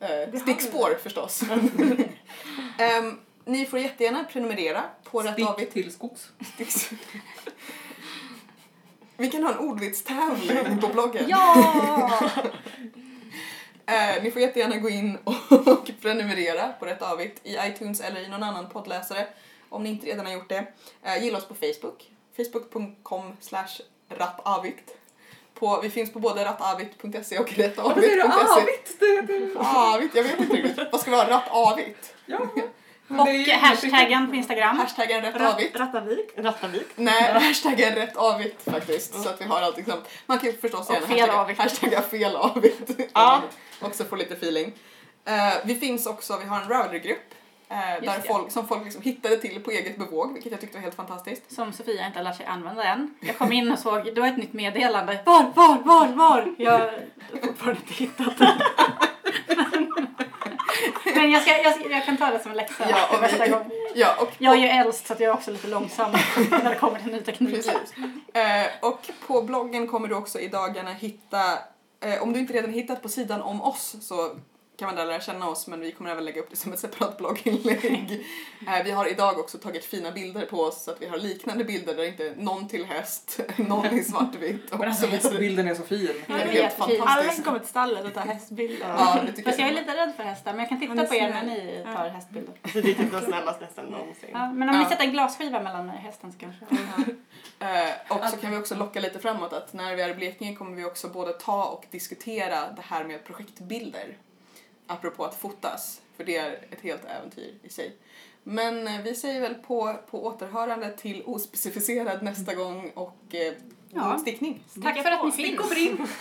Eh, 0.00 0.40
stickspår 0.40 0.98
förstås. 1.02 1.42
Ehm, 2.78 3.18
ni 3.44 3.66
får 3.66 3.78
jättegärna 3.78 4.24
prenumerera 4.24 4.82
på 5.04 5.22
Rätt 5.22 5.42
Avigt. 5.46 5.72
till 5.72 5.92
skogs. 5.92 6.30
Vi 9.16 9.30
kan 9.30 9.42
ha 9.42 9.52
en 9.52 9.58
ordvitstävling 9.58 10.80
på 10.80 10.88
bloggen. 10.88 11.24
Ja! 11.28 12.30
Eh, 13.86 14.22
ni 14.22 14.30
får 14.30 14.42
jättegärna 14.42 14.76
gå 14.76 14.88
in 14.88 15.18
och 15.24 15.90
prenumerera 16.02 16.72
på 16.72 16.86
Rätt 16.86 17.02
Avigt 17.02 17.40
i 17.46 17.56
iTunes 17.56 18.00
eller 18.00 18.20
i 18.20 18.28
någon 18.28 18.42
annan 18.42 18.68
poddläsare 18.68 19.26
om 19.68 19.82
ni 19.82 19.90
inte 19.90 20.06
redan 20.06 20.26
har 20.26 20.32
gjort 20.32 20.48
det. 20.48 20.66
Eh, 21.02 21.24
gilla 21.24 21.38
oss 21.38 21.48
på 21.48 21.54
Facebook, 21.54 22.10
facebook.com 22.36 23.36
slash 23.40 23.80
rappavigt. 24.08 24.96
På, 25.54 25.80
vi 25.80 25.90
finns 25.90 26.12
på 26.12 26.18
både 26.18 26.44
rattavigt.se 26.44 27.38
och 27.38 27.52
Varför 27.58 28.00
säger 28.00 29.22
du 29.22 29.54
avigt? 29.56 29.56
Avigt, 29.56 30.14
jag 30.14 30.22
vet 30.22 30.40
inte 30.40 30.56
riktigt. 30.56 30.88
Vad 30.92 31.00
ska 31.00 31.10
vi 31.10 31.16
ha? 31.16 31.30
Rattavigt? 31.30 32.14
ja. 32.26 32.48
Och 33.20 33.28
hashtaggen 33.60 34.28
på 34.30 34.34
Instagram. 34.36 34.78
Hashtaggen 34.78 35.22
rättavigt. 35.22 35.76
Rattavik. 35.76 36.30
Rattavik. 36.36 36.86
Nej, 36.96 37.32
hashtaggen 37.32 37.94
rätt 37.94 38.16
avigt 38.16 38.70
faktiskt. 38.70 39.22
Så 39.22 39.28
att 39.28 39.40
vi 39.40 39.44
har 39.44 39.60
allt 39.62 39.76
liksom. 39.76 39.94
Man 40.26 40.38
kan 40.38 40.50
ju 40.50 40.56
förstås 40.56 40.88
Och 40.88 40.94
gärna 40.94 41.06
fel 41.06 41.18
hashtagga, 41.20 41.40
avigt. 41.40 41.60
hashtagga 41.60 42.02
fel 42.02 42.36
avigt. 42.36 42.90
Ja. 43.14 43.42
Också 43.80 44.04
få 44.04 44.16
lite 44.16 44.34
feeling. 44.34 44.72
Eh, 45.24 45.34
vi 45.64 45.74
finns 45.74 46.06
också, 46.06 46.38
vi 46.38 46.46
har 46.48 46.60
en 46.60 46.68
Rowler-grupp. 46.68 47.34
eh, 47.68 47.76
där 48.02 48.20
folk, 48.28 48.50
som 48.52 48.68
folk 48.68 48.84
liksom 48.84 49.02
hittade 49.02 49.36
till 49.36 49.60
på 49.62 49.70
eget 49.70 49.98
bevåg, 49.98 50.32
vilket 50.32 50.52
jag 50.52 50.60
tyckte 50.60 50.76
var 50.76 50.82
helt 50.82 50.94
fantastiskt. 50.96 51.52
Som 51.54 51.72
Sofia 51.72 52.06
inte 52.06 52.18
har 52.18 52.24
lärt 52.24 52.36
sig 52.36 52.46
använda 52.46 52.84
än. 52.84 53.14
Jag 53.20 53.38
kom 53.38 53.52
in 53.52 53.72
och 53.72 53.78
såg, 53.78 54.14
det 54.14 54.20
var 54.20 54.28
ett 54.28 54.36
nytt 54.36 54.52
meddelande. 54.52 55.18
Var, 55.26 55.52
var, 55.54 55.78
var, 55.84 56.06
var? 56.08 56.54
Jag 56.58 56.72
har 56.78 56.90
fortfarande 57.42 57.80
inte 57.80 57.94
hittat 57.94 58.38
det. 58.38 58.52
Men 61.14 61.30
jag, 61.30 61.42
ska, 61.42 61.50
jag, 61.50 61.92
jag 61.92 62.04
kan 62.04 62.16
ta 62.16 62.30
det 62.30 62.38
som 62.38 62.50
en 62.50 62.56
läxa 62.56 62.90
Ja, 62.90 63.16
och 63.16 63.22
nästa 63.22 63.48
gång. 63.48 63.70
Ja, 63.94 64.16
och 64.20 64.28
Jag 64.38 64.54
är 64.54 64.60
ju 64.60 64.68
äldst 64.68 65.06
så 65.06 65.14
jag 65.18 65.22
är 65.22 65.32
också 65.32 65.50
lite 65.50 65.68
långsam 65.68 66.12
när 66.50 66.70
det 66.70 66.76
kommer 66.76 66.98
till 66.98 67.12
ny 67.12 67.20
teknik. 67.20 67.66
Eh, 68.34 68.88
och 68.88 69.10
på 69.26 69.42
bloggen 69.42 69.86
kommer 69.86 70.08
du 70.08 70.14
också 70.14 70.38
i 70.38 70.48
dagarna 70.48 70.92
hitta, 70.92 71.52
eh, 72.04 72.22
om 72.22 72.32
du 72.32 72.40
inte 72.40 72.52
redan 72.52 72.72
hittat 72.72 73.02
på 73.02 73.08
sidan 73.08 73.42
om 73.42 73.62
oss 73.62 73.96
så 74.00 74.36
kan 74.82 74.86
man 74.88 74.96
där 74.96 75.06
lära 75.06 75.20
känna 75.20 75.48
oss 75.48 75.66
men 75.66 75.80
vi 75.80 75.92
kommer 75.92 76.10
även 76.10 76.24
lägga 76.24 76.40
upp 76.40 76.50
det 76.50 76.56
som 76.56 76.72
ett 76.72 76.78
separat 76.78 77.18
blogginlägg. 77.18 78.26
Eh, 78.68 78.84
vi 78.84 78.90
har 78.90 79.06
idag 79.10 79.38
också 79.38 79.58
tagit 79.58 79.84
fina 79.84 80.10
bilder 80.10 80.46
på 80.46 80.60
oss 80.60 80.82
så 80.84 80.90
att 80.90 81.02
vi 81.02 81.06
har 81.06 81.18
liknande 81.18 81.64
bilder 81.64 81.94
där 81.94 82.04
inte 82.04 82.34
någon 82.36 82.68
till 82.68 82.84
häst, 82.84 83.40
någon 83.56 83.86
i 83.98 84.04
svartvitt 84.04 84.70
och 84.70 84.78
Men 84.78 84.94
så 84.94 85.06
alltså 85.06 85.28
vidare. 85.28 85.40
bilden 85.40 85.68
är 85.68 85.74
så 85.74 85.82
fin. 85.82 86.08
Är 86.08 86.14
det 86.28 86.34
är 86.34 86.38
helt 86.38 86.54
jättefint. 86.54 87.00
Alla 87.06 87.30
ska 87.32 87.42
komma 87.42 87.58
till 87.58 87.68
stallet 87.68 88.04
och 88.04 88.14
ta 88.14 88.20
hästbilder. 88.20 88.88
Ja, 88.88 89.18
det 89.26 89.32
tycker 89.32 89.50
Fast 89.50 89.58
jag 89.60 89.68
är 89.68 89.72
lite 89.74 89.96
rädd 89.96 90.12
för 90.16 90.22
hästar 90.22 90.50
men 90.52 90.60
jag 90.60 90.68
kan 90.68 90.80
titta 90.80 91.04
på 91.06 91.14
er 91.14 91.28
när 91.30 91.42
ni 91.46 91.82
Ja. 91.86 91.92
tar 91.94 92.08
hästbilder. 92.08 92.54
Så 92.72 92.80
det 92.80 92.90
är 92.90 92.94
typ 92.94 93.10
den 93.12 93.22
snällaste 93.24 93.64
hästen 93.64 93.84
någonsin. 93.84 94.30
Ja, 94.32 94.52
men 94.52 94.68
om 94.68 94.76
ni 94.76 94.82
Ja. 94.82 94.88
sätter 94.90 95.04
en 95.04 95.12
glasskiva 95.12 95.62
mellan 95.62 95.86
mig 95.86 95.96
och 95.96 96.02
hästen 96.02 96.32
så 96.32 96.38
kanske... 96.38 96.64
Eh, 97.58 98.16
och 98.16 98.24
så 98.30 98.36
kan 98.36 98.50
vi 98.50 98.56
också 98.56 98.74
locka 98.74 99.00
lite 99.00 99.18
framåt 99.18 99.52
att 99.52 99.72
när 99.72 99.96
vi 99.96 100.02
är 100.02 100.08
i 100.08 100.14
Blekinge 100.14 100.54
kommer 100.56 100.76
vi 100.76 100.84
också 100.84 101.08
både 101.08 101.32
ta 101.32 101.64
och 101.64 101.84
diskutera 101.90 102.70
det 102.70 102.82
här 102.82 103.04
med 103.04 103.24
projektbilder. 103.24 104.16
Apropå 104.86 105.24
att 105.24 105.40
fotas, 105.40 106.00
för 106.16 106.24
det 106.24 106.36
är 106.36 106.52
ett 106.70 106.80
helt 106.80 107.04
äventyr 107.04 107.54
i 107.62 107.68
sig. 107.68 107.96
Men 108.42 108.86
eh, 108.86 109.00
vi 109.02 109.14
säger 109.14 109.40
väl 109.40 109.54
på, 109.54 109.96
på 110.10 110.24
återhörande 110.26 110.92
till 110.96 111.22
ospecificerad 111.26 112.22
nästa 112.22 112.54
gång 112.54 112.90
och 112.94 113.16
eh, 113.34 113.52
Ja. 113.94 114.18
stickning. 114.18 114.64
Tack 114.82 115.02
för 115.02 115.10
att 115.10 115.24
ni 115.24 115.32
finns. 115.32 116.14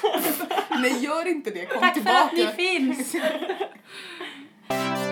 Nej, 0.70 1.04
gör 1.04 1.28
inte 1.28 1.50
det. 1.52 1.66
Kom 1.66 1.80
Tack 1.80 1.94
för 1.94 2.00
tillbaka. 2.02 2.50
att 2.50 2.58
ni 2.58 2.66
finns. 2.66 3.16